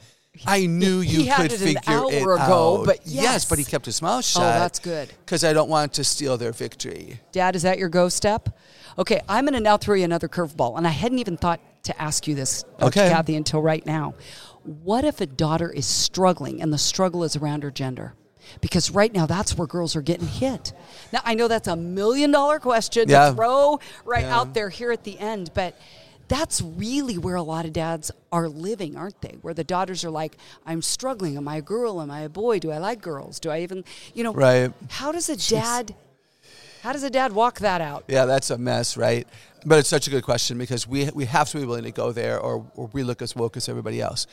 I 0.45 0.65
knew 0.65 0.99
you 0.99 1.23
He 1.23 1.29
could 1.31 1.51
it 1.51 1.61
an 1.61 1.67
figure 1.67 1.81
hour 1.87 2.11
it 2.11 2.21
ago, 2.21 2.79
out. 2.79 2.85
but 2.85 2.99
yes. 3.05 3.23
yes. 3.23 3.45
but 3.45 3.57
he 3.59 3.63
kept 3.65 3.85
his 3.85 4.01
mouth 4.01 4.19
oh, 4.19 4.21
shut. 4.21 4.41
Oh, 4.43 4.59
that's 4.59 4.79
good. 4.79 5.09
Because 5.25 5.43
I 5.43 5.53
don't 5.53 5.69
want 5.69 5.93
to 5.93 6.03
steal 6.03 6.37
their 6.37 6.51
victory. 6.51 7.19
Dad, 7.31 7.55
is 7.55 7.61
that 7.63 7.77
your 7.77 7.89
go 7.89 8.09
step? 8.09 8.49
Okay, 8.97 9.21
I'm 9.27 9.45
going 9.45 9.53
to 9.53 9.59
now 9.59 9.77
throw 9.77 9.95
you 9.95 10.05
another 10.05 10.27
curveball, 10.27 10.77
and 10.77 10.87
I 10.87 10.91
hadn't 10.91 11.19
even 11.19 11.37
thought 11.37 11.59
to 11.83 12.01
ask 12.01 12.27
you 12.27 12.35
this, 12.35 12.63
Dr. 12.79 12.85
Okay. 12.87 13.09
Kathy, 13.09 13.35
until 13.35 13.61
right 13.61 13.85
now. 13.85 14.15
What 14.63 15.05
if 15.05 15.21
a 15.21 15.25
daughter 15.27 15.69
is 15.71 15.85
struggling 15.85 16.61
and 16.61 16.73
the 16.73 16.77
struggle 16.77 17.23
is 17.23 17.35
around 17.35 17.63
her 17.63 17.71
gender? 17.71 18.13
Because 18.61 18.91
right 18.91 19.13
now, 19.13 19.25
that's 19.25 19.57
where 19.57 19.67
girls 19.67 19.95
are 19.95 20.01
getting 20.01 20.27
hit. 20.27 20.71
Now, 21.11 21.19
I 21.23 21.33
know 21.33 21.47
that's 21.47 21.67
a 21.67 21.75
million 21.75 22.31
dollar 22.31 22.59
question 22.59 23.09
Yeah. 23.09 23.29
to 23.29 23.35
throw 23.35 23.79
right 24.05 24.23
Yeah. 24.23 24.37
out 24.39 24.53
there 24.53 24.69
here 24.69 24.91
at 24.91 25.03
the 25.03 25.19
end, 25.19 25.51
but 25.53 25.75
that's 26.27 26.61
really 26.61 27.17
where 27.17 27.35
a 27.35 27.43
lot 27.43 27.65
of 27.65 27.73
dads 27.73 28.11
are 28.31 28.47
living, 28.49 28.95
aren't 28.97 29.21
they? 29.21 29.37
Where 29.41 29.53
the 29.53 29.63
daughters 29.63 30.03
are 30.03 30.09
like, 30.09 30.37
I'm 30.65 30.81
struggling. 30.81 31.37
Am 31.37 31.47
I 31.47 31.57
a 31.57 31.61
girl? 31.61 32.01
Am 32.01 32.09
I 32.09 32.21
a 32.21 32.29
boy? 32.29 32.59
Do 32.59 32.71
I 32.71 32.77
like 32.79 33.01
girls? 33.01 33.39
Do 33.39 33.49
I 33.49 33.61
even, 33.61 33.83
you 34.13 34.23
know, 34.23 34.33
Right. 34.33 34.71
how 34.89 35.11
does 35.11 35.29
a 35.29 35.37
dad, 35.37 35.93
how 36.81 36.93
does 36.93 37.03
a 37.03 37.09
dad 37.09 37.31
walk 37.33 37.59
that 37.59 37.81
out? 37.81 38.05
Yeah, 38.07 38.25
that's 38.25 38.49
a 38.49 38.57
mess, 38.57 38.97
right? 38.97 39.27
But 39.67 39.79
it's 39.79 39.89
such 39.89 40.07
a 40.07 40.11
good 40.11 40.23
question 40.23 40.59
because 40.59 40.87
we 40.87 41.09
we 41.13 41.25
have 41.25 41.49
to 41.49 41.57
be 41.57 41.65
willing 41.65 41.85
to 41.85 41.91
go 41.91 42.11
there, 42.11 42.39
or, 42.39 42.65
or 42.75 42.87
we 42.93 43.01
look 43.01 43.23
as 43.23 43.35
woke 43.35 43.57
as 43.57 43.67
everybody 43.67 43.99
else. 43.99 44.27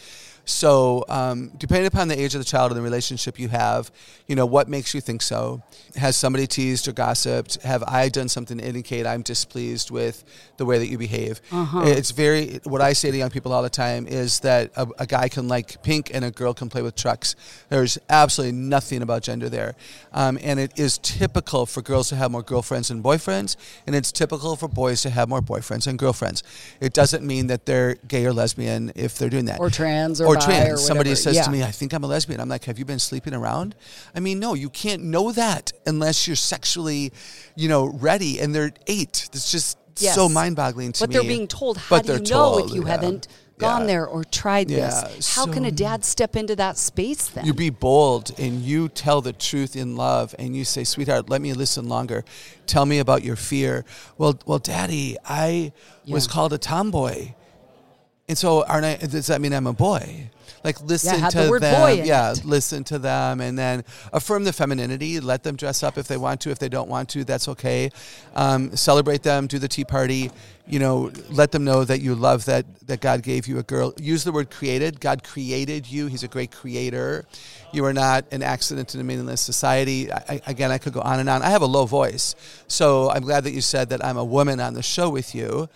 So, 0.44 1.05
um, 1.09 1.52
depending 1.57 1.87
upon 1.87 2.09
the 2.09 2.20
age 2.20 2.35
of 2.35 2.40
the 2.40 2.44
child 2.44 2.72
and 2.72 2.78
the 2.78 2.83
relationship 2.83 3.38
you 3.38 3.48
have, 3.48 3.92
you 4.26 4.35
know, 4.35 4.44
what 4.44 4.68
makes 4.68 4.92
you 4.92 5.00
think 5.00 5.22
so? 5.22 5.62
Has 5.94 6.16
somebody 6.16 6.48
teased 6.48 6.88
or 6.88 6.92
gossiped? 6.92 7.62
Have 7.62 7.85
I 7.85 8.09
done 8.09 8.28
something 8.28 8.59
to 8.59 8.64
indicate 8.64 9.07
I'm 9.07 9.22
displeased 9.22 9.92
with 9.92 10.24
the 10.57 10.64
way 10.64 10.78
that 10.78 10.88
you 10.88 10.98
behave? 10.98 11.40
It's 11.87 12.11
very, 12.11 12.59
what 12.64 12.81
I 12.81 12.92
say 12.92 13.12
to 13.12 13.16
young 13.16 13.31
people 13.31 13.52
all 13.52 13.62
the 13.62 13.70
time 13.70 14.09
is 14.09 14.40
that 14.40 14.72
a, 14.76 14.88
a 14.98 15.07
guy 15.07 15.28
can 15.28 15.46
like 15.46 15.81
pink 15.85 16.11
and 16.12 16.24
a 16.24 16.33
girl 16.33 16.55
can 16.55 16.68
play 16.68 16.83
with 16.83 16.96
trucks. 16.96 17.37
There's 17.68 17.98
absolutely 18.09 18.57
nothing 18.59 19.02
about 19.02 19.22
gender 19.22 19.48
there. 19.48 19.76
Um, 20.12 20.38
and 20.42 20.59
it 20.59 20.76
is 20.76 20.98
typical 20.98 21.66
for 21.66 21.83
girls 21.83 22.09
to 22.09 22.16
have 22.16 22.33
more 22.33 22.42
girlfriends 22.42 22.88
than 22.88 23.00
boyfriends, 23.00 23.57
and 23.87 23.94
it's 23.94 24.11
typical 24.11 24.57
for 24.57 24.66
boys 24.66 25.02
to 25.02 25.11
have 25.11 25.28
more 25.28 25.40
boyfriends 25.40 25.87
and 25.87 25.98
girlfriends. 25.98 26.42
It 26.81 26.94
doesn't 26.94 27.24
mean 27.24 27.46
that 27.46 27.64
they're 27.64 27.94
gay 27.94 28.26
or 28.26 28.33
lesbian 28.33 28.90
if 28.96 29.18
they're 29.18 29.31
doing 29.31 29.44
that. 29.44 29.61
Or 29.61 29.70
trans 29.70 30.20
or 30.20 30.31
or 30.31 30.31
bi 30.34 30.44
trans. 30.44 30.72
or 30.72 30.76
Somebody 30.86 31.14
says 31.14 31.36
Yeah. 31.36 31.42
to 31.44 31.50
me, 31.50 31.62
"I 31.62 31.70
think 31.70 31.92
I'm 31.92 32.04
a 32.04 32.06
lesbian." 32.06 32.40
I'm 32.40 32.48
like, 32.48 32.64
"Have 32.64 32.78
you 32.78 32.84
been 32.84 32.98
sleeping 32.98 33.34
around?" 33.34 33.74
I 34.14 34.20
mean, 34.20 34.38
no, 34.40 34.54
you 34.54 34.68
can't 34.70 35.02
know 35.04 35.32
that 35.32 35.72
unless 35.86 36.26
you're 36.26 36.36
sexually, 36.36 37.12
you 37.56 37.68
know, 37.68 37.86
ready. 37.86 38.40
And 38.40 38.54
they're 38.54 38.72
eight. 38.86 39.28
It's 39.32 39.50
just 39.50 39.78
Yes. 39.98 40.14
so 40.14 40.28
mind-boggling 40.28 40.92
to 40.92 41.00
But 41.00 41.10
me. 41.10 41.14
they're 41.14 41.22
being 41.28 41.46
told, 41.46 41.76
how 41.76 41.96
But 41.96 42.06
do 42.06 42.12
you 42.14 42.18
know 42.20 42.24
told, 42.24 42.68
if 42.70 42.74
you 42.74 42.82
yeah. 42.84 42.90
haven't 42.92 43.28
gone 43.58 43.82
Yeah. 43.82 43.86
there 43.86 44.06
or 44.06 44.24
tried 44.24 44.70
Yeah, 44.70 45.06
this? 45.14 45.34
How 45.36 45.46
can 45.46 45.64
a 45.66 45.70
dad 45.70 46.04
step 46.04 46.34
into 46.34 46.56
that 46.56 46.78
space 46.78 47.28
then? 47.28 47.44
You 47.44 47.52
be 47.52 47.68
bold 47.70 48.32
and 48.38 48.62
you 48.62 48.88
tell 48.88 49.20
the 49.20 49.34
truth 49.34 49.76
in 49.76 49.94
love 49.94 50.34
and 50.38 50.56
you 50.56 50.64
say, 50.64 50.82
"Sweetheart, 50.84 51.28
let 51.28 51.42
me 51.42 51.52
listen 51.52 51.88
longer. 51.88 52.24
Tell 52.66 52.86
me 52.86 52.98
about 53.00 53.22
your 53.22 53.36
fear." 53.36 53.84
Well, 54.16 54.38
well, 54.46 54.58
Daddy, 54.58 55.18
I 55.26 55.72
was 56.08 56.26
called 56.26 56.52
a 56.54 56.58
tomboy, 56.58 57.34
and 58.28 58.38
so 58.38 58.64
aren't 58.64 58.85
I? 58.85 58.96
Does 58.96 59.26
that 59.26 59.40
mean 59.40 59.52
I'm 59.52 59.66
a 59.66 59.72
boy? 59.72 60.30
Like 60.64 60.80
listen 60.80 61.18
have 61.18 61.32
to 61.32 61.48
the 61.48 61.58
them. 61.58 62.06
yeah, 62.06 62.32
it. 62.32 62.44
listen 62.44 62.85
to 62.85 62.98
them, 62.98 63.40
and 63.40 63.58
then 63.58 63.85
affirm 64.12 64.44
the 64.44 64.52
femininity. 64.52 65.18
Let 65.18 65.42
them 65.42 65.56
dress 65.56 65.82
up 65.82 65.98
if 65.98 66.06
they 66.06 66.16
want 66.16 66.40
to. 66.42 66.50
If 66.50 66.58
they 66.58 66.68
don't 66.68 66.88
want 66.88 67.08
to, 67.11 67.24
that's 67.24 67.48
okay. 67.48 67.90
Um, 68.35 68.76
celebrate 68.76 69.22
them. 69.22 69.48
Do 69.48 69.58
the 69.58 69.68
tea 69.68 69.85
party. 69.85 70.30
You 70.68 70.78
know, 70.78 71.11
let 71.30 71.50
them 71.50 71.64
know 71.64 71.85
that 71.85 72.00
you 72.00 72.14
love 72.14 72.44
that 72.44 72.64
that 72.87 73.00
God 73.00 73.24
gave 73.24 73.48
you 73.48 73.58
a 73.58 73.64
girl. 73.64 73.92
Use 73.98 74.22
the 74.22 74.30
word 74.30 74.50
created. 74.50 75.00
God 75.00 75.24
created 75.24 75.90
you. 75.90 76.06
He's 76.06 76.22
a 76.22 76.28
great 76.28 76.52
creator. 76.52 77.24
You 77.72 77.85
are 77.87 77.92
not 77.92 78.24
an 78.30 78.44
accident 78.44 78.94
in 78.94 79.00
a 79.00 79.04
meaningless 79.04 79.40
society. 79.40 80.12
I, 80.12 80.40
again, 80.46 80.70
I 80.70 80.78
could 80.78 80.92
go 80.92 81.00
on 81.00 81.18
and 81.18 81.28
on. 81.28 81.42
I 81.42 81.50
have 81.50 81.62
a 81.62 81.66
low 81.66 81.87
voice, 81.87 82.37
so 82.68 83.11
I'm 83.11 83.22
glad 83.22 83.42
that 83.44 83.52
you 83.52 83.61
said 83.61 83.88
that 83.88 84.04
I'm 84.04 84.16
a 84.16 84.24
woman 84.24 84.61
on 84.61 84.74
the 84.74 84.82
show 84.82 85.11
with 85.11 85.35
you 85.35 85.68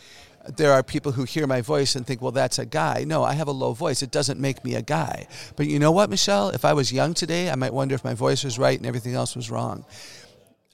there 0.57 0.73
are 0.73 0.83
people 0.83 1.13
who 1.13 1.25
hear 1.25 1.47
my 1.47 1.61
voice 1.61 1.97
and 1.97 2.07
think, 2.07 2.23
well, 2.23 2.33
that's 2.33 2.59
a 2.59 2.67
guy. 2.67 3.05
No, 3.05 3.25
I 3.25 3.35
have 3.35 3.49
a 3.49 3.53
low 3.53 3.73
voice. 3.73 4.03
It 4.03 4.11
doesn't 4.11 4.41
make 4.41 4.65
me 4.65 4.75
a 4.75 4.83
guy. 4.83 5.27
But 5.57 5.67
you 5.67 5.79
know 5.79 5.91
what, 5.91 6.11
Michelle? 6.11 6.51
If 6.51 6.65
I 6.65 6.73
was 6.73 6.93
young 6.93 7.15
today, 7.15 7.51
I 7.51 7.55
might 7.55 7.75
wonder 7.75 7.95
if 7.95 8.05
my 8.05 8.15
voice 8.15 8.45
was 8.45 8.59
right 8.59 8.79
and 8.79 8.87
everything 8.87 9.15
else 9.15 9.35
was 9.35 9.51
wrong. 9.51 9.85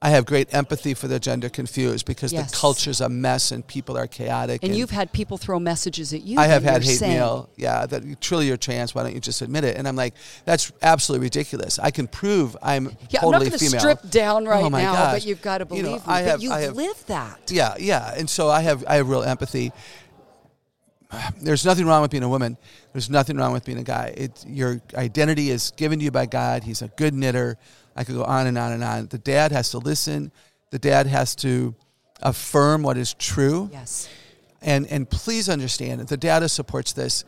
I 0.04 0.08
have 0.10 0.26
great 0.26 0.52
empathy 0.52 0.94
for 0.94 1.06
the 1.06 1.20
gender 1.20 1.48
confused 1.48 2.06
because 2.06 2.32
Yes. 2.32 2.50
the 2.50 2.56
culture's 2.56 3.00
a 3.00 3.08
mess 3.08 3.52
and 3.52 3.64
people 3.64 3.96
are 3.96 4.08
chaotic. 4.08 4.64
and 4.64 4.74
you've 4.74 4.90
had 4.90 5.12
people 5.12 5.38
throw 5.38 5.60
messages 5.60 6.12
at 6.12 6.22
you. 6.22 6.40
I 6.40 6.48
have 6.48 6.64
had 6.64 6.82
hate 6.82 6.96
saying, 6.98 7.12
mail. 7.18 7.48
Yeah, 7.56 7.86
that 7.86 8.20
truly 8.20 8.48
you're 8.48 8.56
trans. 8.56 8.96
Why 8.96 9.04
don't 9.04 9.14
you 9.14 9.20
just 9.20 9.42
admit 9.42 9.62
it? 9.62 9.76
And 9.76 9.86
I'm 9.86 9.94
like, 9.94 10.14
that's 10.44 10.72
absolutely 10.82 11.26
ridiculous. 11.26 11.78
I 11.78 11.92
can 11.92 12.08
prove 12.08 12.56
I'm 12.60 12.86
Yeah, 13.10 13.20
totally 13.20 13.26
I'm 13.26 13.30
not 13.30 13.38
going 13.38 13.50
to 13.52 13.58
female. 13.64 13.80
strip 13.80 14.10
down 14.10 14.44
right 14.44 14.64
Oh 14.64 14.70
my 14.70 14.82
now, 14.82 14.92
gosh. 14.94 15.12
but 15.14 15.24
you've 15.26 15.40
got 15.40 15.58
to 15.58 15.64
You 15.64 15.68
believe 15.68 15.84
know, 15.84 15.92
me. 15.98 16.02
I 16.06 16.22
have- 16.22 16.42
you've 16.42 16.52
I 16.52 16.60
have- 16.62 16.74
lived 16.76 17.06
that. 17.06 17.38
Yeah, 17.52 17.76
yeah. 17.78 18.12
And 18.16 18.28
so 18.28 18.50
I 18.50 18.60
have 18.62 18.84
I 18.88 18.96
have 18.96 19.08
real 19.08 19.22
empathy. 19.22 19.70
There's 21.42 21.64
nothing 21.66 21.86
wrong 21.86 22.00
with 22.02 22.10
being 22.10 22.22
a 22.22 22.28
woman. 22.28 22.56
There's 22.92 23.10
nothing 23.10 23.36
wrong 23.36 23.52
with 23.52 23.64
being 23.66 23.78
a 23.78 23.82
guy. 23.84 24.14
It, 24.16 24.44
your 24.48 24.80
identity 24.94 25.50
is 25.50 25.70
given 25.76 25.98
to 25.98 26.04
you 26.06 26.10
by 26.10 26.24
God. 26.24 26.64
He's 26.64 26.80
a 26.80 26.88
good 26.88 27.12
knitter. 27.12 27.58
I 27.96 28.05
could 28.05 28.14
go 28.14 28.24
on 28.24 28.46
and 28.46 28.57
on 28.57 28.72
and 28.72 28.83
on. 28.83 29.07
The 29.07 29.18
dad 29.18 29.52
has 29.52 29.70
to 29.70 29.78
listen. 29.78 30.33
The 30.70 30.78
dad 30.78 31.07
has 31.07 31.35
to 31.37 31.74
affirm 32.22 32.83
what 32.83 32.96
is 32.96 33.14
true. 33.14 33.68
Yes. 33.72 34.09
And 34.61 34.87
and 34.87 35.09
please 35.09 35.48
understand 35.48 36.00
that 36.00 36.09
the 36.09 36.16
data 36.16 36.48
supports 36.48 36.92
this. 36.92 37.24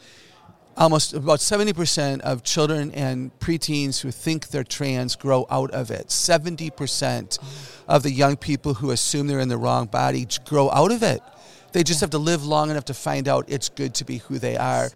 Almost 0.77 1.14
about 1.14 1.38
70% 1.38 2.20
of 2.22 2.42
children 2.42 2.90
and 2.92 3.31
preteens 3.38 4.00
who 4.00 4.11
think 4.11 4.48
they're 4.48 4.64
trans 4.64 5.14
grow 5.14 5.46
out 5.48 5.70
of 5.70 5.92
it. 5.92 6.09
70% 6.09 7.38
of 7.87 8.03
the 8.03 8.11
young 8.11 8.37
people 8.37 8.74
who 8.74 8.90
assume 8.90 9.29
they're 9.29 9.38
in 9.38 9.48
the 9.48 9.57
wrong 9.57 9.87
body 9.87 10.27
grow 10.44 10.68
out 10.70 10.90
of 10.90 11.05
it. 11.05 11.22
They 11.70 11.85
just 11.85 12.00
have 12.00 12.11
to 12.11 12.18
live 12.18 12.44
long 12.44 12.70
enough 12.70 12.87
to 12.87 12.94
find 12.94 13.29
out 13.29 13.44
it's 13.46 13.68
good 13.68 13.94
to 13.96 14.05
be 14.05 14.18
who 14.18 14.40
they 14.40 14.57
are. 14.57 14.90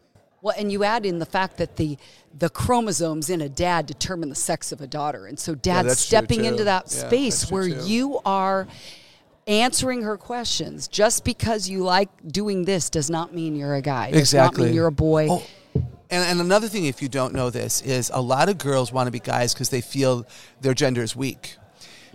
Well, 0.49 0.57
and 0.59 0.73
you 0.73 0.83
add 0.83 1.05
in 1.05 1.19
the 1.19 1.27
fact 1.27 1.59
that 1.59 1.77
the 1.77 1.99
the 2.39 2.49
chromosomes 2.49 3.29
in 3.29 3.43
a 3.43 3.51
dad 3.51 3.85
determine 3.85 4.31
the 4.31 4.35
sex 4.35 4.73
of 4.73 4.81
a 4.81 4.87
daughter, 4.87 5.27
and 5.27 5.39
so 5.39 5.55
dad's 5.55 5.89
true, 5.89 5.95
stepping 5.95 6.47
into 6.47 6.65
that 6.65 6.85
Yeah, 6.87 7.07
space 7.07 7.51
where 7.51 7.67
you 7.67 8.19
are 8.25 8.67
answering 9.47 10.03
her 10.05 10.17
questions. 10.17 10.89
Just 10.89 11.23
because 11.23 11.69
you 11.69 11.85
like 11.85 12.09
doing 12.27 12.65
this 12.65 12.89
does 12.89 13.11
not 13.11 13.35
mean 13.35 13.57
you're 13.57 13.75
a 13.75 13.83
guy. 13.83 14.11
Does 14.11 14.21
Exactly. 14.21 14.63
not 14.63 14.67
mean 14.69 14.75
you're 14.75 14.87
a 14.87 14.93
boy. 14.93 15.29
Oh, 15.31 15.43
and, 15.75 16.25
and 16.25 16.41
another 16.41 16.69
thing, 16.69 16.87
if 16.87 17.03
you 17.03 17.11
don't 17.11 17.35
know 17.35 17.51
this, 17.51 17.83
is 17.83 18.11
a 18.15 18.23
lot 18.23 18.49
of 18.49 18.57
girls 18.57 18.91
want 18.91 19.07
to 19.07 19.11
be 19.11 19.21
guys 19.21 19.53
because 19.53 19.69
they 19.69 19.83
feel 19.83 20.27
their 20.63 20.73
gender 20.73 21.03
is 21.03 21.15
weak. 21.15 21.57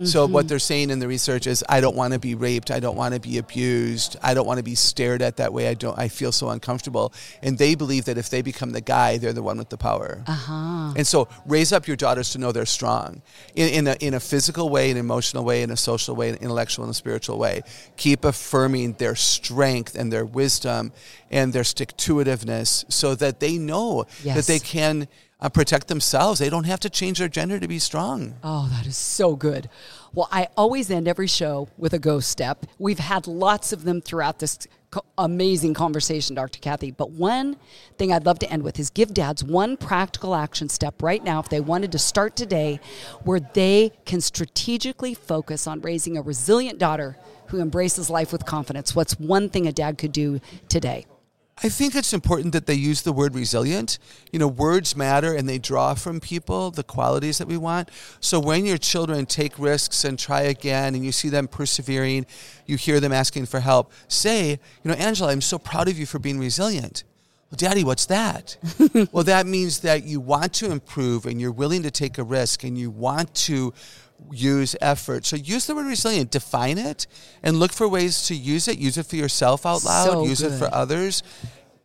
So 0.02 0.26
what 0.26 0.48
they're 0.48 0.58
saying 0.58 0.90
in 0.90 0.98
the 0.98 1.06
research 1.08 1.46
is, 1.46 1.62
I 1.68 1.80
don't 1.80 1.94
want 1.94 2.12
to 2.14 2.18
be 2.18 2.34
raped. 2.34 2.70
I 2.70 2.80
don't 2.80 2.96
want 2.96 3.14
to 3.14 3.20
be 3.20 3.38
abused. 3.38 4.16
I 4.22 4.34
don't 4.34 4.46
want 4.46 4.58
to 4.58 4.64
be 4.64 4.74
stared 4.74 5.22
at 5.22 5.36
that 5.36 5.52
way. 5.52 5.68
I 5.68 5.74
don't. 5.74 5.98
I 5.98 6.08
feel 6.08 6.32
so 6.32 6.48
uncomfortable. 6.48 7.12
And 7.42 7.58
they 7.58 7.74
believe 7.74 8.04
that 8.06 8.18
if 8.18 8.28
they 8.30 8.42
become 8.42 8.72
the 8.72 8.80
guy, 8.80 9.18
they're 9.18 9.32
the 9.32 9.42
one 9.42 9.58
with 9.58 9.68
the 9.68 9.76
power. 9.76 10.22
Uh-huh. 10.26 10.94
And 10.96 11.06
so 11.06 11.28
raise 11.46 11.72
up 11.72 11.86
your 11.86 11.96
daughters 11.96 12.30
to 12.32 12.38
know 12.38 12.50
they're 12.52 12.66
strong 12.66 13.22
in, 13.54 13.68
in 13.68 13.86
a 13.86 13.96
in 14.00 14.14
a 14.14 14.20
physical 14.20 14.68
way, 14.68 14.90
an 14.90 14.96
emotional 14.96 15.44
way, 15.44 15.62
in 15.62 15.70
a 15.70 15.76
social 15.76 16.16
way, 16.16 16.28
an 16.30 16.36
intellectual 16.36 16.84
and 16.84 16.90
a 16.90 16.94
spiritual 16.94 17.38
way. 17.38 17.62
Keep 17.96 18.24
affirming 18.24 18.94
their 18.94 19.14
strength 19.14 19.94
and 19.94 20.12
their 20.12 20.24
wisdom 20.24 20.92
and 21.30 21.52
their 21.52 21.64
stick 21.64 21.96
to 21.98 22.16
itiveness, 22.16 22.84
so 22.92 23.14
that 23.14 23.40
they 23.40 23.58
know 23.58 24.04
Yes. 24.22 24.36
that 24.36 24.46
they 24.46 24.58
can 24.58 25.08
uh, 25.44 25.48
protect 25.50 25.88
themselves. 25.88 26.40
They 26.40 26.48
don't 26.48 26.64
have 26.64 26.80
to 26.80 26.90
change 26.90 27.18
their 27.18 27.28
gender 27.28 27.60
to 27.60 27.68
be 27.68 27.78
strong. 27.78 28.34
Oh, 28.42 28.68
that 28.72 28.86
is 28.86 28.96
so 28.96 29.36
good. 29.36 29.68
Well, 30.14 30.28
I 30.32 30.48
always 30.56 30.90
end 30.90 31.06
every 31.06 31.26
show 31.26 31.68
with 31.76 31.92
a 31.92 31.98
go 31.98 32.20
step. 32.20 32.64
We've 32.78 32.98
had 32.98 33.26
lots 33.26 33.72
of 33.72 33.84
them 33.84 34.00
throughout 34.00 34.38
this 34.38 34.66
co- 34.90 35.04
amazing 35.18 35.74
conversation, 35.74 36.34
Dr. 36.34 36.60
Kathy. 36.60 36.92
But 36.92 37.10
one 37.10 37.56
thing 37.98 38.10
I'd 38.10 38.24
love 38.24 38.38
to 38.38 38.50
end 38.50 38.62
with 38.62 38.78
is 38.78 38.88
give 38.88 39.12
dads 39.12 39.44
one 39.44 39.76
practical 39.76 40.34
action 40.34 40.70
step 40.70 41.02
right 41.02 41.22
now 41.22 41.40
if 41.40 41.50
they 41.50 41.60
wanted 41.60 41.92
to 41.92 41.98
start 41.98 42.36
today 42.36 42.80
where 43.24 43.40
they 43.40 43.92
can 44.06 44.22
strategically 44.22 45.12
focus 45.12 45.66
on 45.66 45.82
raising 45.82 46.16
a 46.16 46.22
resilient 46.22 46.78
daughter 46.78 47.18
who 47.48 47.60
embraces 47.60 48.08
life 48.08 48.32
with 48.32 48.46
confidence. 48.46 48.96
What's 48.96 49.20
one 49.20 49.50
thing 49.50 49.66
a 49.66 49.72
dad 49.72 49.98
could 49.98 50.12
do 50.12 50.40
today? 50.70 51.04
I 51.62 51.68
think 51.68 51.94
it's 51.94 52.12
important 52.12 52.52
that 52.52 52.66
they 52.66 52.74
use 52.74 53.02
the 53.02 53.12
word 53.12 53.34
resilient. 53.34 53.98
You 54.32 54.38
know, 54.38 54.48
words 54.48 54.96
matter 54.96 55.34
and 55.34 55.48
they 55.48 55.58
draw 55.58 55.94
from 55.94 56.20
people 56.20 56.70
the 56.70 56.82
qualities 56.82 57.38
that 57.38 57.46
we 57.46 57.56
want. 57.56 57.90
So 58.20 58.40
when 58.40 58.66
your 58.66 58.78
children 58.78 59.24
take 59.24 59.58
risks 59.58 60.04
and 60.04 60.18
try 60.18 60.42
again 60.42 60.94
and 60.94 61.04
you 61.04 61.12
see 61.12 61.28
them 61.28 61.46
persevering, 61.46 62.26
you 62.66 62.76
hear 62.76 62.98
them 62.98 63.12
asking 63.12 63.46
for 63.46 63.60
help, 63.60 63.92
say, 64.08 64.50
you 64.50 64.90
know, 64.90 64.94
Angela, 64.94 65.30
I'm 65.30 65.40
so 65.40 65.58
proud 65.58 65.88
of 65.88 65.98
you 65.98 66.06
for 66.06 66.18
being 66.18 66.40
resilient. 66.40 67.04
Well, 67.50 67.56
Daddy, 67.56 67.84
what's 67.84 68.06
that? 68.06 68.56
well, 69.12 69.22
that 69.24 69.46
means 69.46 69.80
that 69.80 70.02
you 70.02 70.18
want 70.18 70.54
to 70.54 70.72
improve 70.72 71.24
and 71.24 71.40
you're 71.40 71.52
willing 71.52 71.84
to 71.84 71.90
take 71.90 72.18
a 72.18 72.24
risk 72.24 72.64
and 72.64 72.76
you 72.76 72.90
want 72.90 73.32
to 73.34 73.72
use 74.30 74.76
effort. 74.80 75.26
So 75.26 75.36
use 75.36 75.66
the 75.66 75.74
word 75.74 75.86
resilient, 75.86 76.30
define 76.30 76.78
it, 76.78 77.06
and 77.42 77.58
look 77.58 77.72
for 77.72 77.88
ways 77.88 78.26
to 78.28 78.34
use 78.34 78.68
it. 78.68 78.78
Use 78.78 78.98
it 78.98 79.06
for 79.06 79.16
yourself 79.16 79.66
out 79.66 79.84
loud, 79.84 80.06
So 80.06 80.24
use 80.24 80.42
it 80.42 80.58
for 80.58 80.72
others. 80.72 81.22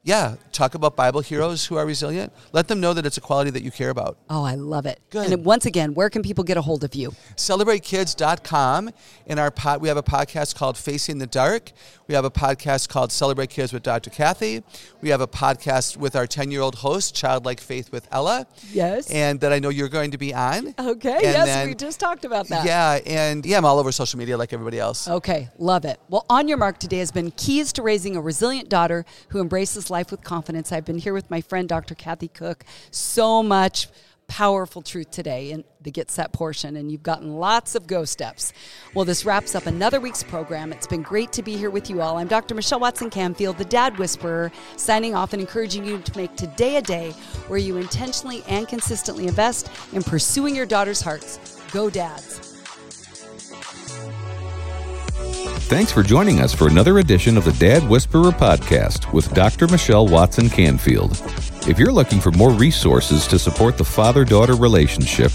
Yeah, 0.03 0.35
talk 0.53 0.75
about 0.75 0.95
Bible 0.95 1.19
heroes 1.21 1.65
who 1.65 1.75
are 1.75 1.85
resilient. 1.85 2.31
Let 2.53 2.67
them 2.69 2.79
know 2.79 2.93
that 2.93 3.05
it's 3.05 3.17
a 3.17 3.21
quality 3.21 3.51
that 3.51 3.63
you 3.63 3.69
care 3.71 3.89
about. 3.89 4.17
Oh, 4.29 4.43
I 4.43 4.55
love 4.55 4.85
it. 4.85 4.99
Good. 5.09 5.31
And 5.31 5.43
once 5.45 5.65
again, 5.65 5.93
where 5.93 6.09
can 6.09 6.21
people 6.23 6.43
get 6.43 6.55
a 6.57 6.61
hold 6.61 6.83
of 6.85 6.95
you? 6.95 7.11
CelebrateKids.com. 7.35 8.91
In 9.25 9.39
our 9.39 9.51
pod, 9.51 9.81
we 9.81 9.87
have 9.89 9.97
a 9.97 10.03
podcast 10.03 10.55
called 10.55 10.77
Facing 10.77 11.17
the 11.17 11.27
Dark. 11.27 11.71
We 12.07 12.15
have 12.15 12.25
a 12.25 12.31
podcast 12.31 12.89
called 12.89 13.11
Celebrate 13.11 13.49
Kids 13.49 13.71
with 13.73 13.83
Dr. 13.83 14.09
Kathy. 14.09 14.63
We 15.01 15.09
have 15.09 15.21
a 15.21 15.27
podcast 15.27 15.97
with 15.97 16.15
our 16.15 16.25
10 16.25 16.49
year 16.49 16.61
old 16.61 16.75
host, 16.75 17.13
Childlike 17.15 17.59
Faith 17.59 17.91
with 17.91 18.07
Ella. 18.11 18.47
Yes. 18.71 19.11
And 19.11 19.39
that 19.41 19.51
I 19.53 19.59
know 19.59 19.69
you're 19.69 19.89
going 19.89 20.11
to 20.11 20.17
be 20.17 20.33
on. 20.33 20.73
Okay. 20.79 21.13
And 21.13 21.21
yes, 21.23 21.45
then- 21.45 21.67
we 21.67 21.75
just 21.75 21.99
talked 21.99 22.25
about 22.25 22.47
that. 22.47 22.65
Yeah, 22.65 22.99
and 23.05 23.45
yeah, 23.45 23.57
I'm 23.57 23.65
all 23.65 23.79
over 23.79 23.91
social 23.91 24.17
media 24.17 24.37
like 24.37 24.53
everybody 24.53 24.79
else. 24.79 25.07
Okay, 25.07 25.49
love 25.57 25.85
it. 25.85 25.99
Well, 26.09 26.25
on 26.29 26.47
your 26.47 26.57
mark 26.57 26.79
today 26.79 26.99
has 26.99 27.11
been 27.11 27.31
keys 27.31 27.73
to 27.73 27.81
raising 27.83 28.15
a 28.15 28.21
resilient 28.21 28.69
daughter 28.69 29.05
who 29.29 29.39
embraces 29.41 29.88
life 29.89 30.11
with 30.11 30.23
confidence. 30.23 30.71
I've 30.71 30.85
been 30.85 30.97
here 30.97 31.13
with 31.13 31.29
my 31.29 31.41
friend 31.41 31.67
Dr. 31.67 31.95
Kathy 31.95 32.27
Koch. 32.27 32.63
So 32.91 33.43
much 33.43 33.87
powerful 34.29 34.81
truth 34.81 35.11
today 35.11 35.51
in 35.51 35.65
the 35.81 35.91
Get 35.91 36.09
Set 36.09 36.31
portion, 36.31 36.77
and 36.77 36.89
you've 36.89 37.03
gotten 37.03 37.35
lots 37.35 37.75
of 37.75 37.87
go 37.87 38.05
steps. 38.05 38.53
Well, 38.93 39.03
this 39.03 39.25
wraps 39.25 39.55
up 39.55 39.65
another 39.65 39.99
week's 39.99 40.23
program. 40.23 40.71
It's 40.71 40.87
been 40.87 41.01
great 41.01 41.33
to 41.33 41.43
be 41.43 41.57
here 41.57 41.69
with 41.71 41.89
you 41.89 42.01
all. 42.01 42.17
I'm 42.17 42.27
Dr. 42.27 42.55
Michelle 42.55 42.79
Watson 42.79 43.09
Canfield, 43.09 43.57
the 43.57 43.65
Dad 43.65 43.97
Whisperer, 43.97 44.51
signing 44.77 45.15
off 45.15 45.33
and 45.33 45.41
encouraging 45.41 45.83
you 45.83 45.97
to 45.97 46.17
make 46.17 46.35
today 46.37 46.77
a 46.77 46.81
day 46.81 47.11
where 47.47 47.59
you 47.59 47.77
intentionally 47.77 48.43
and 48.47 48.67
consistently 48.67 49.27
invest 49.27 49.69
in 49.91 50.03
pursuing 50.03 50.55
your 50.55 50.67
daughter's 50.67 51.01
hearts. 51.01 51.59
Go, 51.71 51.89
dads. 51.89 52.48
Thanks 55.69 55.91
for 55.91 56.01
joining 56.01 56.39
us 56.39 56.51
for 56.51 56.67
another 56.67 56.97
edition 56.97 57.37
of 57.37 57.45
the 57.45 57.53
Dad 57.53 57.87
Whisperer 57.87 58.31
podcast 58.31 59.13
with 59.13 59.31
Dr. 59.35 59.67
Michelle 59.67 60.07
Watson 60.07 60.49
Canfield. 60.49 61.11
If 61.67 61.77
you're 61.77 61.91
looking 61.91 62.19
for 62.19 62.31
more 62.31 62.49
resources 62.49 63.27
to 63.27 63.37
support 63.37 63.77
the 63.77 63.83
father 63.83 64.25
daughter 64.25 64.55
relationship, 64.55 65.31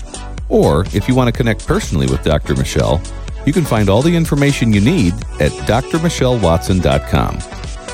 or 0.48 0.86
if 0.92 1.08
you 1.08 1.14
want 1.14 1.28
to 1.28 1.32
connect 1.32 1.64
personally 1.68 2.08
with 2.08 2.24
Dr. 2.24 2.56
Michelle, 2.56 3.00
you 3.46 3.52
can 3.52 3.64
find 3.64 3.88
all 3.88 4.02
the 4.02 4.16
information 4.16 4.72
you 4.72 4.80
need 4.80 5.14
at 5.40 5.52
drmichellewatson.com. 5.68 7.38